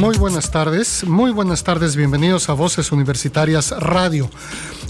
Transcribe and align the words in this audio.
Muy 0.00 0.16
buenas 0.16 0.50
tardes, 0.50 1.04
muy 1.04 1.30
buenas 1.30 1.62
tardes, 1.62 1.94
bienvenidos 1.94 2.48
a 2.48 2.54
Voces 2.54 2.90
Universitarias 2.90 3.70
Radio. 3.70 4.30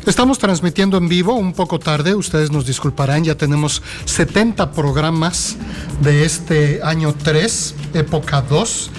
Estamos 0.06 0.38
transmitiendo 0.38 0.98
en 0.98 1.09
vivo 1.09 1.34
un 1.34 1.52
poco 1.52 1.80
tarde, 1.80 2.14
ustedes 2.14 2.52
nos 2.52 2.64
disculparán, 2.64 3.24
ya 3.24 3.34
tenemos 3.34 3.82
70 4.04 4.70
programas 4.70 5.56
de 6.01 6.24
este 6.24 6.80
año 6.84 7.12
3, 7.12 7.74
época 7.95 8.41
2. 8.42 8.91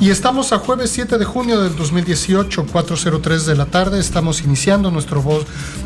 Y 0.00 0.10
estamos 0.10 0.52
a 0.52 0.58
jueves 0.58 0.90
7 0.90 1.18
de 1.18 1.24
junio 1.24 1.60
del 1.60 1.76
2018, 1.76 2.66
4.03 2.66 3.44
de 3.44 3.54
la 3.54 3.66
tarde. 3.66 4.00
Estamos 4.00 4.42
iniciando 4.42 4.90
nuestro, 4.90 5.22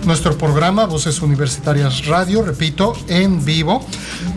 nuestro 0.05 0.39
programa 0.39 0.87
Voces 0.87 1.21
Universitarias 1.21 2.07
Radio, 2.07 2.43
repito, 2.43 2.95
en 3.09 3.45
vivo, 3.45 3.85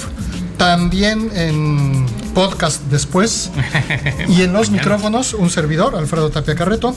también 0.56 1.30
en 1.34 2.06
podcast 2.34 2.82
después 2.84 3.50
y 4.28 4.42
en 4.42 4.52
los 4.52 4.70
micrófonos 4.70 5.34
un 5.34 5.50
servidor, 5.50 5.96
Alfredo 5.96 6.30
Tapia 6.30 6.54
Carreto, 6.54 6.94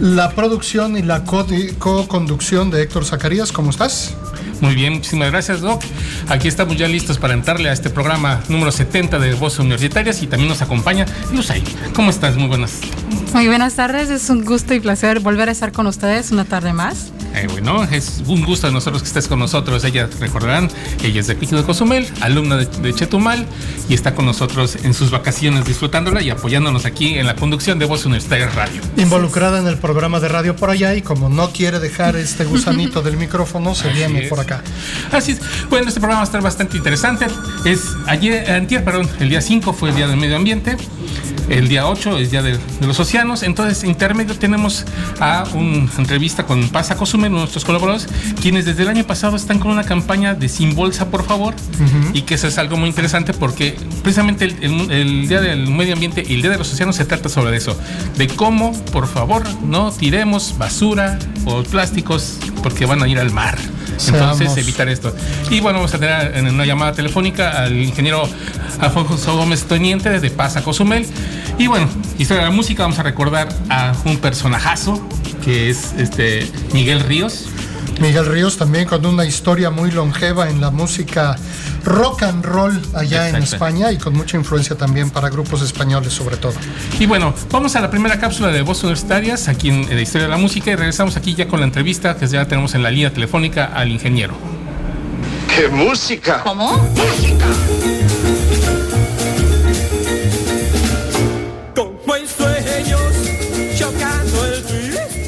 la 0.00 0.30
producción 0.30 0.96
y 0.96 1.02
la 1.02 1.24
co-conducción 1.24 2.70
de 2.70 2.82
Héctor 2.82 3.04
Zacarías, 3.04 3.52
¿cómo 3.52 3.70
estás? 3.70 4.14
Muy 4.60 4.74
bien, 4.74 4.94
muchísimas 4.94 5.30
gracias, 5.30 5.60
Doc. 5.60 5.82
Aquí 6.28 6.48
estamos 6.48 6.76
ya 6.76 6.88
listos 6.88 7.18
para 7.18 7.34
entrarle 7.34 7.68
a 7.68 7.72
este 7.72 7.90
programa 7.90 8.42
número 8.48 8.72
70 8.72 9.18
de 9.18 9.34
Voces 9.34 9.58
Universitarias 9.58 10.22
y 10.22 10.26
también 10.26 10.48
nos 10.48 10.62
acompaña 10.62 11.06
Luzay. 11.32 11.62
¿Cómo 11.94 12.10
estás? 12.10 12.36
Muy 12.36 12.48
buenas. 12.48 12.80
Muy 13.32 13.46
buenas 13.48 13.74
tardes, 13.74 14.10
es 14.10 14.30
un 14.30 14.44
gusto 14.44 14.74
y 14.74 14.80
placer 14.80 15.20
volver 15.20 15.48
a 15.48 15.52
estar 15.52 15.72
con 15.72 15.86
ustedes 15.86 16.30
una 16.30 16.44
tarde 16.44 16.72
más. 16.72 17.12
Eh, 17.34 17.48
bueno, 17.50 17.82
es 17.84 18.22
un 18.26 18.44
gusto 18.44 18.68
de 18.68 18.72
nosotros 18.72 19.02
que 19.02 19.08
estés 19.08 19.26
con 19.26 19.40
nosotros. 19.40 19.82
Ella, 19.84 20.08
recordarán, 20.20 20.70
ella 21.02 21.20
es 21.20 21.26
de 21.26 21.34
Pico 21.34 21.56
de 21.56 21.64
Cozumel, 21.64 22.06
alumna 22.20 22.56
de, 22.56 22.94
Chetumal 22.94 23.46
y 23.88 23.94
está 23.94 24.14
con 24.14 24.24
nosotros 24.24 24.76
en 24.84 24.94
sus 24.94 25.10
vacaciones 25.10 25.64
disfrutándola 25.64 26.22
y 26.22 26.30
apoyándonos 26.30 26.84
aquí 26.84 27.18
en 27.18 27.26
la 27.26 27.34
conducción 27.34 27.78
de 27.80 27.86
Voz 27.86 28.06
Universitaria 28.06 28.48
Radio. 28.50 28.80
Involucrada 28.96 29.58
en 29.58 29.66
el 29.66 29.78
programa 29.78 30.20
de 30.20 30.28
radio 30.28 30.54
por 30.54 30.70
allá 30.70 30.94
y 30.94 31.02
como 31.02 31.28
no 31.28 31.50
quiere 31.50 31.80
dejar 31.80 32.14
este 32.14 32.44
gusanito 32.44 33.02
del 33.02 33.16
micrófono, 33.16 33.74
se 33.74 33.88
viene 33.88 34.22
por 34.28 34.38
acá. 34.38 34.62
Así 35.10 35.32
es. 35.32 35.40
Bueno, 35.68 35.88
este 35.88 35.98
programa 36.00 36.20
va 36.20 36.24
a 36.24 36.26
estar 36.26 36.42
bastante 36.42 36.76
interesante. 36.76 37.26
Es 37.64 37.80
ayer, 38.06 38.48
antier, 38.50 38.84
perdón, 38.84 39.08
el 39.18 39.28
día 39.28 39.40
5 39.40 39.72
fue 39.72 39.90
el 39.90 39.96
Día 39.96 40.06
del 40.06 40.18
Medio 40.18 40.36
Ambiente. 40.36 40.76
El 41.48 41.68
día 41.68 41.86
8 41.86 42.18
es 42.18 42.30
Día 42.30 42.42
de, 42.42 42.58
los 42.80 42.98
Océanos. 42.98 43.42
Entonces, 43.42 43.84
intermedio 43.84 44.34
tenemos 44.34 44.84
a 45.20 45.44
una 45.54 45.88
entrevista 45.98 46.44
con 46.44 46.68
Pasa 46.68 46.96
Cozumel, 46.96 47.32
nuestros 47.32 47.64
colaboradores, 47.64 48.08
quienes 48.40 48.64
desde 48.64 48.82
el 48.82 48.88
año 48.88 49.04
pasado 49.04 49.36
están 49.36 49.58
con 49.58 49.70
una 49.70 49.84
campaña 49.84 50.34
de 50.34 50.48
Sin 50.48 50.74
Bolsa, 50.74 51.10
por 51.10 51.24
favor. 51.24 51.54
Y 52.12 52.22
que 52.22 52.34
eso 52.34 52.46
es 52.46 52.58
algo 52.58 52.76
muy 52.76 52.88
interesante 52.88 53.34
porque 53.34 53.76
precisamente 54.02 54.44
el, 54.44 55.28
Día 55.28 55.40
del 55.40 55.68
Medio 55.68 55.94
Ambiente 55.94 56.22
y 56.26 56.34
el 56.34 56.42
Día 56.42 56.50
de 56.50 56.58
los 56.58 56.72
Océanos 56.72 56.96
se 56.96 57.04
trata 57.04 57.28
sobre 57.28 57.56
eso. 57.56 57.78
De 58.16 58.26
cómo, 58.28 58.72
por 58.92 59.06
favor, 59.06 59.42
no 59.64 59.92
tiremos 59.92 60.56
basura 60.58 61.18
o 61.44 61.62
plásticos 61.62 62.38
porque 62.62 62.86
van 62.86 63.02
a 63.02 63.08
ir 63.08 63.18
al 63.18 63.30
mar. 63.30 63.58
Entonces, 64.08 64.56
evitar 64.56 64.88
esto. 64.88 65.14
Y 65.50 65.60
bueno, 65.60 65.78
vamos 65.78 65.94
a 65.94 65.98
tener 65.98 66.36
en 66.36 66.48
una 66.48 66.64
llamada 66.64 66.92
telefónica 66.92 67.64
al 67.64 67.76
ingeniero 67.76 68.28
Alfonso 68.80 69.36
Gómez 69.36 69.64
Toniente 69.64 70.20
de 70.20 70.30
Pasa 70.30 70.62
Cozumel. 70.62 71.06
Y 71.58 71.66
bueno, 71.66 71.88
historia 72.18 72.44
de 72.44 72.50
la 72.50 72.54
música, 72.54 72.82
vamos 72.82 72.98
a 72.98 73.02
recordar 73.02 73.48
a 73.68 73.92
un 74.04 74.18
personajazo 74.18 75.00
que 75.44 75.70
es 75.70 75.94
este 75.98 76.50
Miguel 76.72 77.00
Ríos. 77.00 77.48
Miguel 78.00 78.26
Ríos 78.26 78.56
también 78.56 78.86
con 78.86 79.04
una 79.06 79.24
historia 79.24 79.70
muy 79.70 79.90
longeva 79.90 80.48
en 80.48 80.60
la 80.60 80.70
música 80.70 81.36
rock 81.84 82.22
and 82.22 82.44
roll 82.44 82.80
allá 82.94 83.28
en 83.28 83.36
España 83.36 83.92
y 83.92 83.98
con 83.98 84.14
mucha 84.14 84.36
influencia 84.36 84.76
también 84.76 85.10
para 85.10 85.28
grupos 85.28 85.62
españoles 85.62 86.12
sobre 86.12 86.36
todo. 86.36 86.54
Y 86.98 87.06
bueno, 87.06 87.34
vamos 87.50 87.76
a 87.76 87.80
la 87.80 87.90
primera 87.90 88.18
cápsula 88.18 88.48
de 88.48 88.62
Voz 88.62 88.82
Universitarias 88.82 89.48
aquí 89.48 89.68
en, 89.68 89.94
la 89.94 90.00
historia 90.00 90.26
de 90.26 90.30
la 90.30 90.38
música 90.38 90.70
y 90.70 90.76
regresamos 90.76 91.16
aquí 91.16 91.34
ya 91.34 91.46
con 91.46 91.60
la 91.60 91.66
entrevista 91.66 92.16
que 92.16 92.26
ya 92.26 92.46
tenemos 92.46 92.74
en 92.74 92.82
la 92.82 92.90
línea 92.90 93.12
telefónica 93.12 93.66
al 93.66 93.90
ingeniero. 93.90 94.34
¡Qué 95.54 95.68
música! 95.68 96.40
¿Cómo? 96.42 96.76
¡Música! 96.76 98.43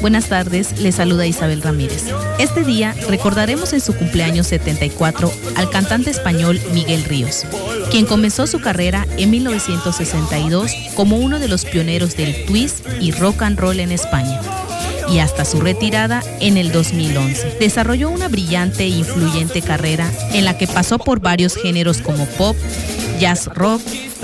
Buenas 0.07 0.29
tardes, 0.29 0.79
le 0.79 0.93
saluda 0.93 1.27
Isabel 1.27 1.61
Ramírez. 1.61 2.05
Este 2.39 2.63
día 2.63 2.95
recordaremos 3.09 3.73
en 3.73 3.81
su 3.81 3.93
cumpleaños 3.93 4.47
74 4.47 5.29
al 5.57 5.69
cantante 5.69 6.11
español 6.11 6.61
Miguel 6.73 7.03
Ríos, 7.03 7.43
quien 7.91 8.05
comenzó 8.05 8.47
su 8.47 8.61
carrera 8.61 9.05
en 9.17 9.31
1962 9.31 10.71
como 10.95 11.17
uno 11.17 11.39
de 11.39 11.49
los 11.49 11.65
pioneros 11.65 12.15
del 12.15 12.45
twist 12.45 12.87
y 13.01 13.11
rock 13.11 13.41
and 13.41 13.59
roll 13.59 13.81
en 13.81 13.91
España 13.91 14.39
y 15.09 15.19
hasta 15.19 15.43
su 15.43 15.59
retirada 15.59 16.23
en 16.39 16.55
el 16.55 16.71
2011. 16.71 17.57
Desarrolló 17.59 18.09
una 18.09 18.29
brillante 18.29 18.85
e 18.85 18.87
influyente 18.87 19.61
carrera 19.61 20.09
en 20.31 20.45
la 20.45 20.57
que 20.57 20.67
pasó 20.67 20.99
por 20.99 21.19
varios 21.19 21.57
géneros 21.57 21.97
como 21.97 22.25
pop, 22.27 22.55
jazz 23.19 23.47
rock, 23.47 23.81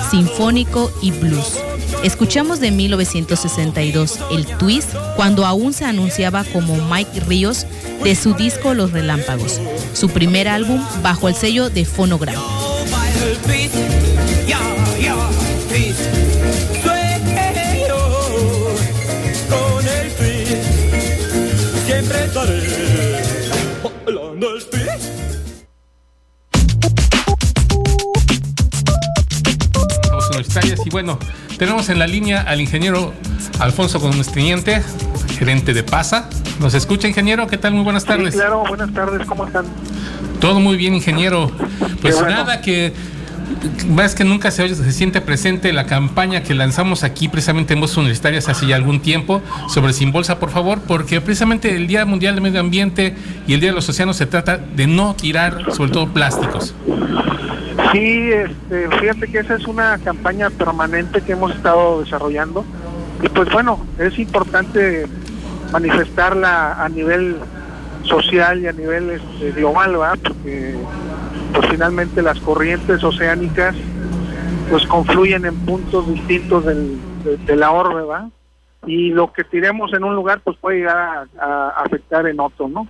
sinfónico 0.09 0.93
y 1.01 1.11
blues. 1.11 1.72
Escuchamos 2.03 2.59
de 2.59 2.69
1962 2.71 4.19
el 4.31 4.45
twist 4.57 4.93
cuando 5.15 5.45
aún 5.45 5.71
se 5.71 5.85
anunciaba 5.85 6.43
como 6.43 6.75
Mike 6.89 7.21
Ríos 7.21 7.65
de 8.03 8.13
su 8.15 8.33
disco 8.33 8.73
Los 8.73 8.91
Relámpagos, 8.91 9.61
su 9.93 10.09
primer 10.09 10.49
álbum 10.49 10.83
bajo 11.01 11.29
el 11.29 11.35
sello 11.35 11.69
de 11.69 11.85
Phonogram. 11.85 12.35
Tenemos 31.57 31.89
en 31.89 31.99
la 31.99 32.07
línea 32.07 32.41
al 32.41 32.61
ingeniero 32.61 33.13
Alfonso 33.59 33.99
Gómez 33.99 34.31
gerente 35.37 35.73
de 35.73 35.83
PASA. 35.83 36.29
¿Nos 36.59 36.73
escucha, 36.73 37.07
ingeniero? 37.07 37.47
¿Qué 37.47 37.57
tal? 37.57 37.73
Muy 37.73 37.83
buenas 37.83 38.05
tardes. 38.05 38.33
claro, 38.33 38.63
buenas 38.67 38.93
tardes, 38.93 39.25
¿cómo 39.27 39.45
están? 39.45 39.65
Todo 40.39 40.59
muy 40.59 40.77
bien, 40.77 40.93
ingeniero. 40.93 41.51
Pues 42.01 42.21
nada, 42.21 42.61
que 42.61 42.93
más 43.89 44.15
que 44.15 44.23
nunca 44.23 44.51
se, 44.51 44.73
se, 44.75 44.91
siente 44.91 45.21
presente 45.21 45.73
la 45.73 45.85
campaña 45.85 46.43
que 46.43 46.53
lanzamos 46.53 47.03
aquí 47.03 47.27
precisamente 47.27 47.73
en 47.73 47.81
Voces 47.81 47.97
Universitarias 47.97 48.49
hace 48.49 48.67
ya 48.67 48.75
algún 48.75 49.01
tiempo 49.01 49.41
sobre 49.67 49.93
Sin 49.93 50.11
Bolsa, 50.11 50.39
por 50.39 50.49
favor, 50.49 50.79
porque 50.87 51.21
precisamente 51.21 51.75
el 51.75 51.87
Día 51.87 52.05
Mundial 52.05 52.35
del 52.35 52.43
Medio 52.43 52.59
Ambiente 52.59 53.15
y 53.47 53.53
el 53.53 53.59
Día 53.59 53.69
de 53.69 53.75
los 53.75 53.87
Océanos 53.87 54.17
se 54.17 54.25
trata 54.25 54.57
de 54.57 54.87
no 54.87 55.15
tirar 55.15 55.73
sobre 55.73 55.91
todo 55.91 56.07
plásticos. 56.07 56.75
Sí, 57.91 58.31
este, 58.31 58.89
fíjate 58.99 59.27
que 59.27 59.39
esa 59.39 59.55
es 59.55 59.65
una 59.67 59.97
campaña 59.99 60.49
permanente 60.49 61.21
que 61.21 61.33
hemos 61.33 61.53
estado 61.55 62.01
desarrollando 62.01 62.65
y 63.21 63.29
pues 63.29 63.49
bueno, 63.51 63.85
es 63.99 64.17
importante 64.19 65.05
manifestarla 65.71 66.83
a 66.83 66.89
nivel 66.89 67.37
social 68.03 68.61
y 68.61 68.67
a 68.67 68.73
nivel 68.73 69.11
este, 69.11 69.51
global, 69.51 69.99
¿va? 69.99 70.15
Porque 70.21 70.75
pues 71.53 71.67
finalmente 71.69 72.21
las 72.21 72.39
corrientes 72.39 73.03
oceánicas 73.03 73.75
pues 74.69 74.85
confluyen 74.87 75.45
en 75.45 75.55
puntos 75.65 76.07
distintos 76.07 76.65
del, 76.65 76.97
de, 77.45 77.55
la 77.55 77.71
orbe, 77.71 78.01
¿va? 78.03 78.29
Y 78.85 79.11
lo 79.11 79.31
que 79.31 79.43
tiremos 79.43 79.93
en 79.93 80.03
un 80.03 80.15
lugar 80.15 80.41
pues 80.41 80.57
puede 80.57 80.79
llegar 80.79 81.27
a, 81.39 81.69
afectar 81.77 82.27
en 82.27 82.39
otro, 82.39 82.67
¿no? 82.67 82.87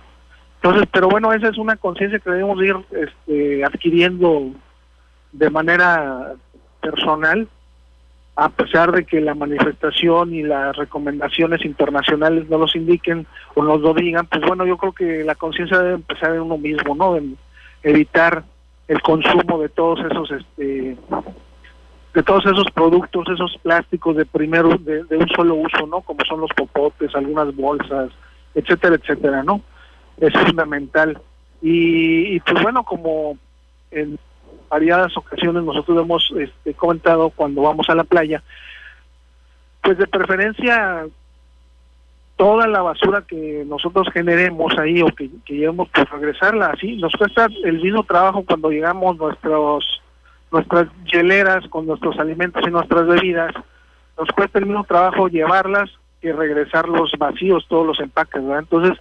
Entonces, 0.62 0.88
pero 0.90 1.08
bueno, 1.08 1.32
esa 1.32 1.48
es 1.48 1.58
una 1.58 1.76
conciencia 1.76 2.18
que 2.18 2.30
debemos 2.30 2.58
ir 2.62 2.76
este, 2.90 3.64
adquiriendo 3.64 4.52
de 5.32 5.50
manera 5.50 6.32
personal 6.80 7.48
a 8.36 8.48
pesar 8.48 8.90
de 8.92 9.04
que 9.04 9.20
la 9.20 9.34
manifestación 9.34 10.34
y 10.34 10.42
las 10.42 10.76
recomendaciones 10.76 11.64
internacionales 11.64 12.48
no 12.48 12.58
los 12.58 12.74
indiquen 12.74 13.26
o 13.54 13.62
nos 13.62 13.80
lo 13.80 13.94
digan, 13.94 14.26
pues 14.26 14.42
bueno, 14.44 14.66
yo 14.66 14.76
creo 14.76 14.92
que 14.92 15.22
la 15.22 15.36
conciencia 15.36 15.78
debe 15.78 15.94
empezar 15.94 16.34
en 16.34 16.40
uno 16.40 16.58
mismo, 16.58 16.96
¿no? 16.96 17.16
En 17.16 17.36
evitar 17.84 18.44
el 18.88 19.00
consumo 19.02 19.58
de 19.60 19.68
todos 19.68 20.00
esos 20.00 20.30
este 20.30 20.96
de 22.14 22.22
todos 22.22 22.46
esos 22.46 22.70
productos, 22.72 23.28
esos 23.28 23.56
plásticos 23.62 24.16
de 24.16 24.24
primero 24.24 24.78
de, 24.78 25.04
un 25.16 25.28
solo 25.30 25.56
uso, 25.56 25.84
¿no? 25.86 26.00
Como 26.00 26.24
son 26.24 26.40
los 26.40 26.50
popotes, 26.56 27.12
algunas 27.14 27.54
bolsas, 27.56 28.10
etcétera, 28.54 28.94
etcétera, 28.94 29.42
¿no? 29.42 29.60
Es 30.18 30.32
fundamental. 30.32 31.20
Y, 31.60 32.36
y 32.36 32.40
pues 32.40 32.62
bueno, 32.62 32.84
como 32.84 33.36
en 33.90 34.16
variadas 34.68 35.16
ocasiones 35.16 35.64
nosotros 35.64 36.00
hemos 36.00 36.32
este, 36.38 36.74
comentado 36.74 37.30
cuando 37.30 37.62
vamos 37.62 37.88
a 37.88 37.96
la 37.96 38.04
playa, 38.04 38.44
pues 39.82 39.98
de 39.98 40.06
preferencia 40.06 41.06
toda 42.36 42.66
la 42.66 42.82
basura 42.82 43.24
que 43.26 43.64
nosotros 43.66 44.08
generemos 44.12 44.76
ahí 44.78 45.02
o 45.02 45.06
que, 45.06 45.30
llevemos, 45.46 45.88
pues 45.94 46.08
regresarla 46.10 46.66
así. 46.66 46.96
Nos 46.96 47.12
cuesta 47.12 47.48
el 47.64 47.80
mismo 47.80 48.04
trabajo 48.04 48.44
cuando 48.44 48.70
llegamos 48.70 49.16
nuestros 49.16 50.00
nuestras 50.50 50.86
hieleras 51.12 51.66
con 51.68 51.86
nuestros 51.86 52.16
alimentos 52.18 52.62
y 52.66 52.70
nuestras 52.70 53.06
bebidas. 53.06 53.52
Nos 54.16 54.28
cuesta 54.28 54.60
el 54.60 54.66
mismo 54.66 54.84
trabajo 54.84 55.28
llevarlas 55.28 55.90
que 56.20 56.32
regresarlos 56.32 57.12
vacíos, 57.18 57.66
todos 57.68 57.84
los 57.84 57.98
empaques, 57.98 58.40
¿verdad? 58.40 58.60
Entonces, 58.60 58.98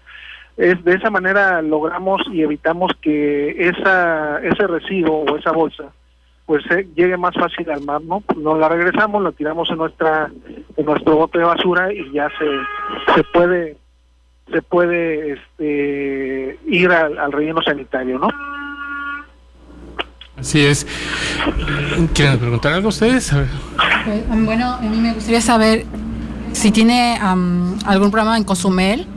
es 0.57 0.83
de 0.83 0.95
esa 0.95 1.12
manera 1.12 1.62
logramos 1.62 2.21
y 2.31 2.41
evitamos 2.41 2.91
que 3.01 3.69
esa 3.69 4.39
ese 4.44 4.68
residuo 4.68 5.25
o 5.25 5.38
esa 5.38 5.51
bolsa 5.51 5.91
pues 6.45 6.63
eh, 6.72 6.88
llegue 6.95 7.18
más 7.18 7.34
fácil 7.36 7.69
al 7.72 7.84
mar, 7.84 8.01
¿no? 8.01 8.24
Nos 8.36 8.60
la 8.60 8.69
regresamos, 8.69 9.24
la 9.24 9.31
tiramos 9.31 9.69
en 9.69 9.78
nuestra 9.78 10.30
en 10.75 10.86
nuestro 10.86 11.16
bote 11.16 11.40
de 11.40 11.45
basura 11.45 11.94
y 11.94 12.12
ya 12.12 12.30
se 12.38 13.13
se 13.16 13.24
puede 13.34 13.78
se 14.51 14.62
puede 14.62 15.34
este 15.34 16.60
ir 16.68 16.92
al, 16.92 17.31
relleno 17.31 17.62
sanitario, 17.62 18.19
¿no? 18.19 18.28
Así 20.38 20.66
es. 20.66 20.86
¿Quieren 22.13 22.40
preguntar 22.40 22.74
algo 22.74 22.90
ustedes? 22.90 23.34
Pues, 24.06 24.45
bueno, 24.45 24.74
a 24.74 24.81
mí 24.81 24.98
me 24.98 25.13
gustaría 25.13 25.40
saber 25.40 25.86
si 26.51 26.72
tiene 26.72 27.18
algún 27.22 28.12
programa 28.12 28.38
en 28.38 28.44
Cozumel 28.44 29.07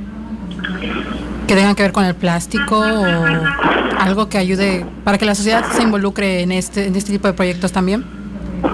que 1.46 1.54
tenga 1.54 1.74
que 1.74 1.82
ver 1.82 1.92
con 1.92 2.04
el 2.04 2.14
plástico 2.14 2.78
o 2.78 3.04
algo 3.98 4.28
que 4.28 4.38
ayude 4.38 4.84
para 5.04 5.16
que 5.16 5.24
la 5.24 5.34
sociedad 5.34 5.64
se 5.64 5.82
involucre 5.82 6.42
en 6.42 6.52
este, 6.52 6.86
en 6.86 6.96
este 6.96 7.12
tipo 7.12 7.28
de 7.28 7.34
proyectos 7.34 7.72
también? 7.72 8.04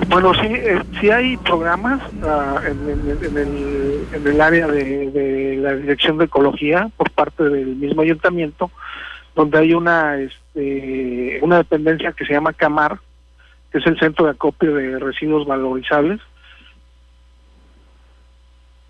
Bueno, 0.09 0.33
sí, 0.35 0.47
eh, 0.47 0.81
sí 1.01 1.11
hay 1.11 1.37
programas 1.39 2.01
ah, 2.23 2.61
en, 2.65 2.89
el, 2.89 3.37
en, 4.15 4.27
el, 4.27 4.41
área 4.41 4.67
de, 4.69 5.59
la 5.61 5.75
Dirección 5.75 6.19
de 6.19 6.25
Ecología 6.27 6.89
por 6.97 7.11
parte 7.11 7.45
del 7.45 7.77
mismo 7.77 8.03
ayuntamiento, 8.03 8.71
donde 9.35 9.59
hay 9.59 9.75
una, 9.75 10.17
este, 10.19 11.41
una 11.43 11.59
dependencia 11.59 12.13
que 12.13 12.25
se 12.25 12.33
llama 12.33 12.53
CAMAR, 12.53 13.01
que 13.71 13.79
es 13.79 13.87
el 13.87 13.99
Centro 13.99 14.25
de 14.27 14.33
Acopio 14.33 14.75
de 14.75 14.99
Residuos 14.99 15.47
Valorizables, 15.47 16.21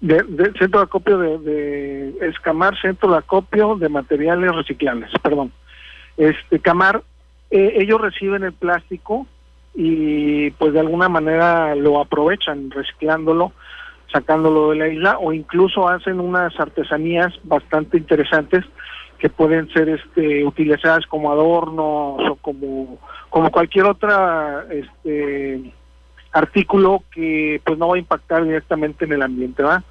de, 0.03 0.53
centro 0.59 0.81
de 0.81 0.85
acopio 0.85 1.19
de, 1.19 2.15
escamar 2.29 2.79
centro 2.81 3.11
de 3.13 3.19
acopio 3.19 3.77
de 3.77 3.89
materiales 3.89 4.55
reciclables 4.55 5.11
perdón. 5.23 5.53
Este 6.17 6.59
camar 6.59 7.03
eh, 7.51 7.75
ellos 7.77 8.01
reciben 8.01 8.43
el 8.43 8.53
plástico 8.53 9.27
y 9.75 10.51
pues 10.53 10.75
de 10.75 10.81
alguna 10.81 11.09
manera 11.09 11.75
lo 11.77 12.01
aprovechan 12.01 12.71
reciclándolo 12.71 13.53
sacándolo 14.13 14.71
de 14.71 14.77
la 14.77 14.89
isla 14.89 15.19
o 15.19 15.33
incluso 15.33 15.89
hacen 15.89 16.21
unas 16.21 16.59
artesanías 16.59 17.33
bastante 17.45 17.97
interesantes 17.97 18.65
que 19.19 19.31
pueden 19.31 19.73
ser 19.73 19.89
este 19.89 20.45
utilizadas 20.45 21.07
como 21.07 21.31
adornos 21.31 22.29
o 22.29 22.39
como 22.43 22.99
como 23.31 23.51
cualquier 23.51 23.87
otra 23.87 24.67
este 24.69 25.73
artículo 26.33 27.03
que 27.13 27.61
pues 27.65 27.79
no 27.79 27.89
va 27.89 27.97
a 27.97 27.99
impactar 27.99 28.45
directamente 28.45 29.05
en 29.05 29.13
el 29.13 29.23
ambiente, 29.23 29.63
¿va? 29.63 29.83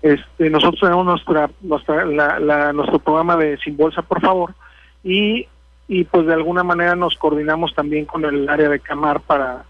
Este, 0.00 0.48
nosotros 0.48 0.80
tenemos 0.80 1.04
nuestra, 1.04 1.50
nuestra 1.60 2.04
la, 2.04 2.72
nuestro 2.72 3.00
programa 3.00 3.36
de 3.36 3.58
Sin 3.58 3.76
Bolsa, 3.76 4.02
por 4.02 4.20
favor, 4.20 4.54
y, 5.02 5.46
y 5.88 6.04
pues 6.04 6.26
de 6.26 6.34
alguna 6.34 6.62
manera 6.62 6.94
nos 6.94 7.16
coordinamos 7.16 7.74
también 7.74 8.04
con 8.04 8.24
el 8.24 8.48
área 8.48 8.68
de 8.68 8.78
Camar 8.78 9.20
para, 9.20 9.64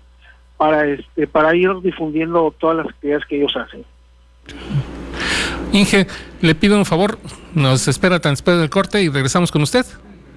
para, 0.59 0.87
este, 0.87 1.27
para 1.27 1.57
ir 1.57 1.71
difundiendo 1.83 2.55
todas 2.59 2.77
las 2.77 2.87
actividades 2.89 3.25
que 3.25 3.37
ellos 3.37 3.57
hacen. 3.57 3.85
Inge, 5.73 6.07
le 6.41 6.55
pido 6.55 6.77
un 6.77 6.85
favor, 6.85 7.19
nos 7.55 7.89
espera 7.89 8.21
tan 8.21 8.33
después 8.33 8.59
del 8.59 8.71
corte 8.71 9.03
y 9.03 9.09
regresamos 9.09 9.51
con 9.51 9.63
usted. 9.63 9.87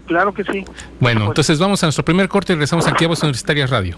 Claro 0.08 0.34
que 0.34 0.44
sí. 0.44 0.66
Bueno, 1.00 1.26
entonces 1.28 1.60
vamos 1.60 1.84
a 1.84 1.88
nuestro 1.88 2.04
primer 2.04 2.28
corte 2.28 2.54
y 2.54 2.56
regresamos 2.56 2.88
aquí 2.88 3.06
a 3.06 3.08
Voz 3.08 3.24
Universitaria 3.24 3.68
Radio. 3.68 3.98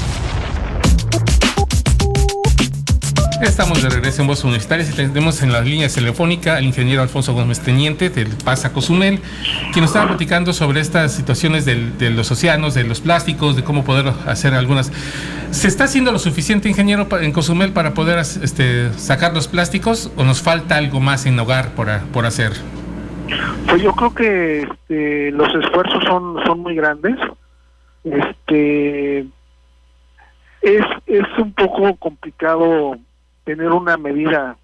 Estamos 3.41 3.81
de 3.81 3.89
regreso 3.89 4.21
en 4.21 4.27
Voz 4.27 4.43
Universitarias 4.43 4.89
y 4.91 4.93
tenemos 4.93 5.41
en 5.41 5.51
la 5.51 5.61
línea 5.61 5.89
telefónica 5.89 6.57
al 6.57 6.63
ingeniero 6.63 7.01
Alfonso 7.01 7.33
Gómez 7.33 7.59
Teniente 7.59 8.09
del 8.11 8.27
PASA 8.27 8.71
Cozumel, 8.71 9.19
quien 9.73 9.81
nos 9.81 9.89
estaba 9.89 10.07
platicando 10.07 10.53
sobre 10.53 10.79
estas 10.79 11.13
situaciones 11.13 11.65
de 11.65 12.09
los 12.11 12.31
océanos, 12.31 12.75
de 12.75 12.83
los 12.83 13.01
plásticos, 13.01 13.55
de 13.55 13.63
cómo 13.63 13.83
poder 13.83 14.13
hacer 14.27 14.53
algunas. 14.53 14.91
¿Se 15.49 15.67
está 15.67 15.85
haciendo 15.85 16.11
lo 16.11 16.19
suficiente, 16.19 16.69
ingeniero, 16.69 17.07
en 17.19 17.31
Cozumel 17.31 17.73
para 17.73 17.93
poder 17.93 18.19
este, 18.19 18.93
sacar 18.93 19.33
los 19.33 19.47
plásticos 19.47 20.11
o 20.17 20.23
nos 20.23 20.41
falta 20.41 20.77
algo 20.77 20.99
más 20.99 21.25
en 21.25 21.39
hogar 21.39 21.71
por, 21.71 21.89
por 22.13 22.27
hacer? 22.27 22.51
Pues 23.67 23.81
yo 23.81 23.93
creo 23.93 24.13
que 24.13 24.61
este, 24.61 25.31
los 25.31 25.53
esfuerzos 25.55 26.03
son, 26.03 26.37
son 26.45 26.59
muy 26.59 26.75
grandes. 26.75 27.15
Este 28.03 29.19
es, 30.61 30.85
es 31.07 31.25
un 31.39 31.53
poco 31.53 31.95
complicado 31.95 32.97
tener 33.43 33.71
una 33.71 33.97
medida 33.97 34.57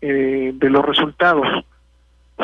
eh, 0.00 0.52
de 0.54 0.70
los 0.70 0.84
resultados. 0.84 1.46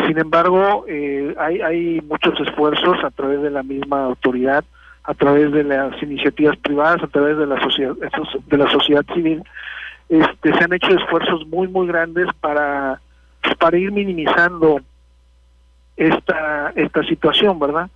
Sin 0.07 0.19
embargo, 0.19 0.85
eh, 0.89 1.35
hay, 1.39 1.61
hay 1.61 2.01
muchos 2.03 2.39
esfuerzos 2.41 3.03
a 3.05 3.11
través 3.11 3.43
de 3.43 3.51
la 3.51 3.63
misma 3.63 4.05
autoridad, 4.05 4.65
a 5.05 5.15
través 5.15 5.53
de 5.53 5.65
las 5.65 6.01
iniciativas 6.03 6.57
privadas, 6.59 7.03
a 7.03 7.09
través 7.09 7.37
de 7.37 7.47
la 7.47 7.61
sociedad, 7.61 7.95
de 7.95 8.57
la 8.57 8.71
sociedad 8.71 9.05
civil. 9.13 9.43
Este, 10.09 10.55
se 10.55 10.65
han 10.65 10.73
hecho 10.73 10.91
esfuerzos 10.91 11.47
muy, 11.49 11.69
muy 11.69 11.87
grandes 11.87 12.29
para, 12.41 13.01
para 13.59 13.79
ir 13.79 13.93
minimizando 13.93 14.81
esta, 15.97 16.73
esta 16.77 17.03
situación, 17.05 17.59
¿verdad? 17.59 17.91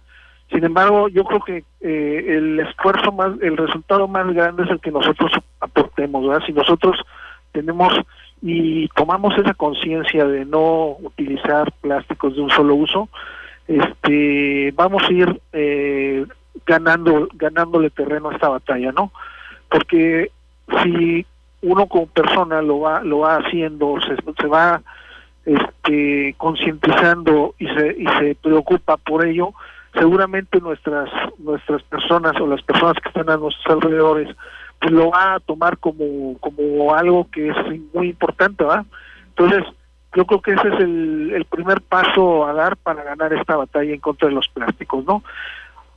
Sin 0.50 0.62
embargo, 0.62 1.08
yo 1.08 1.24
creo 1.24 1.40
que 1.40 1.64
eh, 1.80 2.24
el 2.36 2.60
esfuerzo 2.60 3.10
más, 3.12 3.32
el 3.40 3.56
resultado 3.56 4.06
más 4.06 4.32
grande 4.32 4.64
es 4.64 4.70
el 4.70 4.80
que 4.80 4.90
nosotros 4.90 5.32
aportemos, 5.60 6.26
¿verdad? 6.26 6.46
Si 6.46 6.52
nosotros 6.52 6.96
tenemos 7.54 7.92
y 8.42 8.88
tomamos 8.88 9.38
esa 9.38 9.54
conciencia 9.54 10.26
de 10.26 10.44
no 10.44 10.96
utilizar 11.02 11.72
plásticos 11.80 12.36
de 12.36 12.42
un 12.42 12.50
solo 12.50 12.74
uso, 12.74 13.08
este, 13.66 14.70
vamos 14.76 15.02
a 15.02 15.12
ir 15.12 15.40
eh, 15.54 16.26
ganando, 16.66 17.28
ganándole 17.34 17.88
terreno 17.88 18.28
a 18.28 18.34
esta 18.34 18.50
batalla, 18.50 18.92
¿no? 18.92 19.12
Porque 19.70 20.30
si 20.82 21.24
uno 21.62 21.86
como 21.86 22.06
persona 22.06 22.60
lo 22.60 22.80
va, 22.80 23.02
lo 23.02 23.20
va 23.20 23.36
haciendo, 23.36 23.96
se, 24.02 24.16
se 24.16 24.46
va 24.46 24.82
este, 25.46 26.34
concientizando 26.36 27.54
y 27.58 27.66
se, 27.68 27.96
y 27.98 28.06
se 28.18 28.34
preocupa 28.34 28.98
por 28.98 29.26
ello, 29.26 29.54
seguramente 29.94 30.60
nuestras, 30.60 31.08
nuestras 31.38 31.82
personas 31.84 32.38
o 32.40 32.46
las 32.46 32.62
personas 32.62 32.96
que 33.02 33.08
están 33.08 33.30
a 33.30 33.38
nuestros 33.38 33.74
alrededores 33.74 34.28
lo 34.90 35.10
va 35.10 35.34
a 35.34 35.40
tomar 35.40 35.78
como, 35.78 36.38
como 36.38 36.94
algo 36.94 37.28
que 37.30 37.48
es 37.48 37.56
muy 37.92 38.10
importante, 38.10 38.64
¿verdad? 38.64 38.84
Entonces, 39.28 39.64
yo 40.14 40.24
creo 40.26 40.42
que 40.42 40.52
ese 40.52 40.68
es 40.68 40.80
el, 40.80 41.46
primer 41.50 41.80
paso 41.82 42.46
a 42.46 42.52
dar 42.52 42.76
para 42.76 43.02
ganar 43.02 43.32
esta 43.32 43.56
batalla 43.56 43.92
en 43.92 44.00
contra 44.00 44.28
de 44.28 44.34
los 44.34 44.48
plásticos, 44.48 45.04
¿no? 45.04 45.22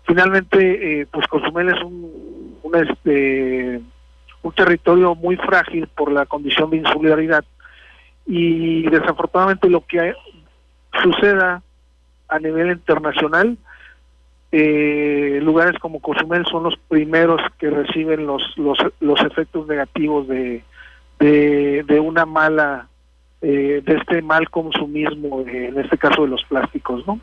Finalmente, 0.04 1.02
eh, 1.02 1.08
pues 1.12 1.28
Cozumel 1.28 1.70
es 1.70 1.82
un, 1.84 2.58
un, 2.64 2.76
este, 2.76 3.82
un 4.42 4.52
territorio 4.54 5.16
muy 5.16 5.36
frágil 5.36 5.88
por 5.88 6.12
la 6.12 6.26
condición 6.26 6.70
de 6.70 6.78
insularidad 6.78 7.44
y 8.26 8.84
desafortunadamente 8.90 9.70
lo 9.70 9.86
que 9.86 10.14
suceda 11.02 11.62
a 12.28 12.40
nivel 12.40 12.72
internacional, 12.72 13.58
eh, 14.52 15.40
lugares 15.44 15.78
como 15.80 16.00
Cozumel 16.00 16.46
son 16.46 16.64
los 16.64 16.76
primeros 16.88 17.42
que 17.60 17.70
reciben 17.70 18.26
los, 18.26 18.42
los, 18.56 18.78
los 19.02 19.20
efectos 19.22 19.68
negativos 19.68 20.28
de, 20.28 20.64
de, 21.20 22.00
una 22.00 22.26
mala 22.26 22.88
eh, 23.42 23.82
de 23.86 23.96
este 23.96 24.22
mal 24.22 24.50
consumismo, 24.50 25.42
eh, 25.42 25.68
en 25.68 25.80
este 25.80 25.98
caso 25.98 26.22
de 26.22 26.30
los 26.30 26.44
plásticos, 26.46 27.06
¿no? 27.06 27.20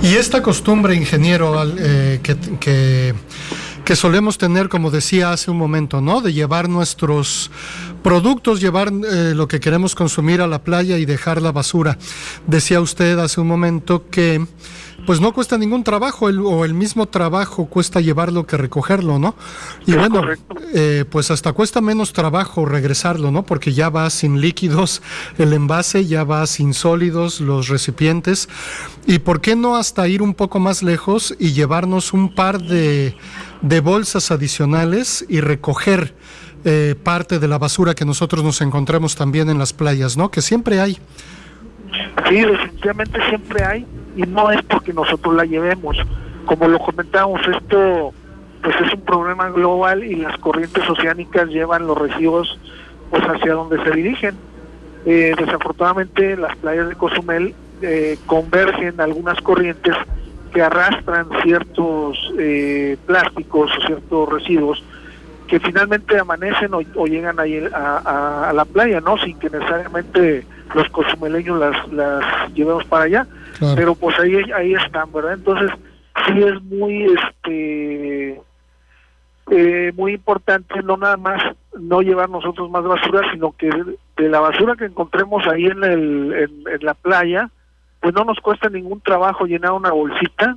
Y 0.00 0.14
esta 0.14 0.42
costumbre, 0.42 0.94
ingeniero, 0.94 1.54
que, 1.76 2.36
que, 2.58 3.14
que, 3.84 3.96
solemos 3.96 4.38
tener, 4.38 4.68
como 4.68 4.90
decía 4.90 5.32
hace 5.32 5.50
un 5.50 5.58
momento, 5.58 6.00
¿no? 6.00 6.20
De 6.20 6.32
llevar 6.32 6.68
nuestros 6.68 7.50
productos, 8.02 8.60
llevar 8.60 8.92
lo 8.92 9.48
que 9.48 9.60
queremos 9.60 9.94
consumir 9.94 10.40
a 10.40 10.46
la 10.46 10.62
playa 10.62 10.98
y 10.98 11.04
dejar 11.04 11.42
la 11.42 11.52
basura. 11.52 11.98
Decía 12.46 12.80
usted 12.80 13.18
hace 13.18 13.40
un 13.40 13.48
momento 13.48 14.08
que 14.08 14.40
pues 15.08 15.22
no 15.22 15.32
cuesta 15.32 15.56
ningún 15.56 15.84
trabajo 15.84 16.26
o 16.26 16.66
el 16.66 16.74
mismo 16.74 17.08
trabajo 17.08 17.64
cuesta 17.64 17.98
llevarlo 17.98 18.46
que 18.46 18.58
recogerlo, 18.58 19.18
¿no? 19.18 19.34
Y 19.86 19.94
bueno, 19.94 20.20
eh, 20.74 21.06
pues 21.10 21.30
hasta 21.30 21.54
cuesta 21.54 21.80
menos 21.80 22.12
trabajo 22.12 22.66
regresarlo, 22.66 23.30
¿no? 23.30 23.42
Porque 23.42 23.72
ya 23.72 23.88
va 23.88 24.10
sin 24.10 24.42
líquidos 24.42 25.00
el 25.38 25.54
envase, 25.54 26.04
ya 26.04 26.24
va 26.24 26.46
sin 26.46 26.74
sólidos 26.74 27.40
los 27.40 27.68
recipientes. 27.68 28.50
¿Y 29.06 29.20
por 29.20 29.40
qué 29.40 29.56
no 29.56 29.76
hasta 29.76 30.06
ir 30.08 30.20
un 30.20 30.34
poco 30.34 30.58
más 30.58 30.82
lejos 30.82 31.34
y 31.38 31.52
llevarnos 31.52 32.12
un 32.12 32.34
par 32.34 32.60
de, 32.60 33.16
bolsas 33.82 34.30
adicionales 34.30 35.24
y 35.26 35.40
recoger 35.40 36.14
eh, 36.66 36.94
parte 37.02 37.38
de 37.38 37.48
la 37.48 37.56
basura 37.56 37.94
que 37.94 38.04
nosotros 38.04 38.44
nos 38.44 38.60
encontremos 38.60 39.16
también 39.16 39.48
en 39.48 39.58
las 39.58 39.72
playas, 39.72 40.18
¿no? 40.18 40.30
Que 40.30 40.42
siempre 40.42 40.82
hay. 40.82 40.98
Sí, 42.28 42.40
definitivamente 42.40 43.20
siempre 43.28 43.64
hay 43.64 43.86
y 44.16 44.22
no 44.22 44.50
es 44.50 44.62
porque 44.62 44.92
nosotros 44.92 45.34
la 45.34 45.44
llevemos. 45.44 45.96
Como 46.44 46.68
lo 46.68 46.78
comentamos, 46.78 47.40
esto 47.46 48.12
pues 48.62 48.74
es 48.80 48.92
un 48.92 49.02
problema 49.02 49.48
global 49.50 50.02
y 50.02 50.16
las 50.16 50.36
corrientes 50.38 50.88
oceánicas 50.88 51.48
llevan 51.48 51.86
los 51.86 51.96
residuos 51.96 52.58
pues 53.10 53.22
hacia 53.22 53.54
donde 53.54 53.82
se 53.82 53.90
dirigen. 53.90 54.34
Eh, 55.06 55.34
desafortunadamente 55.38 56.36
las 56.36 56.56
playas 56.56 56.88
de 56.88 56.96
Cozumel 56.96 57.54
eh, 57.80 58.18
convergen 58.26 59.00
algunas 59.00 59.40
corrientes 59.40 59.94
que 60.52 60.60
arrastran 60.60 61.28
ciertos 61.42 62.18
eh, 62.38 62.96
plásticos 63.06 63.70
o 63.76 63.86
ciertos 63.86 64.28
residuos 64.28 64.82
que 65.48 65.58
finalmente 65.58 66.18
amanecen 66.18 66.72
o, 66.74 67.06
llegan 67.06 67.40
ahí 67.40 67.66
a, 67.72 68.48
a, 68.48 68.52
la 68.52 68.64
playa, 68.64 69.00
¿no? 69.00 69.18
Sin 69.18 69.38
que 69.38 69.50
necesariamente 69.50 70.46
los 70.74 70.88
cozumeleños 70.90 71.58
las, 71.58 71.92
las 71.92 72.54
llevemos 72.54 72.84
para 72.84 73.04
allá. 73.04 73.26
Pero 73.74 73.94
pues 73.96 74.16
ahí 74.20 74.36
ahí 74.52 74.74
están 74.74 75.12
verdad 75.12 75.32
entonces 75.32 75.72
sí 76.26 76.42
es 76.42 76.62
muy 76.62 77.06
este 77.12 78.40
eh, 79.50 79.92
muy 79.96 80.12
importante 80.12 80.80
no 80.84 80.96
nada 80.96 81.16
más 81.16 81.42
no 81.76 82.00
llevar 82.02 82.30
nosotros 82.30 82.70
más 82.70 82.84
basura 82.84 83.22
sino 83.32 83.50
que 83.52 83.68
de, 84.16 84.28
la 84.28 84.38
basura 84.38 84.76
que 84.76 84.84
encontremos 84.84 85.44
ahí 85.48 85.66
en 85.66 85.82
el 85.82 86.34
en, 86.68 86.84
la 86.86 86.94
playa 86.94 87.50
pues 88.00 88.14
no 88.14 88.22
nos 88.22 88.38
cuesta 88.38 88.68
ningún 88.68 89.00
trabajo 89.00 89.44
llenar 89.44 89.72
una 89.72 89.90
bolsita 89.90 90.56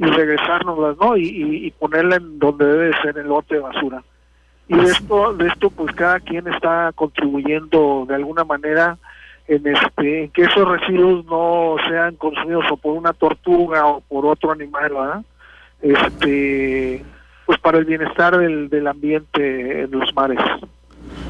y 0.00 0.04
regresárnoslas 0.06 0.96
no 0.98 1.14
y, 1.14 1.66
y, 1.66 1.70
ponerla 1.72 2.16
en 2.16 2.38
donde 2.38 2.64
debe 2.64 3.02
ser 3.02 3.18
en 3.18 3.24
el 3.24 3.28
lote 3.28 3.56
de 3.56 3.60
basura. 3.60 4.02
Y 4.66 4.74
de 4.74 4.84
esto 4.84 5.34
de 5.34 5.48
esto 5.48 5.68
pues 5.68 5.94
cada 5.94 6.20
quien 6.20 6.48
está 6.48 6.90
contribuyendo 6.94 8.06
de 8.08 8.14
alguna 8.14 8.44
manera 8.44 8.96
en 9.46 9.66
este 9.66 10.30
que 10.32 10.42
esos 10.42 10.66
residuos 10.66 11.26
no 11.26 11.76
sean 11.86 12.16
consumidos 12.16 12.64
o 12.70 12.78
por 12.78 12.96
una 12.96 13.12
tortuga 13.12 13.86
o 13.86 14.00
por 14.00 14.24
otro 14.24 14.52
animal 14.52 14.90
¿verdad? 14.90 15.22
este 15.82 17.04
pues 17.44 17.58
para 17.58 17.78
el 17.78 17.84
bienestar 17.84 18.38
del, 18.38 18.70
del 18.70 18.86
ambiente 18.86 19.82
en 19.82 19.90
los 19.90 20.14
mares 20.14 20.40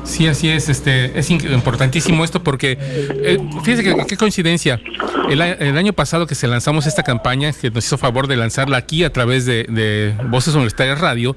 Sí, 0.04 0.26
así 0.26 0.48
es. 0.48 0.68
Este 0.68 1.18
es 1.18 1.30
importantísimo 1.30 2.24
esto 2.24 2.42
porque 2.42 2.78
eh, 2.80 3.38
fíjese 3.62 3.82
que 3.82 4.06
qué 4.06 4.16
coincidencia. 4.16 4.80
El, 5.28 5.40
el, 5.40 5.76
año 5.76 5.92
pasado 5.92 6.26
que 6.26 6.34
se 6.34 6.48
lanzamos 6.48 6.86
esta 6.86 7.02
campaña, 7.02 7.52
que 7.52 7.70
nos 7.70 7.86
hizo 7.86 7.98
favor 7.98 8.26
de 8.26 8.36
lanzarla 8.36 8.78
aquí 8.78 9.04
a 9.04 9.12
través 9.12 9.46
de, 9.46 9.64
de 9.64 10.14
Voces 10.28 10.54
Universitarias 10.54 11.00
Radio, 11.00 11.36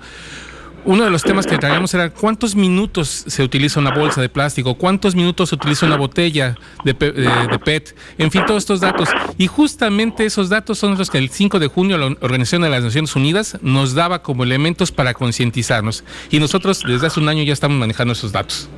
uno 0.85 1.03
de 1.03 1.09
los 1.09 1.23
temas 1.23 1.47
que 1.47 1.57
traíamos 1.57 1.93
era 1.93 2.09
cuántos 2.09 2.55
minutos 2.55 3.07
se 3.27 3.43
utiliza 3.43 3.79
una 3.79 3.91
bolsa 3.91 4.21
de 4.21 4.29
plástico, 4.29 4.75
cuántos 4.75 5.15
minutos 5.15 5.49
se 5.49 5.55
utiliza 5.55 5.85
una 5.85 5.97
botella 5.97 6.55
de, 6.83 6.93
PET, 6.93 7.95
en 8.17 8.31
fin, 8.31 8.43
todos 8.45 8.63
estos 8.63 8.81
datos. 8.81 9.09
Y 9.37 9.47
justamente 9.47 10.25
esos 10.25 10.49
datos 10.49 10.77
son 10.77 10.97
los 10.97 11.09
que 11.09 11.17
el 11.17 11.29
5 11.29 11.59
de 11.59 11.67
junio 11.67 11.97
la 11.97 12.07
Organización 12.21 12.63
de 12.63 12.69
las 12.69 12.83
Naciones 12.83 13.15
Unidas 13.15 13.57
nos 13.61 13.93
daba 13.93 14.21
como 14.21 14.43
elementos 14.43 14.91
para 14.91 15.13
concientizarnos. 15.13 16.03
Y 16.29 16.39
nosotros 16.39 16.81
desde 16.85 17.07
hace 17.07 17.19
un 17.19 17.29
año 17.29 17.43
ya 17.43 17.53
estamos 17.53 17.77
manejando 17.77 18.13
esos 18.13 18.31
datos. 18.31 18.69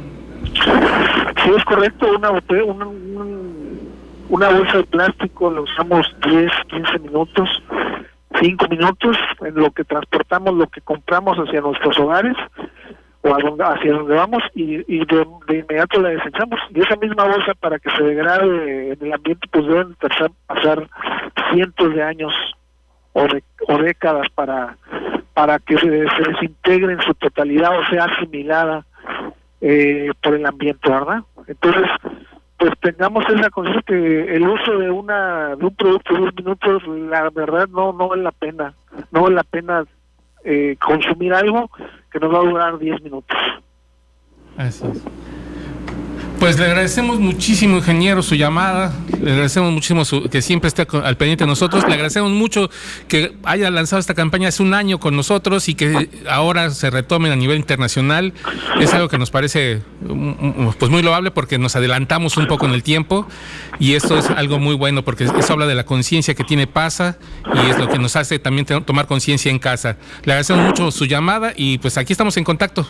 Sí, 0.53 1.51
es 1.55 1.63
correcto, 1.65 2.07
una, 2.15 2.29
botella, 2.29 2.63
una, 2.63 2.87
una 4.29 4.49
bolsa 4.49 4.77
de 4.77 4.83
plástico 4.83 5.51
la 5.51 5.61
usamos 5.61 6.07
10, 6.27 6.51
15 6.69 6.99
minutos 6.99 7.49
cinco 8.41 8.67
minutos 8.69 9.17
en 9.41 9.55
lo 9.55 9.71
que 9.71 9.83
transportamos 9.83 10.53
lo 10.55 10.67
que 10.67 10.81
compramos 10.81 11.37
hacia 11.37 11.61
nuestros 11.61 11.97
hogares 11.99 12.35
o 13.21 13.33
hacia 13.33 13.93
donde 13.93 14.15
vamos 14.15 14.43
y, 14.53 14.77
de, 14.77 15.27
inmediato 15.49 15.99
la 15.99 16.09
desechamos. 16.09 16.59
Y 16.69 16.81
esa 16.81 16.95
misma 16.95 17.23
bolsa 17.23 17.53
para 17.59 17.79
que 17.79 17.89
se 17.91 18.03
degrade 18.03 18.93
en 18.93 18.97
el 19.01 19.13
ambiente 19.13 19.47
pues 19.51 19.65
deben 19.65 19.95
pasar 20.47 20.87
cientos 21.51 21.93
de 21.93 22.03
años 22.03 22.33
o, 23.13 23.25
o 23.67 23.77
décadas 23.77 24.27
para 24.35 24.77
para 25.33 25.59
que 25.59 25.77
se, 25.77 25.89
desintegre 25.89 26.93
en 26.93 27.01
su 27.01 27.13
totalidad 27.15 27.77
o 27.77 27.85
sea 27.87 28.05
asimilada 28.05 28.85
eh, 29.61 30.09
por 30.23 30.33
el 30.33 30.45
ambiente 30.45 30.89
verdad 30.89 31.23
entonces 31.47 31.89
pues 32.57 32.71
tengamos 32.81 33.25
esa 33.29 33.49
conciencia 33.49 33.83
que 33.85 34.35
el 34.35 34.47
uso 34.47 34.77
de 34.77 34.89
una 34.89 35.55
de 35.55 35.65
un 35.65 35.75
producto 35.75 36.13
de 36.13 36.19
dos 36.21 36.35
minutos 36.35 36.87
la 36.87 37.29
verdad 37.29 37.67
no 37.67 37.93
no 37.93 38.09
vale 38.09 38.23
la 38.23 38.31
pena. 38.31 38.73
No 39.11 39.23
vale 39.23 39.35
la 39.35 39.43
pena 39.43 39.85
eh, 40.43 40.77
consumir 40.83 41.33
algo 41.33 41.69
que 42.11 42.19
nos 42.19 42.33
va 42.33 42.39
a 42.39 42.49
durar 42.49 42.77
10 42.77 43.01
minutos. 43.01 43.37
Así 44.57 44.85
es 44.87 45.03
pues 46.45 46.59
le 46.59 46.65
agradecemos 46.65 47.19
muchísimo, 47.19 47.77
ingeniero, 47.77 48.21
su 48.21 48.35
llamada. 48.35 48.93
Le 49.19 49.31
agradecemos 49.31 49.71
muchísimo 49.71 50.03
que 50.29 50.43
siempre 50.43 50.67
esté 50.67 50.85
al 51.03 51.17
pendiente 51.17 51.43
de 51.43 51.47
nosotros. 51.47 51.83
Le 51.87 51.93
agradecemos 51.95 52.29
mucho 52.29 52.69
que 53.07 53.33
haya 53.45 53.71
lanzado 53.71 53.99
esta 53.99 54.13
campaña 54.13 54.49
hace 54.49 54.61
un 54.61 54.75
año 54.75 54.99
con 54.99 55.15
nosotros 55.15 55.67
y 55.69 55.73
que 55.73 56.07
ahora 56.29 56.69
se 56.69 56.91
retomen 56.91 57.31
a 57.31 57.35
nivel 57.35 57.57
internacional. 57.57 58.31
Es 58.79 58.93
algo 58.93 59.09
que 59.09 59.17
nos 59.17 59.31
parece 59.31 59.81
mm, 60.01 60.67
mm, 60.67 60.73
pues 60.77 60.91
muy 60.91 61.01
loable 61.01 61.31
porque 61.31 61.57
nos 61.57 61.75
adelantamos 61.75 62.37
un 62.37 62.45
poco 62.45 62.67
en 62.67 62.73
el 62.73 62.83
tiempo 62.83 63.27
y 63.79 63.93
esto 63.93 64.15
es 64.15 64.29
algo 64.29 64.59
muy 64.59 64.75
bueno 64.75 65.03
porque 65.03 65.23
eso 65.23 65.53
habla 65.53 65.65
de 65.65 65.73
la 65.73 65.85
conciencia 65.85 66.35
que 66.35 66.43
tiene 66.43 66.67
PASA 66.67 67.17
y 67.55 67.71
es 67.71 67.79
lo 67.79 67.89
que 67.89 67.97
nos 67.97 68.15
hace 68.15 68.37
también 68.37 68.67
tomar 68.85 69.07
conciencia 69.07 69.49
en 69.49 69.57
casa. 69.57 69.97
Le 70.23 70.33
agradecemos 70.33 70.63
mucho 70.63 70.91
su 70.91 71.05
llamada 71.05 71.53
y 71.55 71.79
pues 71.79 71.97
aquí 71.97 72.13
estamos 72.13 72.37
en 72.37 72.43
contacto. 72.43 72.87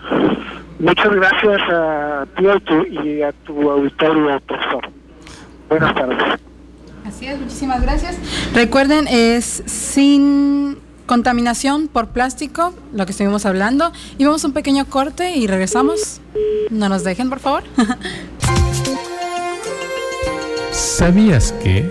Muchas 0.80 1.16
gracias 1.16 1.62
a 1.72 2.26
ti 2.36 2.46
y 2.92 3.22
a 3.22 3.32
tu 3.32 3.70
auditorio, 3.70 4.40
profesor. 4.42 4.90
Buenas 5.70 5.96
tardes. 5.96 6.40
Así 7.06 7.28
es, 7.28 7.40
muchísimas 7.40 7.82
gracias. 7.82 8.18
Recuerden, 8.54 9.08
es 9.08 9.64
sin 9.66 10.78
contaminación 11.06 11.88
por 11.88 12.10
plástico, 12.10 12.74
lo 12.94 13.06
que 13.06 13.12
estuvimos 13.12 13.46
hablando. 13.46 13.92
Y 14.18 14.26
vamos 14.26 14.44
a 14.44 14.48
un 14.48 14.54
pequeño 14.54 14.86
corte 14.86 15.36
y 15.36 15.48
regresamos. 15.48 16.20
No 16.70 16.90
nos 16.90 17.04
dejen, 17.04 17.30
por 17.30 17.40
favor. 17.40 17.64
¿Sabías 20.72 21.54
que... 21.64 21.90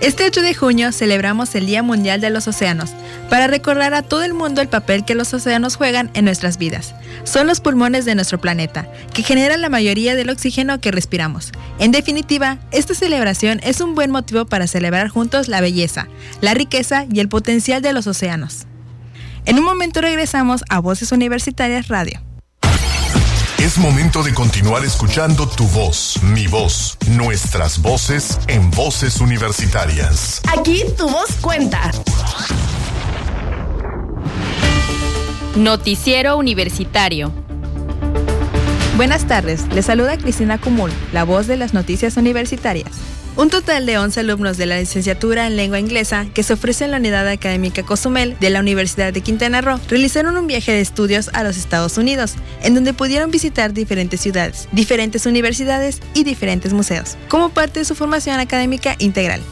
Este 0.00 0.26
8 0.26 0.42
de 0.42 0.54
junio 0.54 0.90
celebramos 0.90 1.54
el 1.54 1.66
Día 1.66 1.84
Mundial 1.84 2.20
de 2.20 2.30
los 2.30 2.48
Océanos 2.48 2.92
para 3.32 3.46
recordar 3.46 3.94
a 3.94 4.02
todo 4.02 4.24
el 4.24 4.34
mundo 4.34 4.60
el 4.60 4.68
papel 4.68 5.06
que 5.06 5.14
los 5.14 5.32
océanos 5.32 5.76
juegan 5.76 6.10
en 6.12 6.26
nuestras 6.26 6.58
vidas. 6.58 6.94
Son 7.24 7.46
los 7.46 7.60
pulmones 7.62 8.04
de 8.04 8.14
nuestro 8.14 8.38
planeta, 8.38 8.86
que 9.14 9.22
generan 9.22 9.62
la 9.62 9.70
mayoría 9.70 10.14
del 10.14 10.28
oxígeno 10.28 10.82
que 10.82 10.90
respiramos. 10.90 11.50
En 11.78 11.92
definitiva, 11.92 12.58
esta 12.72 12.94
celebración 12.94 13.58
es 13.62 13.80
un 13.80 13.94
buen 13.94 14.10
motivo 14.10 14.44
para 14.44 14.66
celebrar 14.66 15.08
juntos 15.08 15.48
la 15.48 15.62
belleza, 15.62 16.08
la 16.42 16.52
riqueza 16.52 17.06
y 17.10 17.20
el 17.20 17.30
potencial 17.30 17.80
de 17.80 17.94
los 17.94 18.06
océanos. 18.06 18.66
En 19.46 19.58
un 19.58 19.64
momento 19.64 20.02
regresamos 20.02 20.62
a 20.68 20.80
Voces 20.80 21.10
Universitarias 21.10 21.88
Radio. 21.88 22.20
Es 23.56 23.78
momento 23.78 24.22
de 24.22 24.34
continuar 24.34 24.84
escuchando 24.84 25.48
tu 25.48 25.66
voz, 25.68 26.22
mi 26.22 26.48
voz, 26.48 26.98
nuestras 27.08 27.80
voces 27.80 28.38
en 28.48 28.70
voces 28.72 29.22
universitarias. 29.22 30.42
Aquí 30.54 30.84
tu 30.98 31.08
voz 31.08 31.30
cuenta. 31.40 31.92
Noticiero 35.56 36.38
Universitario. 36.38 37.30
Buenas 38.96 39.26
tardes, 39.26 39.66
les 39.74 39.84
saluda 39.84 40.16
Cristina 40.16 40.58
Cumul, 40.58 40.90
la 41.12 41.24
voz 41.24 41.46
de 41.46 41.58
las 41.58 41.74
noticias 41.74 42.16
universitarias. 42.16 42.88
Un 43.36 43.50
total 43.50 43.84
de 43.84 43.98
11 43.98 44.20
alumnos 44.20 44.56
de 44.56 44.64
la 44.64 44.78
licenciatura 44.78 45.46
en 45.46 45.56
lengua 45.56 45.78
inglesa 45.78 46.24
que 46.32 46.42
se 46.42 46.54
ofrece 46.54 46.86
en 46.86 46.92
la 46.92 46.96
Unidad 46.96 47.28
Académica 47.28 47.82
Cozumel 47.82 48.34
de 48.40 48.48
la 48.48 48.60
Universidad 48.60 49.12
de 49.12 49.20
Quintana 49.20 49.60
Roo 49.60 49.78
realizaron 49.90 50.38
un 50.38 50.46
viaje 50.46 50.72
de 50.72 50.80
estudios 50.80 51.28
a 51.34 51.42
los 51.42 51.58
Estados 51.58 51.98
Unidos, 51.98 52.34
en 52.62 52.74
donde 52.74 52.94
pudieron 52.94 53.30
visitar 53.30 53.74
diferentes 53.74 54.22
ciudades, 54.22 54.70
diferentes 54.72 55.26
universidades 55.26 56.00
y 56.14 56.24
diferentes 56.24 56.72
museos, 56.72 57.18
como 57.28 57.50
parte 57.50 57.80
de 57.80 57.84
su 57.84 57.94
formación 57.94 58.40
académica 58.40 58.96
integral. 58.98 59.42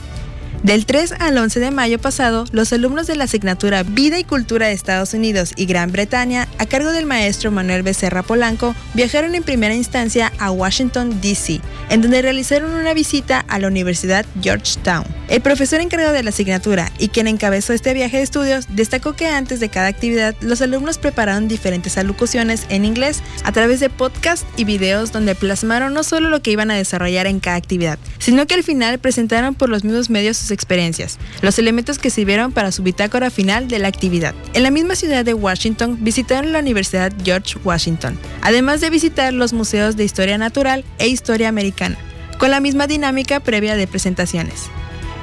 Del 0.62 0.84
3 0.84 1.12
al 1.20 1.38
11 1.38 1.58
de 1.58 1.70
mayo 1.70 1.98
pasado, 1.98 2.44
los 2.52 2.70
alumnos 2.74 3.06
de 3.06 3.16
la 3.16 3.24
asignatura 3.24 3.82
Vida 3.82 4.18
y 4.18 4.24
Cultura 4.24 4.66
de 4.66 4.74
Estados 4.74 5.14
Unidos 5.14 5.52
y 5.56 5.64
Gran 5.64 5.90
Bretaña, 5.90 6.48
a 6.58 6.66
cargo 6.66 6.92
del 6.92 7.06
maestro 7.06 7.50
Manuel 7.50 7.82
Becerra 7.82 8.22
Polanco, 8.22 8.74
viajaron 8.92 9.34
en 9.34 9.42
primera 9.42 9.74
instancia 9.74 10.30
a 10.38 10.50
Washington, 10.50 11.18
D.C., 11.22 11.62
en 11.88 12.02
donde 12.02 12.20
realizaron 12.20 12.74
una 12.74 12.92
visita 12.92 13.42
a 13.48 13.58
la 13.58 13.68
Universidad 13.68 14.26
Georgetown. 14.42 15.04
El 15.30 15.40
profesor 15.40 15.80
encargado 15.80 16.12
de 16.12 16.24
la 16.24 16.30
asignatura 16.30 16.92
y 16.98 17.08
quien 17.08 17.26
encabezó 17.26 17.72
este 17.72 17.94
viaje 17.94 18.18
de 18.18 18.24
estudios 18.24 18.66
destacó 18.68 19.14
que 19.14 19.28
antes 19.28 19.60
de 19.60 19.70
cada 19.70 19.86
actividad 19.86 20.34
los 20.40 20.60
alumnos 20.60 20.98
prepararon 20.98 21.48
diferentes 21.48 21.96
alocuciones 21.96 22.66
en 22.68 22.84
inglés 22.84 23.22
a 23.44 23.52
través 23.52 23.80
de 23.80 23.90
podcasts 23.90 24.44
y 24.56 24.64
videos 24.64 25.12
donde 25.12 25.36
plasmaron 25.36 25.94
no 25.94 26.02
solo 26.02 26.28
lo 26.28 26.42
que 26.42 26.50
iban 26.50 26.70
a 26.70 26.76
desarrollar 26.76 27.28
en 27.28 27.40
cada 27.40 27.56
actividad, 27.56 27.98
sino 28.18 28.46
que 28.46 28.54
al 28.54 28.64
final 28.64 28.98
presentaron 28.98 29.54
por 29.54 29.68
los 29.68 29.84
mismos 29.84 30.10
medios 30.10 30.49
experiencias, 30.50 31.18
los 31.42 31.58
elementos 31.58 31.98
que 31.98 32.10
sirvieron 32.10 32.52
para 32.52 32.72
su 32.72 32.82
bitácora 32.82 33.30
final 33.30 33.68
de 33.68 33.78
la 33.78 33.88
actividad. 33.88 34.34
En 34.54 34.62
la 34.62 34.70
misma 34.70 34.94
ciudad 34.94 35.24
de 35.24 35.34
Washington 35.34 35.98
visitaron 36.00 36.52
la 36.52 36.60
Universidad 36.60 37.12
George 37.24 37.58
Washington, 37.64 38.18
además 38.42 38.80
de 38.80 38.90
visitar 38.90 39.32
los 39.32 39.52
museos 39.52 39.96
de 39.96 40.04
historia 40.04 40.38
natural 40.38 40.84
e 40.98 41.08
historia 41.08 41.48
americana, 41.48 41.96
con 42.38 42.50
la 42.50 42.60
misma 42.60 42.86
dinámica 42.86 43.40
previa 43.40 43.76
de 43.76 43.86
presentaciones. 43.86 44.70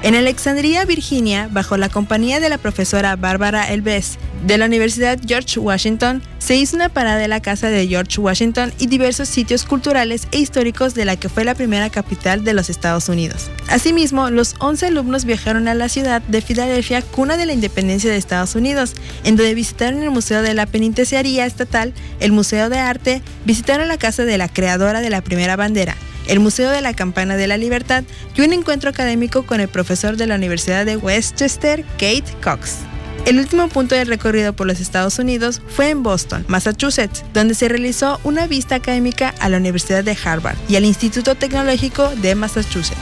En 0.07 0.15
Alexandria, 0.15 0.85
Virginia, 0.85 1.49
bajo 1.51 1.75
la 1.75 1.89
compañía 1.89 2.39
de 2.39 2.47
la 2.47 2.57
profesora 2.57 3.17
Bárbara 3.17 3.69
Elves 3.73 4.17
de 4.45 4.57
la 4.57 4.63
Universidad 4.63 5.19
George 5.27 5.59
Washington, 5.59 6.23
se 6.39 6.55
hizo 6.55 6.77
una 6.77 6.87
parada 6.87 7.25
en 7.25 7.29
la 7.29 7.41
casa 7.41 7.67
de 7.67 7.85
George 7.89 8.21
Washington 8.21 8.71
y 8.79 8.87
diversos 8.87 9.27
sitios 9.27 9.65
culturales 9.65 10.29
e 10.31 10.37
históricos 10.37 10.95
de 10.95 11.03
la 11.03 11.17
que 11.17 11.27
fue 11.27 11.43
la 11.43 11.55
primera 11.55 11.89
capital 11.89 12.45
de 12.45 12.53
los 12.53 12.69
Estados 12.69 13.09
Unidos. 13.09 13.51
Asimismo, 13.67 14.29
los 14.29 14.55
11 14.59 14.85
alumnos 14.85 15.25
viajaron 15.25 15.67
a 15.67 15.73
la 15.73 15.89
ciudad 15.89 16.21
de 16.21 16.39
Filadelfia, 16.39 17.01
cuna 17.01 17.35
de 17.35 17.45
la 17.45 17.51
independencia 17.51 18.09
de 18.09 18.15
Estados 18.15 18.55
Unidos, 18.55 18.93
en 19.25 19.35
donde 19.35 19.55
visitaron 19.55 20.03
el 20.03 20.11
Museo 20.11 20.41
de 20.41 20.53
la 20.53 20.67
Penitenciaría 20.67 21.45
Estatal, 21.45 21.93
el 22.21 22.31
Museo 22.31 22.69
de 22.69 22.79
Arte, 22.79 23.21
visitaron 23.43 23.89
la 23.89 23.97
casa 23.97 24.23
de 24.23 24.37
la 24.37 24.47
creadora 24.47 25.01
de 25.01 25.09
la 25.09 25.19
primera 25.19 25.57
bandera, 25.57 25.97
el 26.27 26.39
Museo 26.39 26.69
de 26.69 26.81
la 26.81 26.93
Campana 26.93 27.35
de 27.37 27.47
la 27.47 27.57
Libertad 27.57 28.03
y 28.35 28.41
un 28.41 28.53
encuentro 28.53 28.89
académico 28.89 29.45
con 29.45 29.59
el 29.59 29.67
profesor 29.67 30.17
de 30.17 30.27
la 30.27 30.35
Universidad 30.35 30.85
de 30.85 30.97
Westchester, 30.97 31.83
Kate 31.93 32.25
Cox. 32.43 32.77
El 33.25 33.39
último 33.39 33.67
punto 33.67 33.93
del 33.93 34.07
recorrido 34.07 34.53
por 34.53 34.67
los 34.67 34.79
Estados 34.79 35.19
Unidos 35.19 35.61
fue 35.67 35.89
en 35.89 36.01
Boston, 36.01 36.45
Massachusetts, 36.47 37.25
donde 37.33 37.55
se 37.55 37.67
realizó 37.67 38.21
una 38.23 38.47
vista 38.47 38.75
académica 38.75 39.33
a 39.39 39.49
la 39.49 39.57
Universidad 39.57 40.03
de 40.03 40.17
Harvard 40.23 40.57
y 40.69 40.77
al 40.77 40.85
Instituto 40.85 41.35
Tecnológico 41.35 42.09
de 42.15 42.35
Massachusetts. 42.35 42.97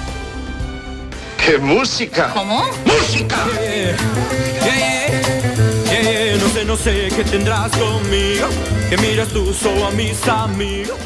¡Qué 1.46 1.60
música! 1.60 2.32
¿Cómo? 2.34 2.66
¡Música! 2.86 3.38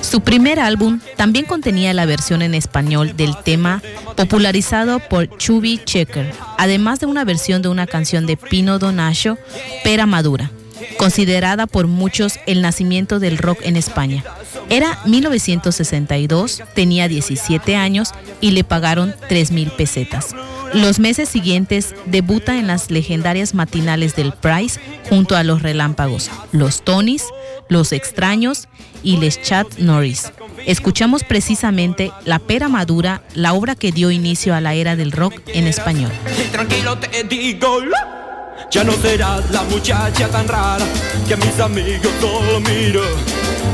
Su 0.02 0.22
primer 0.22 0.60
álbum 0.60 1.00
también 1.16 1.46
contenía 1.46 1.94
la 1.94 2.06
versión 2.06 2.42
en 2.42 2.54
español 2.54 3.16
del 3.16 3.36
tema 3.44 3.82
popularizado 4.16 5.00
por 5.00 5.38
Chubby 5.38 5.80
Checker, 5.84 6.34
además 6.58 7.00
de 7.00 7.06
una 7.06 7.24
versión 7.24 7.62
de 7.62 7.70
una 7.70 7.86
canción 7.86 8.26
de 8.26 8.36
Pino 8.38 8.80
Donaggio, 8.80 9.38
Pera 9.84 10.06
Madura, 10.06 10.52
considerada 10.98 11.68
por 11.68 11.88
muchos 11.88 12.40
el 12.48 12.62
nacimiento 12.62 13.20
del 13.20 13.38
rock 13.38 13.60
en 13.64 13.76
España. 13.76 14.24
Era 14.70 15.00
1962, 15.06 16.62
tenía 16.76 17.08
17 17.08 17.76
años 17.76 18.12
y 18.40 18.52
le 18.52 18.64
pagaron 18.64 19.16
3 19.28 19.52
mil 19.52 19.72
pesetas. 19.72 20.36
Los 20.74 21.00
meses 21.00 21.28
siguientes 21.28 21.96
debuta 22.06 22.58
en 22.58 22.68
las 22.68 22.92
legendarias 22.92 23.56
matinales 23.56 24.16
del 24.16 24.32
Price 24.32 24.80
junto 25.10 25.36
a 25.36 25.44
los 25.44 25.64
Relámpagos, 25.64 26.30
los 26.52 26.84
Tonys, 26.84 27.26
los 27.70 27.92
Extraños 27.92 28.68
y 29.02 29.18
les 29.18 29.42
Chat 29.42 29.80
Norris. 29.80 30.32
Escuchamos 30.68 31.24
precisamente 31.24 32.12
La 32.26 32.38
Pera 32.38 32.70
Madura, 32.70 33.24
la 33.34 33.54
obra 33.54 33.76
que 33.76 33.92
dio 33.92 34.12
inicio 34.12 34.54
a 34.54 34.62
la 34.62 34.76
era 34.76 34.96
del 34.96 35.12
rock 35.12 35.42
en 35.48 35.66
español. 35.66 36.12
Tranquilo 36.52 36.98
te 37.00 37.24
digo, 37.24 37.80
ya 38.72 38.84
no 38.84 38.94
serás 38.94 39.50
la 39.52 39.64
muchacha 39.64 40.28
tan 40.28 40.48
rara 40.48 40.86
que 41.28 41.34
a 41.34 41.38
mis 41.38 41.60
amigos 41.60 42.12
solo 42.22 42.60
miro. 42.60 43.02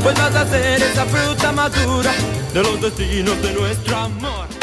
Pues 0.02 0.14
vas 0.16 0.34
a 0.34 0.46
ser 0.46 0.82
esa 0.82 1.04
fruta 1.04 1.52
madura 1.52 2.12
de 2.54 2.62
los 2.62 2.80
destinos 2.80 3.40
de 3.42 3.52
nuestro 3.52 3.96
amor. 3.96 4.55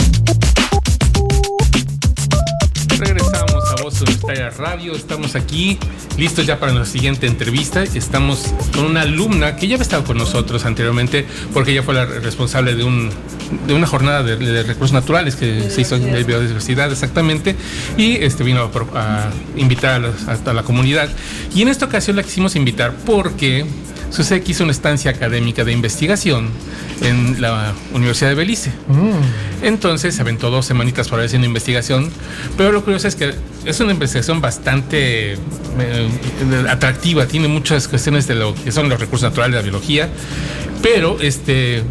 Regresamos 3.93 3.99
a 3.99 3.99
Voz 3.99 4.01
Universitaria 4.01 4.49
Radio. 4.49 4.95
Estamos 4.95 5.35
aquí 5.35 5.77
listos 6.17 6.45
ya 6.45 6.59
para 6.59 6.71
nuestra 6.71 6.91
siguiente 6.91 7.27
entrevista. 7.27 7.83
Estamos 7.83 8.53
con 8.73 8.85
una 8.85 9.01
alumna 9.01 9.55
que 9.55 9.67
ya 9.67 9.75
había 9.75 9.83
estado 9.83 10.03
con 10.03 10.17
nosotros 10.17 10.65
anteriormente 10.65 11.25
porque 11.53 11.71
ella 11.71 11.83
fue 11.83 11.93
la 11.93 12.05
responsable 12.05 12.75
de, 12.75 12.83
un, 12.83 13.09
de 13.67 13.73
una 13.73 13.87
jornada 13.87 14.23
de, 14.23 14.37
de 14.37 14.63
recursos 14.63 14.93
naturales 14.93 15.35
que 15.35 15.69
se 15.69 15.81
hizo 15.81 15.95
en 15.95 16.11
la 16.11 16.19
biodiversidad 16.23 16.91
exactamente 16.91 17.55
y 17.97 18.15
este 18.23 18.43
vino 18.43 18.61
a, 18.93 18.99
a 18.99 19.31
invitar 19.55 20.01
a 20.45 20.53
la 20.53 20.63
comunidad. 20.63 21.09
Y 21.53 21.61
en 21.61 21.67
esta 21.67 21.85
ocasión 21.85 22.15
la 22.15 22.23
quisimos 22.23 22.55
invitar 22.55 22.93
porque 23.05 23.65
sucede 24.13 24.41
que 24.43 24.51
hizo 24.51 24.63
una 24.63 24.71
estancia 24.71 25.11
académica 25.11 25.63
de 25.63 25.71
investigación 25.71 26.49
en 27.01 27.41
la 27.41 27.73
Universidad 27.93 28.29
de 28.29 28.35
Belice. 28.35 28.71
Entonces 29.63 30.15
se 30.15 30.21
aventó 30.21 30.51
dos 30.51 30.65
semanitas 30.65 31.09
por 31.09 31.19
haciendo 31.19 31.47
investigación, 31.47 32.11
pero 32.55 32.71
lo 32.71 32.83
curioso 32.83 33.07
es 33.07 33.15
que 33.15 33.33
es 33.65 33.79
una 33.79 33.91
investigación 33.91 34.39
bastante 34.39 35.33
eh, 35.33 35.37
atractiva, 36.69 37.25
tiene 37.25 37.47
muchas 37.47 37.87
cuestiones 37.87 38.27
de 38.27 38.35
lo 38.35 38.53
que 38.53 38.71
son 38.71 38.87
los 38.87 38.99
recursos 38.99 39.29
naturales, 39.29 39.55
la 39.55 39.61
biología, 39.63 40.09
pero 40.83 41.17
este 41.19 41.81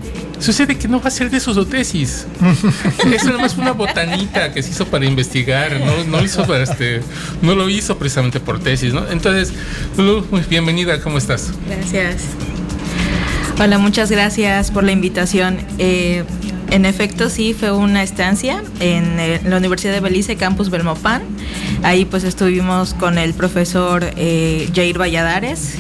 sucede 0.43 0.77
que 0.77 0.89
no 0.89 1.01
va 1.01 1.09
a 1.09 1.11
ser 1.11 1.31
de 1.31 1.41
su 1.41 1.65
tesis. 1.65 2.27
es 3.13 3.25
nada 3.25 3.39
más 3.39 3.57
una 3.57 3.73
botanita 3.73 4.53
que 4.53 4.63
se 4.63 4.71
hizo 4.71 4.87
para 4.87 5.07
investigar, 5.07 5.81
no, 5.81 6.05
no 6.05 6.25
hizo 6.25 6.47
para 6.47 6.65
este, 6.65 7.01
no 7.41 7.55
lo 7.55 7.69
hizo 7.69 7.97
precisamente 7.99 8.41
por 8.41 8.59
tesis, 8.61 8.93
¿no? 8.93 9.09
Entonces, 9.11 9.53
Lulu, 9.97 10.27
muy 10.31 10.43
bienvenida, 10.43 11.01
¿cómo 11.01 11.19
estás? 11.19 11.53
Gracias. 11.69 12.23
Hola, 13.61 13.79
muchas 13.79 14.11
gracias 14.11 14.71
por 14.71 14.83
la 14.83 14.93
invitación. 14.93 15.59
Eh, 15.79 16.25
en 16.71 16.87
efecto, 16.87 17.29
sí, 17.29 17.55
fue 17.55 17.71
una 17.71 18.03
estancia 18.03 18.63
en, 18.81 19.21
eh, 19.21 19.41
la 19.45 19.59
Universidad 19.59 19.93
de 19.93 20.01
Belice, 20.01 20.37
Campus 20.37 20.71
Belmopan. 20.71 21.23
Ahí 21.83 22.07
pues 22.07 22.25
estuvimos 22.25 22.95
con 22.95 23.19
el 23.19 23.35
profesor 23.35 24.11
eh, 24.17 24.71
Jair 24.75 24.99
Valladares, 24.99 25.75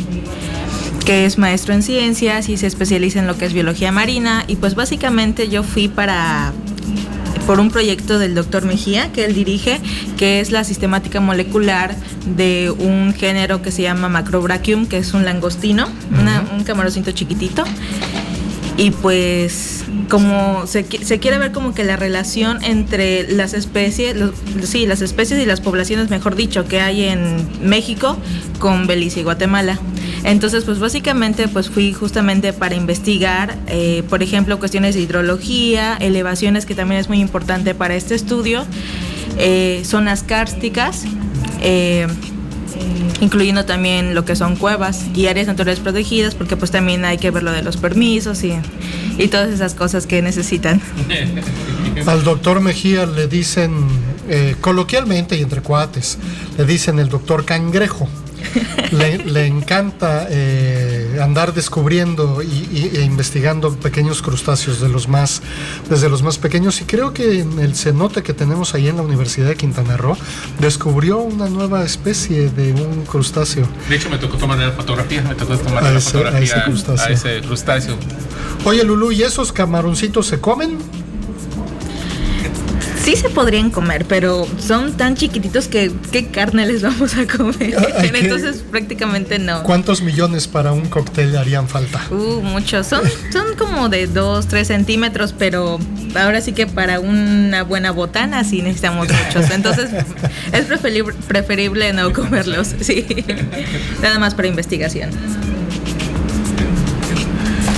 que 1.05 1.25
es 1.27 1.39
maestro 1.39 1.75
en 1.75 1.83
ciencias 1.83 2.49
y 2.49 2.57
se 2.57 2.67
especializa 2.67 3.19
en 3.19 3.27
lo 3.27 3.37
que 3.37 3.45
es 3.47 3.53
biología 3.53 3.93
marina. 3.93 4.45
Y 4.47 4.57
pues 4.57 4.75
básicamente 4.75 5.49
yo 5.49 5.63
fui 5.63 5.89
para 5.89 6.53
por 7.47 7.59
un 7.59 7.71
proyecto 7.71 8.21
del 8.21 8.37
doctor 8.37 8.65
Mejía 8.65 9.11
que 9.13 9.25
él 9.25 9.35
dirige, 9.35 9.81
que 10.17 10.39
es 10.39 10.53
la 10.53 10.63
sistemática 10.63 11.19
molecular 11.21 11.97
de 12.37 12.71
un 12.71 13.13
género 13.15 13.63
que 13.63 13.73
se 13.73 13.83
llama 13.83 14.09
Macrobrachium, 14.09 14.87
que 14.87 14.99
es 14.99 15.13
un 15.13 15.25
langostino, 15.25 15.89
una- 16.21 16.45
un 16.57 16.63
camaroncito 16.63 17.11
chiquitito. 17.11 17.65
Y 18.77 18.91
pues 18.93 19.85
como 20.09 20.67
se 20.67 20.85
quiere 20.85 21.39
ver 21.39 21.53
como 21.53 21.75
que 21.75 21.85
la 21.85 21.97
relación 21.97 22.63
entre 22.63 23.31
las 23.33 23.55
especies, 23.55 24.17
los- 24.17 24.35
sí, 24.63 24.87
las 24.87 25.03
especies 25.03 25.41
y 25.41 25.45
las 25.47 25.61
poblaciones, 25.61 26.11
mejor 26.11 26.37
dicho, 26.37 26.65
que 26.67 26.81
hay 26.81 27.05
en 27.05 27.49
México 27.63 28.17
con 28.61 28.87
Belice 28.87 29.21
y 29.21 29.23
Guatemala. 29.25 29.79
Entonces, 30.25 30.65
pues 30.65 30.79
básicamente 30.79 31.49
pues 31.49 31.69
fui 31.69 31.93
justamente 31.93 32.53
para 32.53 32.75
investigar, 32.75 33.57
eh, 33.67 34.03
por 34.09 34.23
ejemplo, 34.23 34.59
cuestiones 34.59 34.95
de 34.95 35.01
hidrología, 35.01 35.97
elevaciones, 35.97 36.67
que 36.67 36.75
también 36.75 37.01
es 37.01 37.09
muy 37.09 37.21
importante 37.21 37.75
para 37.75 37.97
este 37.97 38.15
estudio, 38.15 38.65
eh, 39.39 39.83
zonas 39.85 40.23
kársticas, 40.23 41.05
eh, 41.61 42.07
incluyendo 43.21 43.65
también 43.65 44.15
lo 44.15 44.25
que 44.25 44.37
son 44.37 44.57
cuevas 44.57 45.07
y 45.15 45.27
áreas 45.27 45.47
naturales 45.47 45.81
protegidas, 45.81 46.35
porque 46.35 46.57
pues 46.57 46.71
también 46.71 47.05
hay 47.05 47.19
que 47.19 47.31
ver 47.31 47.43
lo 47.43 47.53
de 47.53 47.63
los 47.63 47.77
permisos 47.77 48.45
y, 48.45 48.53
y 49.19 49.29
todas 49.29 49.51
esas 49.51 49.75
cosas 49.75 50.07
que 50.07 50.23
necesitan. 50.23 50.81
Al 52.07 52.25
doctor 52.25 52.61
Mejía 52.61 53.07
le 53.07 53.27
dicen, 53.29 53.87
eh, 54.29 54.57
coloquialmente 54.61 55.37
y 55.37 55.43
entre 55.43 55.63
cuates, 55.63 56.19
le 56.57 56.65
dicen 56.65 56.99
el 56.99 57.09
doctor 57.09 57.45
cangrejo. 57.45 58.09
Le, 58.91 59.19
le 59.19 59.47
encanta 59.47 60.27
eh, 60.31 61.19
andar 61.23 61.55
descubriendo 61.55 62.43
y, 62.43 62.47
y- 62.47 62.91
e 62.97 63.03
investigando 63.03 63.75
pequeños 63.75 64.21
crustáceos 64.23 64.81
de 64.81 64.89
los 64.89 65.09
más, 65.09 65.41
desde 65.89 66.09
los 66.09 66.23
más 66.23 66.37
pequeños 66.39 66.81
y 66.81 66.85
creo 66.85 67.13
que 67.15 67.41
en 67.41 67.59
el 67.59 67.75
cenote 67.75 68.23
que 68.23 68.35
tenemos 68.35 68.75
ahí 68.75 68.89
en 68.89 68.97
la 68.97 69.03
Universidad 69.03 69.49
de 69.49 69.57
Quintana 69.57 69.97
Roo 69.97 70.17
descubrió 70.61 71.19
una 71.19 71.49
nueva 71.49 71.85
especie 71.85 72.51
de 72.51 72.73
un 72.73 73.05
crustáceo. 73.07 73.67
De 73.89 73.97
hecho, 73.97 74.11
me 74.11 74.19
tocó 74.19 74.37
tomar 74.37 74.59
la 74.59 74.73
fotografía, 74.73 75.23
me 75.23 75.35
tocó 75.35 75.57
tomar 75.57 75.85
A 75.87 76.01
fotografía 76.01 76.41
ese 76.43 76.63
crustáceo. 76.65 77.07
a 77.07 77.11
ese 77.11 77.41
crustáceo. 77.41 77.97
Oye 78.65 78.85
Lulu, 78.85 79.13
¿y 79.13 79.23
esos 79.23 79.53
camaroncitos 79.53 80.27
se 80.27 80.39
comen? 80.41 80.79
Sí 83.03 83.17
se 83.17 83.29
podrían 83.31 83.71
comer, 83.71 84.05
pero 84.07 84.47
son 84.59 84.97
tan 84.97 85.17
chiquititos 85.17 85.67
que 85.67 85.91
¿qué 86.13 86.29
carne 86.29 86.67
les 86.67 86.83
vamos 86.83 87.17
a 87.17 87.27
comer? 87.27 87.75
Entonces 88.15 88.63
prácticamente 88.71 89.41
no. 89.41 89.65
¿Cuántos 89.65 90.03
millones 90.03 90.47
para 90.47 90.73
un 90.73 90.89
cóctel 90.89 91.37
harían 91.37 91.69
falta? 91.69 92.01
Uh, 92.11 92.41
muchos. 92.43 92.87
Son, 92.87 93.03
son 93.33 93.57
como 93.57 93.89
de 93.89 94.07
2, 94.07 94.47
3 94.47 94.67
centímetros, 94.69 95.35
pero 95.37 95.81
ahora 96.15 96.41
sí 96.41 96.53
que 96.53 96.69
para 96.69 97.01
una 97.01 97.65
buena 97.65 97.91
botana 97.91 98.45
sí 98.45 98.63
necesitamos 98.63 99.09
muchos. 99.09 99.51
Entonces 99.51 99.91
es 100.53 100.67
preferible, 100.67 101.15
preferible 101.27 101.93
no 101.93 102.13
comerlos. 102.13 102.73
Sí. 102.81 103.05
Nada 104.01 104.21
más 104.21 104.37
para 104.37 104.47
investigación. 104.47 105.11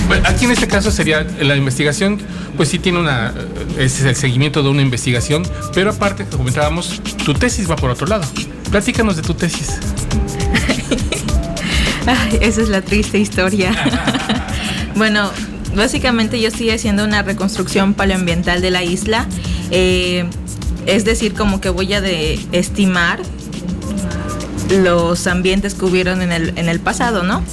Bueno, 0.07 0.27
aquí 0.27 0.45
en 0.45 0.51
este 0.51 0.67
caso 0.67 0.91
sería 0.91 1.25
la 1.41 1.55
investigación, 1.55 2.19
pues 2.55 2.69
sí 2.69 2.79
tiene 2.79 2.99
una, 2.99 3.33
eh, 3.77 3.85
es 3.85 4.01
el 4.01 4.15
seguimiento 4.15 4.61
de 4.61 4.69
una 4.69 4.81
investigación, 4.81 5.43
pero 5.73 5.89
aparte, 5.89 6.25
como 6.25 6.37
comentábamos, 6.39 7.01
tu 7.23 7.33
tesis 7.33 7.69
va 7.69 7.75
por 7.75 7.89
otro 7.89 8.05
lado. 8.05 8.23
Platícanos 8.69 9.15
de 9.15 9.23
tu 9.23 9.33
tesis. 9.33 9.79
Ay, 12.05 12.37
esa 12.41 12.61
es 12.61 12.69
la 12.69 12.81
triste 12.81 13.17
historia. 13.17 13.73
bueno, 14.95 15.31
básicamente 15.75 16.39
yo 16.39 16.49
estoy 16.49 16.69
haciendo 16.69 17.03
una 17.03 17.23
reconstrucción 17.23 17.95
paleoambiental 17.95 18.61
de 18.61 18.69
la 18.69 18.83
isla. 18.83 19.27
Eh, 19.71 20.25
es 20.85 21.03
decir, 21.03 21.33
como 21.33 21.61
que 21.61 21.69
voy 21.69 21.91
a 21.93 22.05
estimar 22.51 23.19
los 24.69 25.25
ambientes 25.25 25.73
que 25.73 25.85
hubieron 25.85 26.21
en 26.21 26.31
el, 26.31 26.53
en 26.57 26.69
el 26.69 26.79
pasado, 26.79 27.23
¿no? 27.23 27.43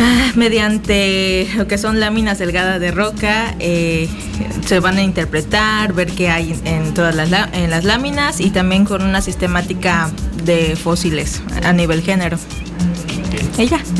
Ah, 0.00 0.32
Mediante 0.34 1.48
lo 1.56 1.68
que 1.68 1.78
son 1.78 2.00
láminas 2.00 2.38
delgadas 2.38 2.80
de 2.80 2.90
roca, 2.90 3.54
eh, 3.60 4.08
se 4.66 4.80
van 4.80 4.96
a 4.96 5.02
interpretar, 5.02 5.92
ver 5.92 6.10
qué 6.10 6.28
hay 6.28 6.58
en 6.64 6.92
todas 6.94 7.14
las, 7.14 7.30
en 7.52 7.70
las 7.70 7.84
láminas 7.84 8.40
y 8.40 8.50
también 8.50 8.84
con 8.84 9.02
una 9.02 9.20
sistemática 9.20 10.10
de 10.44 10.76
fósiles 10.76 11.42
a 11.62 11.72
nivel 11.72 12.02
género. 12.02 12.38
Ella. 13.58 13.80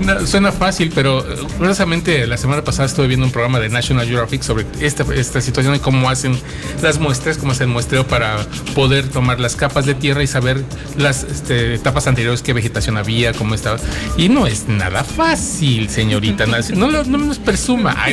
No, 0.00 0.26
suena 0.26 0.52
fácil, 0.52 0.92
pero 0.94 1.20
eh, 1.20 1.36
curiosamente 1.56 2.26
la 2.26 2.36
semana 2.36 2.62
pasada 2.62 2.86
estuve 2.86 3.06
viendo 3.08 3.24
un 3.26 3.32
programa 3.32 3.58
de 3.58 3.68
National 3.70 4.06
Geographic 4.06 4.42
sobre 4.42 4.66
esta, 4.80 5.04
esta 5.14 5.40
situación 5.40 5.74
y 5.74 5.78
cómo 5.78 6.08
hacen 6.10 6.38
las 6.82 6.98
muestras, 7.00 7.38
cómo 7.38 7.52
hacen 7.52 7.70
muestreo 7.70 8.06
para 8.06 8.36
poder 8.74 9.08
tomar 9.08 9.40
las 9.40 9.56
capas 9.56 9.86
de 9.86 9.94
tierra 9.94 10.22
y 10.22 10.26
saber 10.26 10.62
las 10.96 11.24
este, 11.24 11.74
etapas 11.74 12.06
anteriores, 12.06 12.42
qué 12.42 12.52
vegetación 12.52 12.98
había, 12.98 13.32
cómo 13.32 13.54
estaba. 13.54 13.78
Y 14.16 14.28
no 14.28 14.46
es 14.46 14.68
nada 14.68 15.02
fácil, 15.02 15.88
señorita. 15.88 16.46
Nancy. 16.46 16.74
No, 16.74 16.90
lo- 16.90 17.04
no 17.04 17.18
nos 17.18 17.38
presuma. 17.38 17.96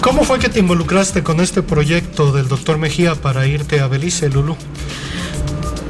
¿Cómo 0.00 0.24
fue 0.24 0.38
que 0.38 0.48
te 0.48 0.58
involucraste 0.60 1.22
con 1.22 1.40
este 1.40 1.62
proyecto 1.62 2.32
del 2.32 2.48
doctor 2.48 2.78
Mejía 2.78 3.14
para 3.14 3.46
irte 3.46 3.80
a 3.80 3.86
Belice, 3.88 4.28
Lulu? 4.28 4.56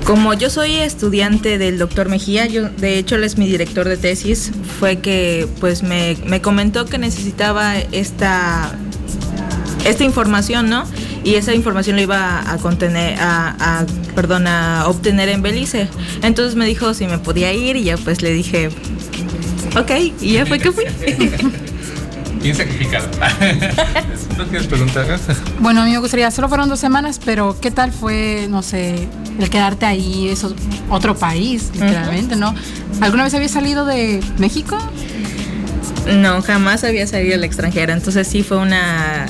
Como 0.06 0.34
yo 0.34 0.50
soy 0.50 0.76
estudiante 0.76 1.58
del 1.58 1.78
doctor 1.78 2.08
Mejía, 2.08 2.46
yo 2.46 2.68
de 2.68 2.96
hecho 2.96 3.16
él 3.16 3.24
es 3.24 3.38
mi 3.38 3.48
director 3.48 3.88
de 3.88 3.96
tesis, 3.96 4.52
fue 4.78 5.00
que 5.00 5.48
pues 5.58 5.82
me, 5.82 6.16
me 6.24 6.40
comentó 6.40 6.84
que 6.84 6.96
necesitaba 6.96 7.76
esta, 7.76 8.70
esta 9.84 10.04
información, 10.04 10.70
¿no? 10.70 10.84
Y 11.24 11.34
esa 11.34 11.54
información 11.54 11.96
lo 11.96 12.02
iba 12.02 12.48
a 12.48 12.56
contener, 12.58 13.18
a, 13.18 13.56
a, 13.58 13.86
perdón, 14.14 14.46
a 14.46 14.84
obtener 14.86 15.28
en 15.28 15.42
Belice. 15.42 15.88
Entonces 16.22 16.54
me 16.54 16.66
dijo 16.66 16.94
si 16.94 17.08
me 17.08 17.18
podía 17.18 17.52
ir 17.52 17.74
y 17.74 17.82
ya 17.82 17.96
pues 17.96 18.22
le 18.22 18.32
dije, 18.32 18.68
ok, 19.76 19.90
y 20.20 20.34
ya 20.34 20.46
fue 20.46 20.60
que 20.60 20.70
fui. 20.70 20.84
Bien 22.40 22.54
sacrificado. 22.54 23.08
¿No 24.38 24.46
quieres 24.46 24.68
preguntar? 24.68 25.18
Bueno, 25.58 25.82
a 25.82 25.84
mí 25.84 25.90
me 25.90 25.98
gustaría, 25.98 26.30
solo 26.30 26.48
fueron 26.48 26.68
dos 26.68 26.78
semanas, 26.78 27.20
pero 27.24 27.58
¿qué 27.60 27.72
tal 27.72 27.90
fue, 27.90 28.46
no 28.48 28.62
sé, 28.62 29.08
el 29.38 29.50
quedarte 29.50 29.86
ahí, 29.86 30.28
eso, 30.28 30.54
otro 30.90 31.16
país, 31.16 31.70
literalmente, 31.74 32.36
¿no? 32.36 32.54
¿Alguna 33.00 33.24
vez 33.24 33.34
habías 33.34 33.50
salido 33.50 33.84
de 33.84 34.20
México? 34.38 34.78
No, 36.06 36.40
jamás 36.42 36.84
había 36.84 37.06
salido 37.06 37.34
al 37.34 37.44
extranjero, 37.44 37.92
entonces 37.92 38.26
sí 38.28 38.42
fue 38.42 38.58
una 38.58 39.26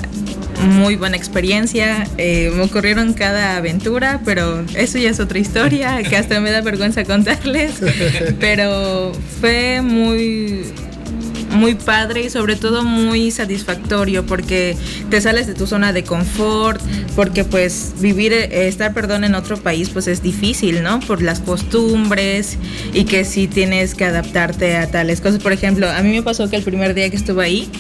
muy 0.63 0.97
buena 0.97 1.17
experiencia. 1.17 2.07
Eh, 2.19 2.51
me 2.55 2.63
ocurrieron 2.63 3.13
cada 3.13 3.57
aventura, 3.57 4.21
pero 4.25 4.65
eso 4.75 4.99
ya 4.99 5.11
es 5.11 5.21
otra 5.21 5.39
historia 5.39 6.03
que 6.03 6.17
hasta 6.17 6.41
me 6.41 6.51
da 6.51 6.61
vergüenza 6.61 7.05
contarles. 7.05 7.75
Pero 8.41 9.13
fue 9.41 9.81
muy 9.83 10.73
muy 11.57 11.75
padre 11.75 12.23
y 12.23 12.31
sobre 12.31 12.57
todo 12.57 12.85
muy 12.85 13.31
satisfactorio 13.31 14.25
porque 14.25 14.77
te 15.11 15.21
sales 15.21 15.47
de 15.47 15.55
tu 15.55 15.67
zona 15.67 15.93
de 15.93 16.05
confort, 16.05 16.81
porque 17.15 17.45
pues 17.45 17.95
vivir, 17.99 18.33
eh, 18.33 18.69
estar, 18.69 18.95
perdón, 18.95 19.25
en 19.25 19.35
otro 19.35 19.57
país 19.57 19.91
pues 19.91 20.07
es 20.07 20.23
difícil, 20.23 20.83
¿no? 20.83 21.01
Por 21.01 21.23
las 21.23 21.41
costumbres 21.41 22.59
y 22.93 23.05
que 23.05 23.25
sí 23.25 23.49
tienes 23.49 23.95
que 23.95 24.05
adaptarte 24.05 24.77
a 24.77 24.91
tales 24.91 25.21
cosas. 25.21 25.43
Por 25.43 25.53
ejemplo, 25.53 25.89
a 25.89 26.01
mí 26.03 26.11
me 26.11 26.23
pasó 26.23 26.49
que 26.49 26.57
el 26.57 26.63
primer 26.63 26.95
día 26.95 27.11
que 27.11 27.17
estuve 27.17 27.45
ahí, 27.45 27.71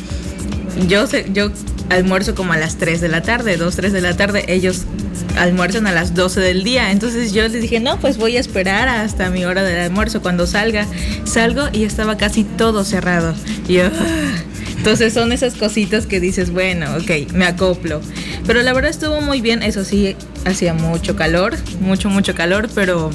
yo, 0.88 1.06
yo 1.32 1.50
almuerzo 1.90 2.34
como 2.34 2.52
a 2.52 2.56
las 2.56 2.76
3 2.76 3.00
de 3.00 3.08
la 3.08 3.22
tarde, 3.22 3.56
2, 3.56 3.76
3 3.76 3.92
de 3.92 4.00
la 4.00 4.16
tarde, 4.16 4.44
ellos 4.48 4.84
almuerzan 5.36 5.86
a 5.86 5.92
las 5.92 6.14
12 6.14 6.40
del 6.40 6.64
día. 6.64 6.90
Entonces 6.90 7.32
yo 7.32 7.42
les 7.48 7.60
dije, 7.60 7.80
no, 7.80 7.98
pues 8.00 8.16
voy 8.16 8.36
a 8.36 8.40
esperar 8.40 8.88
hasta 8.88 9.30
mi 9.30 9.44
hora 9.44 9.62
del 9.62 9.78
almuerzo 9.80 10.22
cuando 10.22 10.46
salga. 10.46 10.86
Salgo 11.24 11.64
y 11.72 11.84
estaba 11.84 12.16
casi 12.16 12.44
todo 12.44 12.84
cerrado. 12.84 13.34
Y 13.68 13.74
yo, 13.74 13.86
"Ah". 13.86 14.42
entonces 14.76 15.12
son 15.12 15.32
esas 15.32 15.54
cositas 15.54 16.06
que 16.06 16.20
dices, 16.20 16.50
bueno, 16.50 16.86
ok, 16.96 17.32
me 17.32 17.44
acoplo. 17.46 18.00
Pero 18.46 18.62
la 18.62 18.72
verdad 18.72 18.90
estuvo 18.90 19.20
muy 19.20 19.40
bien, 19.40 19.62
eso 19.62 19.84
sí, 19.84 20.14
hacía 20.44 20.72
mucho 20.74 21.16
calor, 21.16 21.56
mucho, 21.80 22.08
mucho 22.08 22.34
calor, 22.34 22.68
pero 22.74 23.10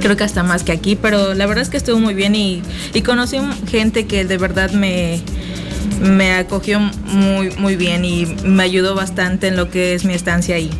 creo 0.00 0.16
que 0.16 0.24
hasta 0.24 0.42
más 0.42 0.62
que 0.62 0.72
aquí, 0.72 0.96
pero 0.96 1.34
la 1.34 1.46
verdad 1.46 1.62
es 1.62 1.68
que 1.70 1.76
estuvo 1.76 1.98
muy 1.98 2.14
bien 2.14 2.34
y, 2.34 2.62
y 2.94 3.02
conocí 3.02 3.38
gente 3.70 4.06
que 4.06 4.24
de 4.24 4.38
verdad 4.38 4.70
me, 4.70 5.20
me 6.00 6.32
acogió 6.34 6.78
muy, 6.80 7.50
muy 7.58 7.76
bien 7.76 8.04
y 8.04 8.24
me 8.44 8.62
ayudó 8.62 8.94
bastante 8.94 9.48
en 9.48 9.56
lo 9.56 9.70
que 9.70 9.94
es 9.94 10.04
mi 10.04 10.14
estancia 10.14 10.54
ahí. 10.56 10.70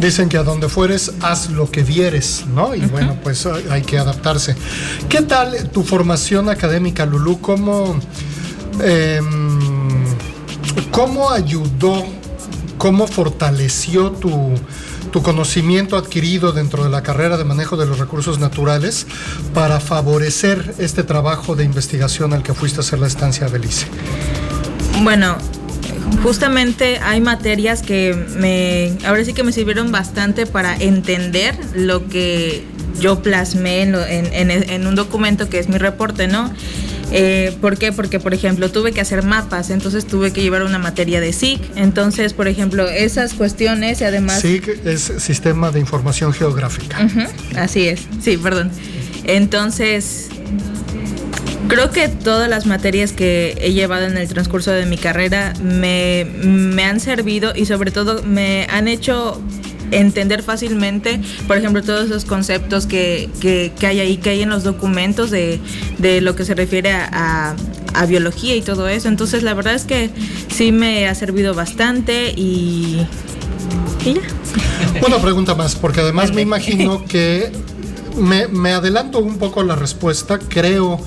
Dicen 0.00 0.28
que 0.28 0.36
a 0.36 0.42
donde 0.42 0.68
fueres, 0.68 1.12
haz 1.20 1.50
lo 1.50 1.70
que 1.70 1.82
vieres, 1.82 2.44
¿no? 2.54 2.74
Y 2.74 2.80
bueno, 2.80 3.16
pues 3.22 3.46
hay 3.46 3.64
hay 3.70 3.82
que 3.82 3.98
adaptarse. 3.98 4.56
¿Qué 5.08 5.22
tal 5.22 5.70
tu 5.70 5.82
formación 5.82 6.48
académica, 6.48 7.06
Lulú? 7.06 7.40
¿Cómo, 7.40 7.98
em, 8.82 10.04
cómo 10.90 11.30
ayudó, 11.30 12.04
cómo 12.78 13.06
fortaleció 13.06 14.10
tu, 14.12 14.54
tu 15.12 15.22
conocimiento 15.22 15.96
adquirido 15.96 16.52
dentro 16.52 16.82
de 16.82 16.90
la 16.90 17.02
carrera 17.02 17.36
de 17.36 17.44
manejo 17.44 17.76
de 17.76 17.86
los 17.86 17.98
recursos 17.98 18.38
naturales 18.38 19.06
para 19.52 19.78
favorecer 19.78 20.74
este 20.78 21.04
trabajo 21.04 21.54
de 21.54 21.64
investigación 21.64 22.32
al 22.32 22.42
que 22.42 22.54
fuiste 22.54 22.78
a 22.78 22.80
hacer 22.80 22.98
la 22.98 23.06
estancia 23.06 23.46
a 23.46 23.50
Belice? 23.50 23.86
Bueno, 25.02 25.36
justamente 26.22 26.98
hay 27.02 27.20
materias 27.20 27.82
que 27.82 28.14
me, 28.38 28.92
ahora 29.06 29.24
sí 29.24 29.32
que 29.32 29.42
me 29.42 29.52
sirvieron 29.52 29.92
bastante 29.92 30.46
para 30.46 30.76
entender 30.76 31.54
lo 31.74 32.08
que 32.08 32.64
yo 33.00 33.22
plasmé 33.22 33.82
en, 33.82 33.94
en- 33.94 34.50
en- 34.50 34.86
un 34.86 34.94
documento 34.94 35.48
que 35.48 35.58
es 35.58 35.68
mi 35.68 35.78
reporte, 35.78 36.28
¿no? 36.28 36.52
Eh, 37.14 37.54
¿Por 37.60 37.76
qué? 37.76 37.92
Porque, 37.92 38.20
por 38.20 38.32
ejemplo, 38.32 38.70
tuve 38.70 38.92
que 38.92 39.00
hacer 39.02 39.22
mapas, 39.22 39.68
entonces 39.68 40.06
tuve 40.06 40.32
que 40.32 40.40
llevar 40.40 40.62
una 40.62 40.78
materia 40.78 41.20
de 41.20 41.32
SIC. 41.34 41.60
Entonces, 41.76 42.32
por 42.32 42.48
ejemplo, 42.48 42.88
esas 42.88 43.34
cuestiones 43.34 44.00
y 44.00 44.04
además... 44.04 44.40
SIG 44.40 44.80
es 44.86 45.12
Sistema 45.18 45.70
de 45.70 45.80
Información 45.80 46.32
Geográfica. 46.32 47.06
Así 47.56 47.86
es, 47.88 48.00
sí, 48.22 48.38
perdón. 48.38 48.70
Entonces, 49.24 50.28
creo 51.68 51.90
que 51.90 52.08
todas 52.08 52.48
las 52.48 52.66
materias 52.66 53.12
que 53.12 53.56
he 53.60 53.72
llevado 53.72 54.06
en 54.06 54.16
el 54.16 54.28
transcurso 54.28 54.70
de 54.70 54.86
mi 54.86 54.96
carrera 54.96 55.52
me, 55.62 56.26
me 56.44 56.84
han 56.84 57.00
servido 57.00 57.52
y 57.54 57.66
sobre 57.66 57.90
todo 57.90 58.22
me 58.22 58.66
han 58.70 58.88
hecho 58.88 59.40
entender 59.90 60.42
fácilmente, 60.42 61.20
por 61.46 61.56
ejemplo, 61.56 61.82
todos 61.82 62.06
esos 62.06 62.24
conceptos 62.24 62.86
que, 62.86 63.28
que, 63.40 63.72
que 63.78 63.86
hay 63.86 64.00
ahí, 64.00 64.16
que 64.16 64.30
hay 64.30 64.42
en 64.42 64.48
los 64.48 64.64
documentos 64.64 65.30
de, 65.30 65.60
de 65.98 66.20
lo 66.20 66.34
que 66.34 66.44
se 66.44 66.54
refiere 66.54 66.92
a, 66.92 67.54
a, 67.94 68.06
biología 68.06 68.56
y 68.56 68.62
todo 68.62 68.88
eso. 68.88 69.08
Entonces, 69.08 69.42
la 69.42 69.54
verdad 69.54 69.74
es 69.74 69.84
que 69.84 70.10
sí 70.48 70.72
me 70.72 71.06
ha 71.08 71.14
servido 71.14 71.54
bastante 71.54 72.30
y, 72.30 73.06
y 74.04 74.14
ya. 74.14 74.22
Una 75.06 75.18
pregunta 75.18 75.54
más, 75.54 75.74
porque 75.74 76.00
además 76.00 76.32
me 76.32 76.40
imagino 76.40 77.04
que 77.08 77.52
me, 78.16 78.48
me 78.48 78.72
adelanto 78.72 79.18
un 79.20 79.38
poco 79.38 79.62
la 79.62 79.76
respuesta, 79.76 80.38
creo 80.38 81.00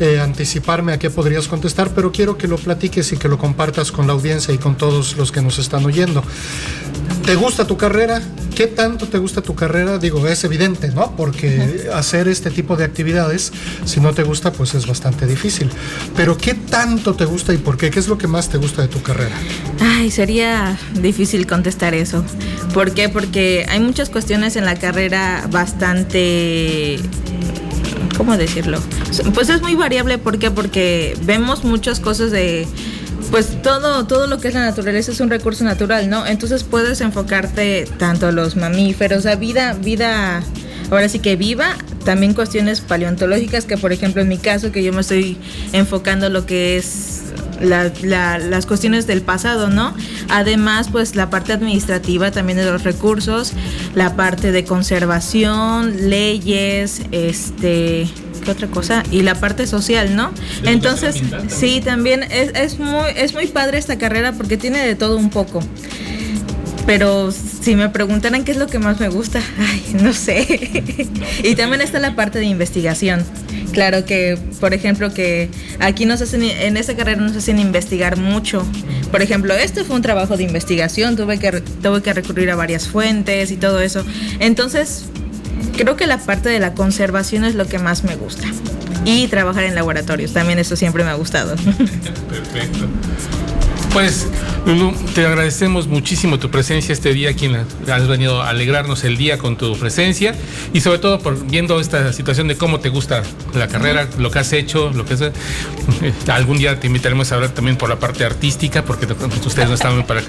eh, 0.00 0.20
anticiparme 0.20 0.92
a 0.92 0.98
qué 0.98 1.10
podrías 1.10 1.48
contestar, 1.48 1.90
pero 1.94 2.12
quiero 2.12 2.36
que 2.36 2.48
lo 2.48 2.56
platiques 2.56 3.12
y 3.12 3.16
que 3.16 3.28
lo 3.28 3.38
compartas 3.38 3.92
con 3.92 4.06
la 4.06 4.12
audiencia 4.12 4.52
y 4.52 4.58
con 4.58 4.76
todos 4.76 5.16
los 5.16 5.32
que 5.32 5.40
nos 5.40 5.58
están 5.58 5.84
oyendo. 5.84 6.22
¿Te 7.24 7.34
gusta 7.34 7.66
tu 7.66 7.76
carrera? 7.76 8.22
¿Qué 8.54 8.68
tanto 8.68 9.08
te 9.08 9.18
gusta 9.18 9.42
tu 9.42 9.54
carrera? 9.54 9.98
Digo, 9.98 10.26
es 10.28 10.44
evidente, 10.44 10.88
¿no? 10.88 11.16
Porque 11.16 11.88
hacer 11.92 12.28
este 12.28 12.50
tipo 12.50 12.76
de 12.76 12.84
actividades, 12.84 13.52
si 13.84 14.00
no 14.00 14.14
te 14.14 14.22
gusta, 14.22 14.52
pues 14.52 14.74
es 14.74 14.86
bastante 14.86 15.26
difícil. 15.26 15.68
Pero 16.14 16.38
¿qué 16.38 16.54
tanto 16.54 17.14
te 17.14 17.24
gusta 17.24 17.52
y 17.52 17.58
por 17.58 17.76
qué? 17.76 17.90
¿Qué 17.90 17.98
es 17.98 18.08
lo 18.08 18.16
que 18.16 18.28
más 18.28 18.48
te 18.48 18.58
gusta 18.58 18.82
de 18.82 18.88
tu 18.88 19.02
carrera? 19.02 19.34
Ay, 19.80 20.10
sería 20.10 20.78
difícil 21.00 21.46
contestar 21.46 21.94
eso. 21.94 22.24
¿Por 22.72 22.92
qué? 22.92 23.08
Porque 23.08 23.66
hay 23.68 23.80
muchas 23.80 24.08
cuestiones 24.08 24.56
en 24.56 24.64
la 24.64 24.76
carrera 24.76 25.48
bastante 25.50 27.00
¿cómo 28.26 28.36
decirlo? 28.36 28.80
Pues 29.34 29.50
es 29.50 29.62
muy 29.62 29.76
variable, 29.76 30.18
¿por 30.18 30.40
qué? 30.40 30.50
Porque 30.50 31.16
vemos 31.22 31.62
muchas 31.62 32.00
cosas 32.00 32.32
de 32.32 32.66
pues 33.30 33.62
todo, 33.62 34.04
todo 34.08 34.26
lo 34.26 34.38
que 34.38 34.48
es 34.48 34.54
la 34.54 34.66
naturaleza 34.66 35.12
es 35.12 35.20
un 35.20 35.30
recurso 35.30 35.62
natural, 35.62 36.10
¿no? 36.10 36.26
Entonces 36.26 36.64
puedes 36.64 37.00
enfocarte 37.00 37.86
tanto 37.98 38.26
a 38.26 38.32
los 38.32 38.56
mamíferos, 38.56 39.26
a 39.26 39.36
vida, 39.36 39.74
vida, 39.74 40.42
ahora 40.90 41.08
sí 41.08 41.20
que 41.20 41.36
viva, 41.36 41.76
también 42.04 42.34
cuestiones 42.34 42.80
paleontológicas, 42.80 43.64
que 43.64 43.78
por 43.78 43.92
ejemplo 43.92 44.22
en 44.22 44.28
mi 44.28 44.38
caso, 44.38 44.72
que 44.72 44.82
yo 44.82 44.92
me 44.92 45.02
estoy 45.02 45.38
enfocando 45.72 46.28
lo 46.28 46.46
que 46.46 46.78
es 46.78 47.15
la, 47.60 47.92
la, 48.02 48.38
las 48.38 48.66
cuestiones 48.66 49.06
del 49.06 49.22
pasado, 49.22 49.68
¿no? 49.68 49.94
Además, 50.28 50.88
pues 50.90 51.14
la 51.14 51.30
parte 51.30 51.52
administrativa 51.52 52.30
también 52.30 52.58
de 52.58 52.64
los 52.64 52.82
recursos, 52.84 53.52
la 53.94 54.16
parte 54.16 54.52
de 54.52 54.64
conservación, 54.64 56.08
leyes, 56.08 57.02
este, 57.12 58.08
¿qué 58.44 58.50
otra 58.50 58.68
cosa? 58.68 59.02
Y 59.10 59.22
la 59.22 59.34
parte 59.34 59.66
social, 59.66 60.16
¿no? 60.16 60.32
Entonces, 60.64 61.16
sí, 61.48 61.80
también 61.84 62.22
es, 62.24 62.50
es, 62.54 62.78
muy, 62.78 63.10
es 63.16 63.34
muy 63.34 63.46
padre 63.46 63.78
esta 63.78 63.98
carrera 63.98 64.32
porque 64.32 64.56
tiene 64.56 64.86
de 64.86 64.94
todo 64.94 65.16
un 65.16 65.30
poco. 65.30 65.60
Pero 66.86 67.32
si 67.32 67.74
me 67.74 67.88
preguntaran 67.88 68.44
qué 68.44 68.52
es 68.52 68.58
lo 68.58 68.68
que 68.68 68.78
más 68.78 69.00
me 69.00 69.08
gusta, 69.08 69.40
ay, 69.58 69.96
no 70.00 70.12
sé. 70.12 70.84
y 71.42 71.54
también 71.56 71.80
está 71.80 71.98
la 71.98 72.14
parte 72.14 72.38
de 72.38 72.46
investigación. 72.46 73.24
Claro 73.72 74.04
que, 74.06 74.38
por 74.60 74.72
ejemplo, 74.72 75.12
que 75.12 75.50
aquí 75.80 76.06
nos 76.06 76.22
hacen, 76.22 76.42
en 76.42 76.76
esta 76.76 76.96
carrera 76.96 77.20
nos 77.20 77.36
hacen 77.36 77.58
investigar 77.58 78.16
mucho. 78.16 78.64
Por 79.10 79.20
ejemplo, 79.20 79.52
este 79.52 79.84
fue 79.84 79.96
un 79.96 80.02
trabajo 80.02 80.36
de 80.36 80.44
investigación, 80.44 81.16
tuve 81.16 81.38
que, 81.38 81.60
tuve 81.60 82.02
que 82.02 82.14
recurrir 82.14 82.50
a 82.50 82.56
varias 82.56 82.88
fuentes 82.88 83.50
y 83.50 83.56
todo 83.56 83.80
eso. 83.80 84.04
Entonces, 84.38 85.04
creo 85.76 85.96
que 85.96 86.06
la 86.06 86.18
parte 86.18 86.48
de 86.48 86.58
la 86.58 86.72
conservación 86.74 87.44
es 87.44 87.54
lo 87.54 87.66
que 87.66 87.78
más 87.78 88.04
me 88.04 88.16
gusta. 88.16 88.46
Y 89.04 89.26
trabajar 89.28 89.64
en 89.64 89.74
laboratorios, 89.74 90.32
también 90.32 90.58
eso 90.58 90.74
siempre 90.74 91.04
me 91.04 91.10
ha 91.10 91.14
gustado. 91.14 91.54
Perfecto. 92.28 92.86
Pues, 93.92 94.26
Lulu, 94.66 94.92
te 95.14 95.24
agradecemos 95.24 95.86
muchísimo 95.86 96.40
tu 96.40 96.50
presencia 96.50 96.92
este 96.92 97.14
día, 97.14 97.34
quien 97.34 97.54
has 97.54 98.08
venido 98.08 98.42
a 98.42 98.48
alegrarnos 98.48 99.04
el 99.04 99.16
día 99.16 99.38
con 99.38 99.56
tu 99.56 99.78
presencia 99.78 100.34
y 100.72 100.80
sobre 100.80 100.98
todo 100.98 101.20
por 101.20 101.46
viendo 101.46 101.78
esta 101.78 102.12
situación 102.12 102.48
de 102.48 102.56
cómo 102.56 102.80
te 102.80 102.88
gusta 102.88 103.22
la 103.54 103.68
carrera, 103.68 104.08
lo 104.18 104.28
que 104.32 104.40
has 104.40 104.52
hecho, 104.52 104.90
lo 104.90 105.04
que 105.04 105.14
es. 105.14 105.22
Algún 106.28 106.58
día 106.58 106.80
te 106.80 106.88
invitaremos 106.88 107.30
a 107.30 107.36
hablar 107.36 107.50
también 107.50 107.76
por 107.76 107.88
la 107.88 108.00
parte 108.00 108.24
artística, 108.24 108.84
porque 108.84 109.06
ustedes 109.46 109.68
no 109.68 109.74
estaban 109.74 110.04
para 110.04 110.22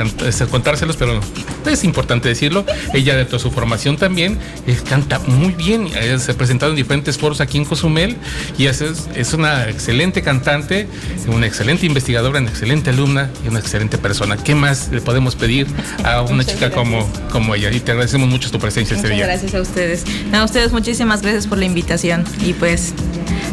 contárselos, 0.52 0.98
pero 0.98 1.20
es 1.66 1.84
importante 1.84 2.30
decirlo. 2.30 2.64
Ella, 2.94 3.16
de 3.16 3.26
toda 3.26 3.40
su 3.40 3.50
formación 3.50 3.98
también, 3.98 4.38
eh, 4.68 4.78
canta 4.88 5.18
muy 5.18 5.54
bien, 5.54 5.90
se 6.20 6.32
ha 6.32 6.36
presentado 6.36 6.74
en 6.74 6.76
diferentes 6.76 7.18
foros 7.18 7.42
aquí 7.42 7.58
en 7.58 7.66
Cozumel 7.66 8.16
y 8.56 8.68
es, 8.68 8.82
es 8.82 9.34
una 9.34 9.68
excelente 9.68 10.22
cantante, 10.22 10.88
una 11.26 11.48
excelente 11.48 11.88
investigadora, 11.88 12.40
una 12.40 12.50
excelente 12.50 12.92
alumna 12.92 13.32
y 13.44 13.48
una 13.48 13.60
excelente 13.60 13.98
persona. 13.98 14.27
¿Qué 14.36 14.56
más 14.56 14.90
le 14.92 15.00
podemos 15.00 15.36
pedir 15.36 15.68
a 16.04 16.22
una 16.24 16.38
Muchas 16.38 16.48
chica 16.56 16.68
gracias. 16.70 16.74
como, 16.74 17.08
como 17.32 17.56
ella? 17.56 17.72
Y 17.72 17.80
te 17.80 17.92
agradecemos 17.92 18.28
mucho 18.28 18.52
tu 18.52 18.60
presencia 18.60 18.96
este 18.96 19.08
Muchas 19.08 19.18
día. 19.18 19.28
gracias 19.28 19.54
a 19.56 19.62
ustedes. 19.62 20.04
No, 20.32 20.40
a 20.40 20.44
ustedes 20.44 20.74
muchísimas 20.74 21.22
gracias 21.22 21.48
por 21.48 21.58
la 21.58 21.66
invitación 21.66 22.26
y 22.42 22.52
pues 22.54 22.94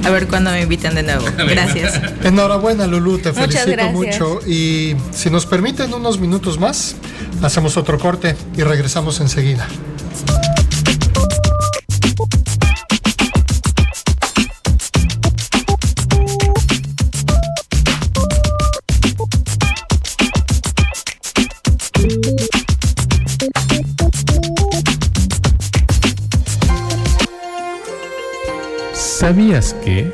a 0.05 0.11
ver 0.11 0.27
cuándo 0.27 0.51
me 0.51 0.63
invitan 0.63 0.95
de 0.97 1.03
nuevo. 1.05 1.25
Gracias. 1.49 1.99
Enhorabuena, 2.25 2.87
Lulu, 2.87 3.19
te 3.19 3.31
Muchas 3.31 3.65
felicito 3.65 3.71
gracias. 3.71 3.95
mucho. 3.95 4.41
Y 4.47 4.97
si 5.13 5.31
nos 5.31 5.47
permiten 5.47 5.95
unos 5.95 6.19
minutos 6.21 6.59
más, 6.59 6.97
hacemos 7.43 7.77
otro 7.79 7.99
corte 7.99 8.35
y 8.57 8.63
regresamos 8.63 9.21
enseguida. 9.21 9.67
¿Sabías 29.25 29.73
que? 29.83 30.13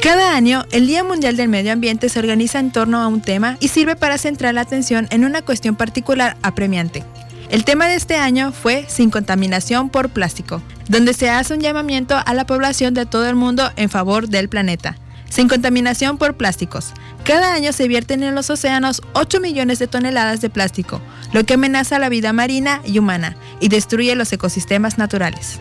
Cada 0.00 0.34
año, 0.34 0.64
el 0.70 0.86
Día 0.86 1.04
Mundial 1.04 1.36
del 1.36 1.50
Medio 1.50 1.70
Ambiente 1.70 2.08
se 2.08 2.18
organiza 2.18 2.58
en 2.58 2.72
torno 2.72 3.02
a 3.02 3.08
un 3.08 3.20
tema 3.20 3.58
y 3.60 3.68
sirve 3.68 3.94
para 3.94 4.16
centrar 4.16 4.54
la 4.54 4.62
atención 4.62 5.06
en 5.10 5.26
una 5.26 5.42
cuestión 5.42 5.76
particular 5.76 6.38
apremiante. 6.40 7.04
El 7.50 7.66
tema 7.66 7.86
de 7.88 7.94
este 7.94 8.16
año 8.16 8.52
fue 8.52 8.86
Sin 8.88 9.10
contaminación 9.10 9.90
por 9.90 10.08
plástico, 10.08 10.62
donde 10.88 11.12
se 11.12 11.28
hace 11.28 11.52
un 11.52 11.60
llamamiento 11.60 12.16
a 12.24 12.32
la 12.32 12.46
población 12.46 12.94
de 12.94 13.04
todo 13.04 13.28
el 13.28 13.36
mundo 13.36 13.70
en 13.76 13.90
favor 13.90 14.30
del 14.30 14.48
planeta. 14.48 14.96
Sin 15.28 15.46
contaminación 15.46 16.16
por 16.16 16.38
plásticos. 16.38 16.94
Cada 17.22 17.52
año 17.52 17.74
se 17.74 17.86
vierten 17.86 18.22
en 18.22 18.34
los 18.34 18.48
océanos 18.48 19.02
8 19.12 19.40
millones 19.40 19.78
de 19.78 19.88
toneladas 19.88 20.40
de 20.40 20.48
plástico, 20.48 21.02
lo 21.34 21.44
que 21.44 21.52
amenaza 21.52 21.98
la 21.98 22.08
vida 22.08 22.32
marina 22.32 22.80
y 22.86 22.98
humana 22.98 23.36
y 23.60 23.68
destruye 23.68 24.14
los 24.14 24.32
ecosistemas 24.32 24.96
naturales. 24.96 25.60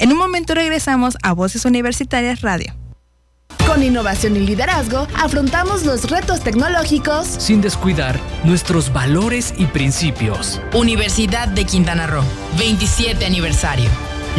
En 0.00 0.10
un 0.12 0.16
momento 0.16 0.54
regresamos 0.54 1.18
a 1.22 1.34
Voces 1.34 1.66
Universitarias 1.66 2.40
Radio. 2.40 2.74
Con 3.66 3.82
innovación 3.82 4.34
y 4.34 4.40
liderazgo, 4.40 5.06
afrontamos 5.14 5.84
los 5.84 6.10
retos 6.10 6.40
tecnológicos 6.40 7.26
sin 7.26 7.60
descuidar 7.60 8.18
nuestros 8.42 8.90
valores 8.94 9.52
y 9.58 9.66
principios. 9.66 10.62
Universidad 10.72 11.48
de 11.48 11.66
Quintana 11.66 12.06
Roo, 12.06 12.24
27 12.58 13.26
aniversario. 13.26 13.90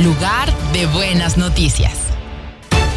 Lugar 0.03 0.51
de 0.73 0.87
buenas 0.87 1.37
noticias. 1.37 2.10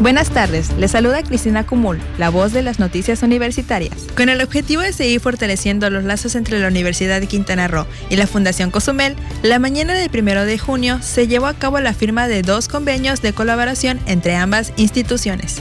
Buenas 0.00 0.30
tardes, 0.30 0.70
les 0.76 0.90
saluda 0.90 1.22
Cristina 1.22 1.64
Cumul, 1.64 2.00
la 2.18 2.28
voz 2.28 2.52
de 2.52 2.62
las 2.62 2.78
noticias 2.78 3.22
universitarias. 3.22 3.94
Con 4.16 4.28
el 4.28 4.42
objetivo 4.42 4.82
de 4.82 4.92
seguir 4.92 5.20
fortaleciendo 5.20 5.88
los 5.88 6.04
lazos 6.04 6.34
entre 6.34 6.58
la 6.58 6.68
Universidad 6.68 7.20
de 7.20 7.26
Quintana 7.28 7.68
Roo 7.68 7.86
y 8.10 8.16
la 8.16 8.26
Fundación 8.26 8.70
Cozumel, 8.70 9.16
la 9.42 9.58
mañana 9.58 9.94
del 9.94 10.10
1 10.12 10.44
de 10.44 10.58
junio 10.58 10.98
se 11.00 11.28
llevó 11.28 11.46
a 11.46 11.54
cabo 11.54 11.78
la 11.80 11.94
firma 11.94 12.28
de 12.28 12.42
dos 12.42 12.68
convenios 12.68 13.22
de 13.22 13.32
colaboración 13.32 14.00
entre 14.06 14.34
ambas 14.34 14.72
instituciones. 14.76 15.58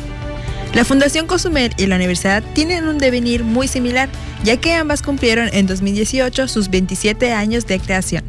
La 0.73 0.83
Fundación 0.83 1.27
Cozumel 1.27 1.71
y 1.77 1.85
la 1.85 1.95
universidad 1.95 2.43
tienen 2.53 2.87
un 2.87 2.97
devenir 2.97 3.43
muy 3.43 3.67
similar, 3.67 4.09
ya 4.43 4.57
que 4.57 4.73
ambas 4.73 5.03
cumplieron 5.03 5.49
en 5.53 5.67
2018 5.67 6.47
sus 6.47 6.69
27 6.69 7.31
años 7.31 7.67
de 7.67 7.79
creación. 7.79 8.23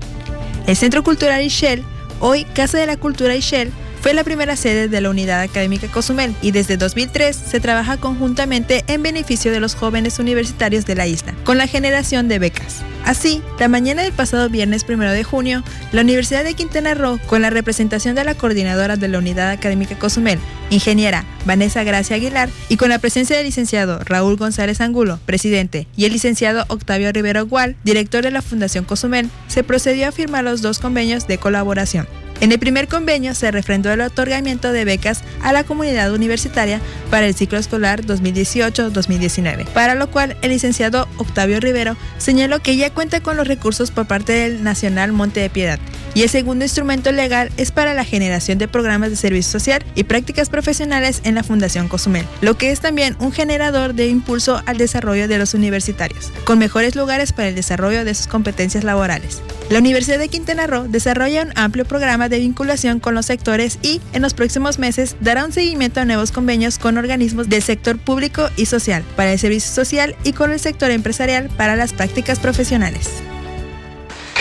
El 0.66 0.76
Centro 0.76 1.02
Cultural 1.02 1.42
Ishel, 1.42 1.82
hoy 2.20 2.44
Casa 2.44 2.78
de 2.78 2.86
la 2.86 2.98
Cultura 2.98 3.34
Ishel, 3.34 3.72
Fue 4.04 4.12
la 4.12 4.22
primera 4.22 4.54
sede 4.54 4.88
de 4.88 5.00
la 5.00 5.08
Unidad 5.08 5.40
Académica 5.40 5.88
Cozumel 5.88 6.36
y 6.42 6.50
desde 6.50 6.76
2003 6.76 7.34
se 7.34 7.58
trabaja 7.58 7.96
conjuntamente 7.96 8.84
en 8.86 9.02
beneficio 9.02 9.50
de 9.50 9.60
los 9.60 9.74
jóvenes 9.74 10.18
universitarios 10.18 10.84
de 10.84 10.94
la 10.94 11.06
isla, 11.06 11.32
con 11.42 11.56
la 11.56 11.66
generación 11.66 12.28
de 12.28 12.38
becas. 12.38 12.82
Así, 13.06 13.40
la 13.58 13.68
mañana 13.68 14.02
del 14.02 14.12
pasado 14.12 14.50
viernes 14.50 14.84
1 14.86 15.10
de 15.10 15.24
junio, 15.24 15.64
la 15.92 16.02
Universidad 16.02 16.44
de 16.44 16.52
Quintana 16.52 16.92
Roo, 16.92 17.18
con 17.26 17.40
la 17.40 17.48
representación 17.48 18.14
de 18.14 18.24
la 18.24 18.34
coordinadora 18.34 18.96
de 18.96 19.08
la 19.08 19.16
Unidad 19.16 19.48
Académica 19.48 19.98
Cozumel, 19.98 20.38
ingeniera 20.68 21.24
Vanessa 21.46 21.82
Gracia 21.82 22.16
Aguilar, 22.16 22.50
y 22.68 22.76
con 22.76 22.90
la 22.90 22.98
presencia 22.98 23.38
del 23.38 23.46
licenciado 23.46 24.00
Raúl 24.04 24.36
González 24.36 24.82
Angulo, 24.82 25.18
presidente, 25.24 25.86
y 25.96 26.04
el 26.04 26.12
licenciado 26.12 26.66
Octavio 26.68 27.10
Rivero 27.10 27.46
Gual, 27.46 27.74
director 27.84 28.22
de 28.22 28.32
la 28.32 28.42
Fundación 28.42 28.84
Cozumel, 28.84 29.30
se 29.48 29.64
procedió 29.64 30.08
a 30.08 30.12
firmar 30.12 30.44
los 30.44 30.60
dos 30.60 30.78
convenios 30.78 31.26
de 31.26 31.38
colaboración. 31.38 32.06
En 32.40 32.52
el 32.52 32.58
primer 32.58 32.88
convenio 32.88 33.34
se 33.34 33.50
refrendó 33.50 33.92
el 33.92 34.00
otorgamiento 34.00 34.72
de 34.72 34.84
becas 34.84 35.22
a 35.42 35.52
la 35.52 35.64
comunidad 35.64 36.12
universitaria 36.12 36.80
para 37.10 37.26
el 37.26 37.34
ciclo 37.34 37.58
escolar 37.58 38.04
2018-2019, 38.04 39.66
para 39.68 39.94
lo 39.94 40.10
cual 40.10 40.36
el 40.42 40.50
licenciado 40.50 41.08
Octavio 41.16 41.60
Rivero 41.60 41.96
señaló 42.18 42.60
que 42.60 42.76
ya 42.76 42.90
cuenta 42.90 43.20
con 43.20 43.36
los 43.36 43.48
recursos 43.48 43.90
por 43.90 44.06
parte 44.06 44.32
del 44.32 44.62
Nacional 44.62 45.12
Monte 45.12 45.40
de 45.40 45.50
Piedad 45.50 45.78
y 46.14 46.22
el 46.22 46.28
segundo 46.28 46.64
instrumento 46.64 47.12
legal 47.12 47.50
es 47.56 47.72
para 47.72 47.94
la 47.94 48.04
generación 48.04 48.58
de 48.58 48.68
programas 48.68 49.10
de 49.10 49.16
servicio 49.16 49.52
social 49.52 49.84
y 49.94 50.04
prácticas 50.04 50.48
profesionales 50.48 51.20
en 51.24 51.34
la 51.34 51.42
Fundación 51.42 51.88
Cozumel, 51.88 52.26
lo 52.40 52.56
que 52.56 52.70
es 52.70 52.80
también 52.80 53.16
un 53.18 53.32
generador 53.32 53.94
de 53.94 54.08
impulso 54.08 54.62
al 54.66 54.78
desarrollo 54.78 55.28
de 55.28 55.38
los 55.38 55.54
universitarios, 55.54 56.32
con 56.44 56.58
mejores 56.58 56.96
lugares 56.96 57.32
para 57.32 57.48
el 57.48 57.54
desarrollo 57.54 58.04
de 58.04 58.14
sus 58.14 58.26
competencias 58.26 58.84
laborales. 58.84 59.42
La 59.70 59.78
Universidad 59.78 60.18
de 60.18 60.28
Quintana 60.28 60.66
Roo 60.66 60.86
desarrolla 60.88 61.42
un 61.42 61.52
amplio 61.56 61.84
programa 61.86 62.28
de 62.28 62.38
vinculación 62.38 63.00
con 63.00 63.14
los 63.14 63.26
sectores 63.26 63.78
y, 63.82 64.00
en 64.12 64.22
los 64.22 64.34
próximos 64.34 64.78
meses, 64.78 65.16
dará 65.20 65.44
un 65.44 65.52
seguimiento 65.52 66.00
a 66.00 66.04
nuevos 66.04 66.32
convenios 66.32 66.78
con 66.78 66.98
organismos 66.98 67.48
del 67.48 67.62
sector 67.62 67.98
público 67.98 68.48
y 68.56 68.66
social 68.66 69.02
para 69.16 69.32
el 69.32 69.38
servicio 69.38 69.72
social 69.72 70.16
y 70.22 70.32
con 70.32 70.52
el 70.52 70.60
sector 70.60 70.90
empresarial 70.90 71.48
para 71.56 71.76
las 71.76 71.94
prácticas 71.94 72.38
profesionales. 72.38 73.08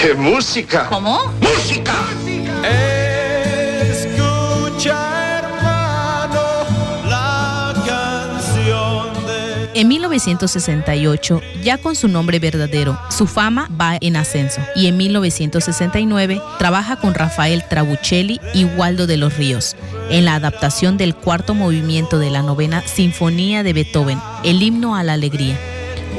¡Qué 0.03 0.13
música! 0.15 0.87
¿Cómo? 0.89 1.31
¡Música! 1.39 1.93
Escucha, 3.89 5.39
hermano, 5.39 6.41
la 7.07 7.73
canción 7.87 9.13
de... 9.25 9.79
En 9.79 9.87
1968, 9.87 11.41
ya 11.63 11.77
con 11.77 11.95
su 11.95 12.09
nombre 12.09 12.39
verdadero, 12.39 12.99
su 13.09 13.27
fama 13.27 13.69
va 13.79 13.97
en 14.01 14.17
ascenso 14.17 14.59
y 14.75 14.87
en 14.87 14.97
1969 14.97 16.41
trabaja 16.59 16.97
con 16.97 17.13
Rafael 17.13 17.63
Trabuccelli 17.69 18.41
y 18.53 18.65
Waldo 18.65 19.07
de 19.07 19.15
los 19.15 19.37
Ríos 19.37 19.77
en 20.09 20.25
la 20.25 20.35
adaptación 20.35 20.97
del 20.97 21.15
cuarto 21.15 21.53
movimiento 21.53 22.19
de 22.19 22.29
la 22.29 22.41
novena 22.41 22.85
Sinfonía 22.85 23.63
de 23.63 23.71
Beethoven, 23.71 24.19
el 24.43 24.61
himno 24.61 24.97
a 24.97 25.03
la 25.03 25.13
alegría 25.13 25.57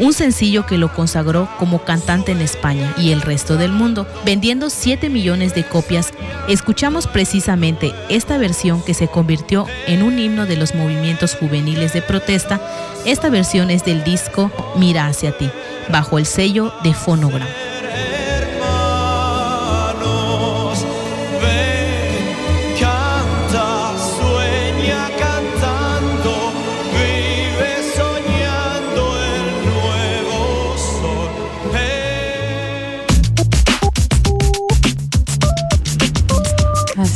un 0.00 0.12
sencillo 0.12 0.66
que 0.66 0.78
lo 0.78 0.92
consagró 0.92 1.48
como 1.58 1.84
cantante 1.84 2.32
en 2.32 2.40
España 2.40 2.94
y 2.98 3.12
el 3.12 3.22
resto 3.22 3.56
del 3.56 3.72
mundo, 3.72 4.06
vendiendo 4.24 4.70
7 4.70 5.08
millones 5.08 5.54
de 5.54 5.64
copias. 5.64 6.12
Escuchamos 6.48 7.06
precisamente 7.06 7.92
esta 8.08 8.38
versión 8.38 8.82
que 8.82 8.94
se 8.94 9.08
convirtió 9.08 9.66
en 9.86 10.02
un 10.02 10.18
himno 10.18 10.46
de 10.46 10.56
los 10.56 10.74
movimientos 10.74 11.34
juveniles 11.34 11.92
de 11.92 12.02
protesta. 12.02 12.60
Esta 13.04 13.30
versión 13.30 13.70
es 13.70 13.84
del 13.84 14.04
disco 14.04 14.50
Mira 14.76 15.06
hacia 15.06 15.36
ti, 15.36 15.50
bajo 15.90 16.18
el 16.18 16.26
sello 16.26 16.72
de 16.82 16.94
Fonogram. 16.94 17.63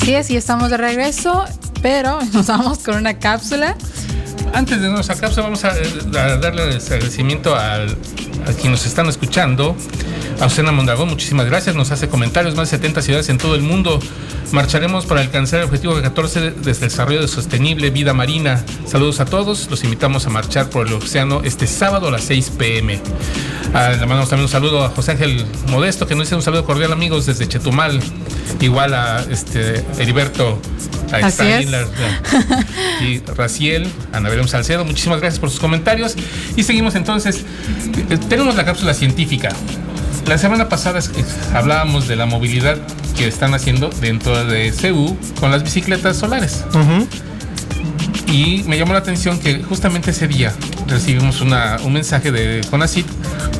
Así 0.08 0.14
es, 0.14 0.30
y 0.30 0.36
estamos 0.38 0.70
de 0.70 0.78
regreso, 0.78 1.44
pero 1.82 2.18
nos 2.32 2.46
vamos 2.46 2.78
con 2.78 2.96
una 2.96 3.18
cápsula. 3.18 3.76
Antes 4.54 4.80
de 4.80 4.88
nuestra 4.88 5.16
cápsula, 5.16 5.42
vamos 5.42 5.62
a, 5.64 5.72
a 5.72 6.36
darle 6.38 6.62
agradecimiento 6.62 7.54
al, 7.54 7.94
a 8.46 8.52
quien 8.58 8.72
nos 8.72 8.86
están 8.86 9.06
escuchando. 9.08 9.76
A 10.40 10.48
Susana 10.48 10.72
Mondragón, 10.72 11.10
muchísimas 11.10 11.44
gracias. 11.44 11.76
Nos 11.76 11.90
hace 11.90 12.08
comentarios. 12.08 12.54
Más 12.54 12.70
de 12.70 12.78
70 12.78 13.02
ciudades 13.02 13.28
en 13.28 13.36
todo 13.36 13.54
el 13.54 13.60
mundo. 13.60 14.00
Marcharemos 14.52 15.04
para 15.04 15.20
alcanzar 15.20 15.58
el 15.58 15.66
objetivo 15.66 15.94
de 15.94 16.00
14 16.00 16.52
desde 16.52 16.86
el 16.86 16.90
desarrollo 16.90 17.20
de 17.20 17.28
sostenible 17.28 17.90
vida 17.90 18.14
marina. 18.14 18.64
Saludos 18.86 19.20
a 19.20 19.26
todos. 19.26 19.68
Los 19.68 19.84
invitamos 19.84 20.26
a 20.26 20.30
marchar 20.30 20.70
por 20.70 20.86
el 20.86 20.94
océano 20.94 21.42
este 21.44 21.66
sábado 21.66 22.08
a 22.08 22.10
las 22.12 22.24
6 22.24 22.52
pm. 22.56 22.98
Ah, 23.74 23.90
le 23.90 23.98
mandamos 23.98 24.28
también 24.28 24.44
un 24.46 24.50
saludo 24.50 24.85
a 24.85 24.88
José 24.90 25.12
Ángel 25.12 25.44
Modesto, 25.68 26.07
que 26.07 26.14
nos 26.14 26.26
dice 26.26 26.35
un 26.35 26.42
saludo 26.42 26.64
cordial, 26.64 26.92
amigos, 26.92 27.26
desde 27.26 27.46
Chetumal. 27.46 28.00
Igual 28.61 28.94
a 28.94 29.24
este 29.31 29.85
Heriberto 29.98 30.61
a 31.12 31.16
Así 31.26 31.46
es. 31.46 31.70
La- 31.70 31.87
y 33.04 33.20
Raciel, 33.37 33.88
Ana 34.12 34.31
Belén 34.31 34.48
Salcedo, 34.48 34.85
muchísimas 34.85 35.20
gracias 35.20 35.38
por 35.38 35.50
sus 35.50 35.61
comentarios. 35.61 36.16
Y 36.57 36.62
seguimos 36.64 36.94
entonces. 36.94 37.44
Eh, 38.11 38.18
Tenemos 38.28 38.57
la 38.57 38.64
cápsula 38.64 38.94
científica. 38.94 39.50
La 40.26 40.38
semana 40.38 40.68
pasada 40.68 41.00
hablábamos 41.54 42.09
de 42.09 42.16
la 42.16 42.26
movilidad 42.26 42.76
que 43.16 43.26
están 43.28 43.54
haciendo 43.54 43.90
dentro 44.00 44.44
de 44.44 44.72
CU 44.72 45.16
con 45.40 45.50
las 45.50 45.62
bicicletas 45.62 46.16
solares. 46.16 46.64
Y 48.26 48.62
me 48.66 48.76
llamó 48.78 48.92
la 48.92 48.98
atención 48.98 49.38
que 49.38 49.62
justamente 49.62 50.11
ese 50.11 50.28
día 50.28 50.52
recibimos 50.87 51.40
una- 51.40 51.78
un 51.85 51.94
mensaje 51.94 52.31
de 52.31 52.61
CONACYT 52.68 53.07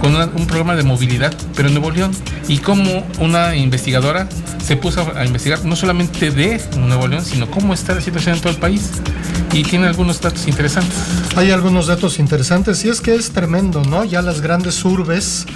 con 0.01 0.15
una- 0.15 0.27
un 0.27 0.47
programa 0.47 0.77
de 0.77 0.83
movilidad, 0.83 1.35
pero 1.55 1.69
en 1.69 1.75
Nuevo 1.75 1.91
León. 1.91 2.13
Y 2.49 2.59
como 2.59 3.07
una 3.21 3.57
investigadora 3.57 4.29
se 4.65 4.77
puso 4.77 5.11
a 5.17 5.25
investigar 5.25 5.65
no 5.65 5.77
solamente 5.77 6.31
de 6.31 6.61
Nuevo 6.77 7.07
León, 7.09 7.25
sino 7.25 7.51
cómo 7.51 7.75
está 7.75 7.95
la 7.95 8.01
situación 8.01 8.35
en 8.37 8.41
todo 8.41 8.53
el 8.53 8.59
país. 8.59 8.91
Y 9.53 9.63
tiene 9.63 9.87
algunos 9.87 10.21
datos 10.21 10.47
interesantes. 10.47 10.95
Hay 11.37 11.51
algunos 11.51 11.87
datos 11.87 12.19
interesantes 12.19 12.85
y 12.85 12.89
es 12.91 13.01
que 13.01 13.15
es 13.15 13.31
tremendo, 13.31 13.83
¿no? 13.85 14.05
Ya 14.05 14.21
las 14.23 14.41
grandes 14.41 14.85
urbes 14.85 15.47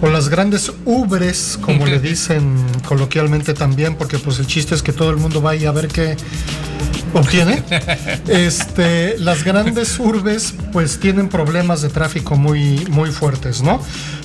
o 0.00 0.08
las 0.08 0.28
grandes 0.28 0.72
ubres, 0.84 1.58
como 1.60 1.86
le 1.86 1.98
dicen 1.98 2.56
coloquialmente 2.86 3.54
también, 3.54 3.96
porque 3.96 4.18
pues 4.18 4.38
el 4.38 4.46
chiste 4.46 4.74
es 4.74 4.82
que 4.82 4.92
todo 4.92 5.10
el 5.10 5.16
mundo 5.16 5.40
vaya 5.40 5.70
a 5.70 5.72
ver 5.72 5.88
qué 5.88 6.16
obtiene. 7.14 7.62
Este, 8.28 9.18
las 9.18 9.42
grandes 9.42 9.98
urbes 9.98 10.54
pues 10.72 11.00
tienen 11.00 11.28
problemas 11.28 11.80
de 11.80 11.88
tráfico 11.88 12.36
muy, 12.36 12.84
muy 12.90 13.10
fuertes, 13.10 13.62
¿no? 13.62 13.80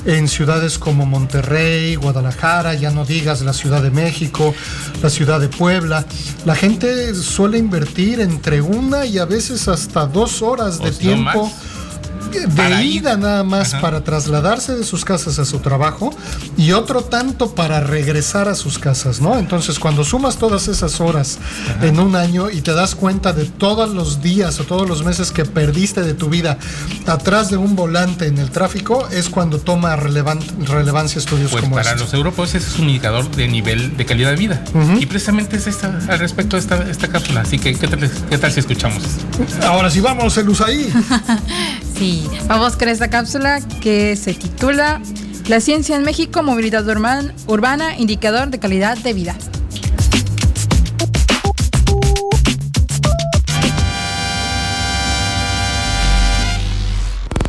En 0.06 0.28
ciudades 0.28 0.78
como 0.78 1.06
Monterrey, 1.06 1.96
Guadalajara, 1.96 2.74
ya 2.74 2.92
no 2.92 3.06
digas 3.06 3.42
la 3.42 3.54
Ciudad 3.54 3.82
de 3.82 3.92
México, 3.92 4.54
la 5.02 5.10
Ciudad 5.10 5.40
de 5.40 5.48
Puebla, 5.48 6.06
la 6.46 6.56
gente 6.56 7.16
suele 7.16 7.58
invertir 7.58 8.20
entre 8.20 8.62
una 8.62 9.06
y 9.06 9.18
a 9.20 9.26
veces 9.26 9.68
hasta 9.68 10.06
dos 10.06 10.42
horas 10.42 10.80
de 10.80 10.92
no 10.92 10.98
tiempo. 10.98 11.52
De 12.42 12.48
Para 12.56 12.82
ir. 12.84 12.98
ida 13.02 13.18
nada 13.18 13.44
más 13.44 13.74
Ajá. 13.74 13.82
para 13.82 14.04
trasladarse 14.04 14.76
de 14.76 14.84
sus 14.84 15.04
casas 15.06 15.40
a 15.40 15.46
su 15.46 15.60
trabajo 15.60 16.14
y 16.58 16.72
otro 16.72 17.04
tanto 17.04 17.54
para 17.56 17.80
regresar 17.80 18.48
a 18.48 18.56
sus 18.56 18.80
casas, 18.80 19.22
¿no? 19.22 19.38
Entonces, 19.38 19.80
cuando 19.80 20.04
sumas 20.04 20.38
todas 20.38 20.68
esas 20.68 21.00
horas 21.02 21.40
en 21.82 22.00
un 22.00 22.16
año 22.16 22.50
y 22.50 22.62
te 22.62 22.74
das 22.74 22.96
cuenta 22.96 23.34
de 23.34 23.46
todos 23.46 23.90
los 23.94 24.22
días 24.22 24.60
o 24.60 24.64
todos 24.64 24.88
los 24.88 25.04
meses 25.04 25.32
que 25.32 25.46
perdiste 25.46 26.02
de 26.02 26.14
tu 26.14 26.30
vida 26.30 26.58
atrás 27.08 27.50
de 27.50 27.58
un 27.58 27.76
volante 27.76 28.28
en 28.28 28.38
el 28.38 28.50
tráfico, 28.52 29.08
es 29.12 29.30
cuando 29.30 29.60
toma 29.60 29.96
relevan- 29.98 30.42
relevancia 30.66 31.20
estudios 31.20 31.52
Pues 31.52 31.64
como 31.64 31.76
para 31.76 31.92
este. 31.92 32.04
los 32.04 32.14
europeos 32.14 32.54
ese 32.56 32.68
es 32.68 32.80
un 32.80 32.88
indicador 32.88 33.30
de 33.32 33.48
nivel 33.48 33.98
de 33.98 34.06
calidad 34.06 34.30
de 34.32 34.36
vida. 34.38 34.64
Y 35.00 35.06
precisamente 35.06 35.58
es 35.58 35.68
esta, 35.68 35.88
al 36.08 36.20
respecto 36.20 36.56
de 36.56 36.62
esta, 36.62 36.90
esta 36.90 37.08
cápsula. 37.08 37.42
Así 37.42 37.60
que, 37.60 37.76
¿qué 37.76 37.88
tal, 37.88 38.10
qué 38.30 38.38
tal 38.38 38.52
si 38.52 38.60
escuchamos? 38.60 39.04
Ahora 39.64 39.90
sí, 39.90 40.00
vamos, 40.00 40.38
el 40.38 40.44
ahí. 40.66 40.92
Sí, 41.96 42.28
vamos 42.48 42.76
con 42.76 42.88
esta 42.90 43.10
cápsula 43.10 43.60
que 43.82 44.16
se 44.16 44.34
titula 44.34 45.02
La 45.48 45.60
ciencia 45.60 45.96
en 45.96 46.04
México, 46.04 46.44
movilidad 46.44 46.86
urban- 46.88 47.34
urbana, 47.48 47.98
indicador 47.98 48.50
de 48.50 48.60
calidad 48.60 48.98
de 48.98 49.14
vida. 49.14 49.36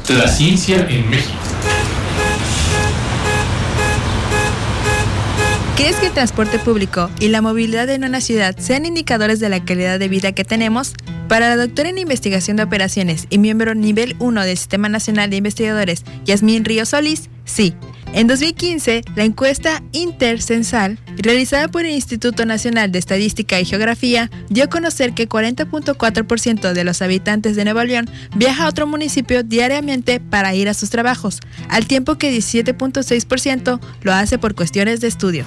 La 0.09 0.29
ciencia 0.29 0.87
en 0.89 1.09
México. 1.09 1.33
¿Crees 5.77 5.97
que 5.97 6.07
el 6.07 6.13
transporte 6.13 6.59
público 6.59 7.11
y 7.19 7.29
la 7.29 7.43
movilidad 7.43 7.89
en 7.91 8.05
una 8.05 8.21
ciudad 8.21 8.55
sean 8.59 8.87
indicadores 8.87 9.41
de 9.41 9.49
la 9.49 9.65
calidad 9.65 9.99
de 9.99 10.09
vida 10.09 10.33
que 10.33 10.45
tenemos? 10.45 10.93
Para 11.35 11.49
la 11.49 11.57
doctora 11.57 11.89
en 11.89 11.99
investigación 11.99 12.57
de 12.57 12.63
operaciones 12.63 13.27
y 13.29 13.39
miembro 13.39 13.75
nivel 13.75 14.15
1 14.21 14.45
del 14.45 14.57
Sistema 14.57 14.89
Nacional 14.89 15.31
de 15.31 15.39
Investigadores, 15.39 16.05
Yasmín 16.25 16.65
Ríos 16.65 16.91
Solís, 16.91 17.29
sí. 17.45 17.75
En 18.13 18.29
2015, 18.29 19.03
la 19.17 19.25
encuesta 19.25 19.83
intercensal, 19.91 20.97
realizada 21.17 21.67
por 21.67 21.87
el 21.87 21.91
Instituto 21.91 22.47
Nacional 22.47 22.93
de 22.93 23.01
Estadística 23.01 23.59
y 23.59 23.65
Geografía, 23.65 24.31
dio 24.49 24.63
a 24.63 24.69
conocer 24.69 25.13
que 25.13 25.29
40.4% 25.29 26.73
de 26.73 26.85
los 26.85 27.03
habitantes 27.03 27.57
de 27.57 27.65
Nuevo 27.65 27.83
León 27.83 28.09
viaja 28.37 28.67
a 28.67 28.69
otro 28.69 28.87
municipio 28.87 29.43
diariamente 29.43 30.21
para 30.21 30.55
ir 30.55 30.69
a 30.69 30.75
sus 30.75 30.91
trabajos, 30.91 31.41
al 31.69 31.89
tiempo 31.89 32.15
que 32.15 32.31
17.6% 32.33 33.81
lo 34.03 34.13
hace 34.13 34.39
por 34.39 34.55
cuestiones 34.55 35.01
de 35.01 35.09
estudio. 35.09 35.45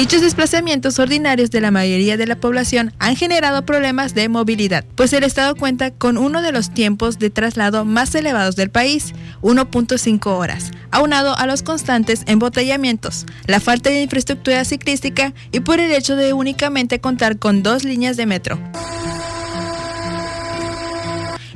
Dichos 0.00 0.22
desplazamientos 0.22 0.98
ordinarios 0.98 1.50
de 1.50 1.60
la 1.60 1.70
mayoría 1.70 2.16
de 2.16 2.26
la 2.26 2.34
población 2.34 2.94
han 2.98 3.16
generado 3.16 3.66
problemas 3.66 4.14
de 4.14 4.30
movilidad, 4.30 4.82
pues 4.94 5.12
el 5.12 5.24
Estado 5.24 5.54
cuenta 5.54 5.90
con 5.90 6.16
uno 6.16 6.40
de 6.40 6.52
los 6.52 6.72
tiempos 6.72 7.18
de 7.18 7.28
traslado 7.28 7.84
más 7.84 8.14
elevados 8.14 8.56
del 8.56 8.70
país, 8.70 9.12
1.5 9.42 10.26
horas, 10.28 10.70
aunado 10.90 11.36
a 11.36 11.44
los 11.44 11.62
constantes 11.62 12.22
embotellamientos, 12.24 13.26
la 13.46 13.60
falta 13.60 13.90
de 13.90 14.00
infraestructura 14.00 14.64
ciclística 14.64 15.34
y 15.52 15.60
por 15.60 15.80
el 15.80 15.92
hecho 15.92 16.16
de 16.16 16.32
únicamente 16.32 16.98
contar 16.98 17.38
con 17.38 17.62
dos 17.62 17.84
líneas 17.84 18.16
de 18.16 18.24
metro. 18.24 18.58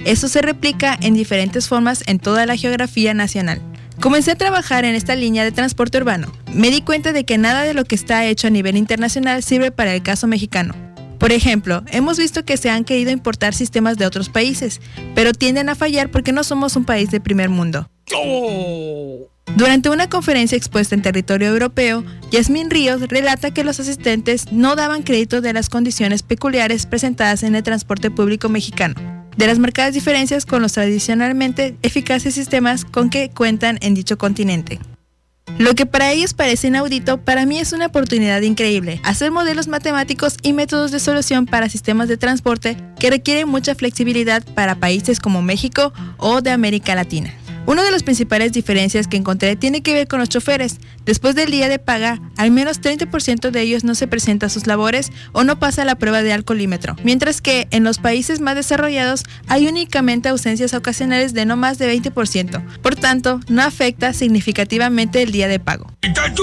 Eso 0.05 0.28
se 0.28 0.42
replica 0.42 0.99
en 1.01 1.14
diferentes 1.14 1.66
formas 1.66 2.05
en 2.07 2.18
toda 2.18 2.45
la 2.45 2.59
geografía 2.59 3.14
nacional. 3.14 3.62
Comencé 4.01 4.32
a 4.32 4.36
trabajar 4.36 4.84
en 4.84 4.95
esta 4.95 5.14
línea 5.14 5.45
de 5.45 5.53
transporte 5.53 5.99
urbano. 5.99 6.32
Me 6.53 6.70
di 6.70 6.82
cuenta 6.82 7.12
de 7.12 7.24
que 7.24 7.38
nada 7.38 7.62
de 7.62 7.74
lo 7.74 7.84
que 7.84 7.95
está 7.95 8.24
hecho 8.26 8.49
a 8.49 8.51
nivel 8.51 8.76
internacional 8.76 9.42
sirve 9.42 9.70
para 9.70 9.95
el 9.95 10.03
caso 10.03 10.26
mexicano. 10.26 10.74
Por 11.18 11.32
ejemplo, 11.32 11.82
hemos 11.86 12.18
visto 12.18 12.45
que 12.45 12.57
se 12.57 12.70
han 12.70 12.84
querido 12.84 13.11
importar 13.11 13.55
sistemas 13.55 13.97
de 13.97 14.05
otros 14.05 14.28
países, 14.28 14.80
pero 15.14 15.32
tienden 15.32 15.68
a 15.68 15.74
fallar 15.74 16.11
porque 16.11 16.32
no 16.32 16.45
somos 16.45 16.76
un 16.76 16.84
país 16.84 17.11
de 17.11 17.20
primer 17.20 17.49
mundo. 17.49 17.88
Durante 19.57 19.88
una 19.88 20.11
conferencia 20.11 20.59
expuesta 20.59 20.95
en 20.95 21.03
territorio 21.03 21.49
europeo, 21.49 22.05
Yasmín 22.30 22.70
Ríos 22.70 23.01
relata 23.09 23.53
que 23.53 23.64
los 23.64 23.80
asistentes 23.80 24.53
no 24.53 24.76
daban 24.76 25.03
crédito 25.03 25.40
de 25.40 25.53
las 25.53 25.70
condiciones 25.70 26.22
peculiares 26.22 26.86
presentadas 26.86 27.42
en 27.42 27.55
el 27.55 27.62
transporte 27.62 28.11
público 28.11 28.49
mexicano 28.49 29.13
de 29.37 29.47
las 29.47 29.59
marcadas 29.59 29.95
diferencias 29.95 30.47
con 30.47 30.62
los 30.62 30.72
tradicionalmente 30.72 31.76
eficaces 31.82 32.35
sistemas 32.35 32.85
con 32.85 33.11
que 33.11 33.30
cuentan 33.30 33.78
en 33.82 33.95
dicho 33.95 34.18
continente. 34.18 34.78
Lo 35.59 35.74
que 35.74 35.87
para 35.87 36.11
ellos 36.11 36.35
parece 36.35 36.68
inaudito, 36.68 37.18
para 37.18 37.47
mí 37.47 37.59
es 37.59 37.72
una 37.72 37.87
oportunidad 37.87 38.41
increíble, 38.43 39.01
hacer 39.05 39.30
modelos 39.30 39.68
matemáticos 39.68 40.37
y 40.43 40.53
métodos 40.53 40.91
de 40.91 40.99
solución 40.99 41.47
para 41.47 41.68
sistemas 41.68 42.09
de 42.09 42.16
transporte 42.16 42.76
que 42.99 43.11
requieren 43.11 43.49
mucha 43.49 43.74
flexibilidad 43.74 44.43
para 44.55 44.74
países 44.76 45.20
como 45.20 45.43
México 45.43 45.93
o 46.16 46.41
de 46.41 46.51
América 46.51 46.95
Latina. 46.95 47.32
Una 47.66 47.82
de 47.82 47.91
las 47.91 48.03
principales 48.03 48.53
diferencias 48.53 49.07
que 49.07 49.16
encontré 49.16 49.57
tiene 49.57 49.80
que 49.80 49.95
ver 49.95 50.07
con 50.07 50.18
los 50.18 50.28
choferes. 50.28 50.78
Después 51.05 51.34
del 51.34 51.50
día 51.50 51.68
de 51.68 51.78
paga, 51.78 52.20
al 52.36 52.50
menos 52.50 52.80
30% 52.80 53.50
de 53.50 53.61
ellos 53.61 53.84
no 53.84 53.94
se 53.94 54.07
presenta 54.07 54.46
a 54.46 54.48
sus 54.48 54.66
labores 54.66 55.12
o 55.32 55.44
no 55.44 55.59
pasa 55.59 55.84
la 55.84 55.96
prueba 55.96 56.22
de 56.22 56.32
alcoholímetro, 56.32 56.96
mientras 57.05 57.40
que 57.42 57.68
en 57.70 57.84
los 57.84 57.98
países 57.98 58.40
más 58.40 58.55
desarrollados 58.55 59.24
hay 59.46 59.66
únicamente 59.66 60.30
ausencias 60.30 60.72
ocasionales 60.72 61.34
de 61.34 61.44
no 61.44 61.57
más 61.57 61.78
de 61.78 61.94
20%. 61.94 62.64
Por 62.80 62.96
tanto, 62.96 63.40
no 63.48 63.62
afecta 63.62 64.12
significativamente 64.12 65.22
el 65.22 65.30
día 65.30 65.48
de 65.48 65.61
pago. 65.61 65.92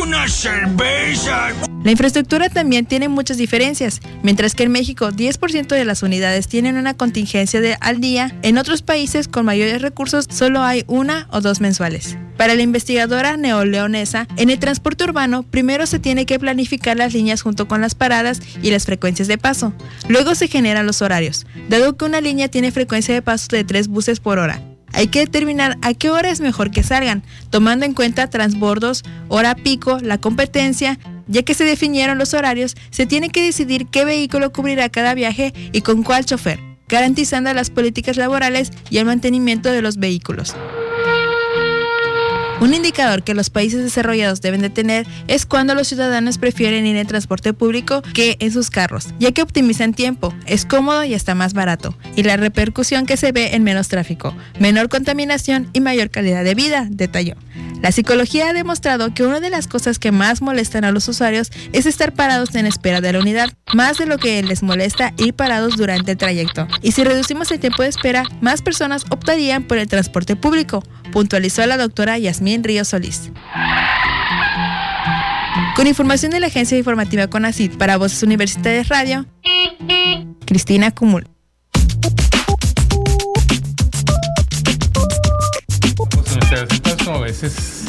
una 0.01 0.27
cerveza! 0.27 1.49
La 1.83 1.89
infraestructura 1.89 2.49
también 2.49 2.85
tiene 2.85 3.09
muchas 3.09 3.37
diferencias. 3.37 4.01
Mientras 4.21 4.53
que 4.53 4.63
en 4.63 4.71
México 4.71 5.09
10% 5.09 5.67
de 5.67 5.85
las 5.85 6.03
unidades 6.03 6.47
tienen 6.47 6.77
una 6.77 6.93
contingencia 6.93 7.59
de 7.59 7.75
al 7.81 7.99
día, 7.99 8.35
en 8.43 8.59
otros 8.59 8.83
países 8.83 9.27
con 9.27 9.45
mayores 9.45 9.81
recursos 9.81 10.27
solo 10.29 10.61
hay 10.61 10.83
una 10.85 11.27
o 11.31 11.41
dos 11.41 11.59
mensuales. 11.59 12.17
Para 12.37 12.53
la 12.55 12.61
investigadora 12.61 13.37
neoleonesa, 13.37 14.27
en 14.37 14.50
el 14.51 14.59
transporte 14.59 15.03
urbano 15.03 15.43
primero 15.43 15.85
se 15.85 15.99
tiene 15.99 16.25
que 16.25 16.39
planificar 16.39 16.97
las 16.97 17.13
líneas 17.13 17.41
junto 17.41 17.67
con 17.67 17.81
las 17.81 17.95
paradas 17.95 18.41
y 18.61 18.71
las 18.71 18.85
frecuencias 18.85 19.27
de 19.27 19.37
paso. 19.37 19.73
Luego 20.07 20.35
se 20.35 20.47
generan 20.47 20.85
los 20.85 21.01
horarios, 21.01 21.45
dado 21.69 21.95
que 21.97 22.05
una 22.05 22.21
línea 22.21 22.47
tiene 22.47 22.71
frecuencia 22.71 23.13
de 23.13 23.21
paso 23.21 23.47
de 23.51 23.63
tres 23.63 23.87
buses 23.87 24.19
por 24.19 24.39
hora. 24.39 24.61
Hay 24.93 25.07
que 25.07 25.19
determinar 25.19 25.77
a 25.81 25.93
qué 25.93 26.09
hora 26.09 26.29
es 26.29 26.41
mejor 26.41 26.71
que 26.71 26.83
salgan, 26.83 27.23
tomando 27.49 27.85
en 27.85 27.93
cuenta 27.93 28.29
transbordos, 28.29 29.03
hora 29.29 29.55
pico, 29.55 29.99
la 30.01 30.17
competencia, 30.17 30.99
ya 31.27 31.43
que 31.43 31.53
se 31.53 31.63
definieron 31.63 32.17
los 32.17 32.33
horarios, 32.33 32.75
se 32.89 33.05
tiene 33.05 33.29
que 33.29 33.43
decidir 33.43 33.87
qué 33.87 34.03
vehículo 34.03 34.51
cubrirá 34.51 34.89
cada 34.89 35.13
viaje 35.13 35.53
y 35.71 35.81
con 35.81 36.03
cuál 36.03 36.25
chofer, 36.25 36.59
garantizando 36.89 37.53
las 37.53 37.69
políticas 37.69 38.17
laborales 38.17 38.71
y 38.89 38.97
el 38.97 39.05
mantenimiento 39.05 39.71
de 39.71 39.81
los 39.81 39.97
vehículos. 39.97 40.55
Un 42.61 42.75
indicador 42.75 43.23
que 43.23 43.33
los 43.33 43.49
países 43.49 43.83
desarrollados 43.83 44.39
deben 44.39 44.61
de 44.61 44.69
tener 44.69 45.07
es 45.27 45.47
cuando 45.47 45.73
los 45.73 45.87
ciudadanos 45.87 46.37
prefieren 46.37 46.85
ir 46.85 46.95
en 46.95 47.07
transporte 47.07 47.53
público 47.53 48.03
que 48.13 48.37
en 48.39 48.51
sus 48.51 48.69
carros, 48.69 49.07
ya 49.17 49.31
que 49.31 49.41
optimizan 49.41 49.95
tiempo, 49.95 50.31
es 50.45 50.67
cómodo 50.67 51.03
y 51.03 51.15
está 51.15 51.33
más 51.33 51.55
barato, 51.55 51.97
y 52.15 52.21
la 52.21 52.37
repercusión 52.37 53.07
que 53.07 53.17
se 53.17 53.31
ve 53.31 53.55
en 53.55 53.63
menos 53.63 53.87
tráfico, 53.87 54.35
menor 54.59 54.89
contaminación 54.89 55.71
y 55.73 55.79
mayor 55.79 56.11
calidad 56.11 56.43
de 56.43 56.53
vida, 56.53 56.85
detalló. 56.87 57.33
La 57.81 57.91
psicología 57.91 58.49
ha 58.49 58.53
demostrado 58.53 59.13
que 59.13 59.23
una 59.23 59.39
de 59.39 59.49
las 59.49 59.67
cosas 59.67 59.97
que 59.97 60.11
más 60.11 60.41
molestan 60.41 60.83
a 60.83 60.91
los 60.91 61.07
usuarios 61.07 61.51
es 61.73 61.85
estar 61.85 62.13
parados 62.13 62.53
en 62.55 62.67
espera 62.67 63.01
de 63.01 63.13
la 63.13 63.19
unidad, 63.19 63.51
más 63.73 63.97
de 63.97 64.05
lo 64.05 64.17
que 64.17 64.41
les 64.43 64.61
molesta 64.61 65.13
ir 65.17 65.33
parados 65.33 65.77
durante 65.77 66.11
el 66.11 66.17
trayecto. 66.17 66.67
Y 66.81 66.91
si 66.91 67.03
reducimos 67.03 67.51
el 67.51 67.59
tiempo 67.59 67.81
de 67.81 67.89
espera, 67.89 68.23
más 68.39 68.61
personas 68.61 69.05
optarían 69.09 69.63
por 69.63 69.79
el 69.79 69.87
transporte 69.87 70.35
público, 70.35 70.83
puntualizó 71.11 71.65
la 71.65 71.77
doctora 71.77 72.17
Yasmín 72.19 72.63
Río 72.63 72.85
Solís. 72.85 73.31
Con 75.75 75.87
información 75.87 76.31
de 76.31 76.39
la 76.39 76.47
agencia 76.47 76.77
informativa 76.77 77.27
CONACID 77.27 77.77
para 77.77 77.97
Voces 77.97 78.21
Universitarias 78.21 78.89
Radio, 78.89 79.25
Cristina 80.45 80.91
Cumul. 80.91 81.30
¿Es 87.31 87.85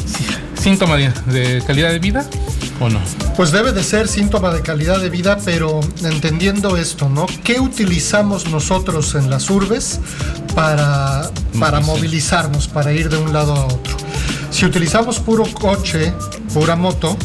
síntoma 0.55 0.95
de, 0.95 1.63
calidad 1.67 1.91
de 1.91 1.99
vida 1.99 2.25
o 2.79 2.89
no? 2.89 2.99
Pues 3.35 3.51
debe 3.51 3.73
de 3.73 3.83
ser 3.83 4.07
síntoma 4.07 4.53
de 4.53 4.61
calidad 4.61 4.99
de 4.99 5.09
vida, 5.09 5.37
pero 5.43 5.81
entendiendo 6.03 6.77
esto, 6.77 7.09
¿no? 7.09 7.25
¿Qué 7.43 7.59
utilizamos 7.59 8.49
nosotros 8.49 9.15
en 9.15 9.29
las 9.29 9.49
urbes 9.49 9.99
para, 10.55 11.29
para 11.59 11.81
movilizarnos, 11.81 12.67
para 12.67 12.93
ir 12.93 13.09
de 13.09 13.17
un 13.17 13.33
lado 13.33 13.53
a 13.53 13.65
otro? 13.65 13.97
Si 14.51 14.65
utilizamos 14.65 15.19
puro 15.19 15.45
coche, 15.53 16.13
pura 16.53 16.75
moto, 16.75 17.17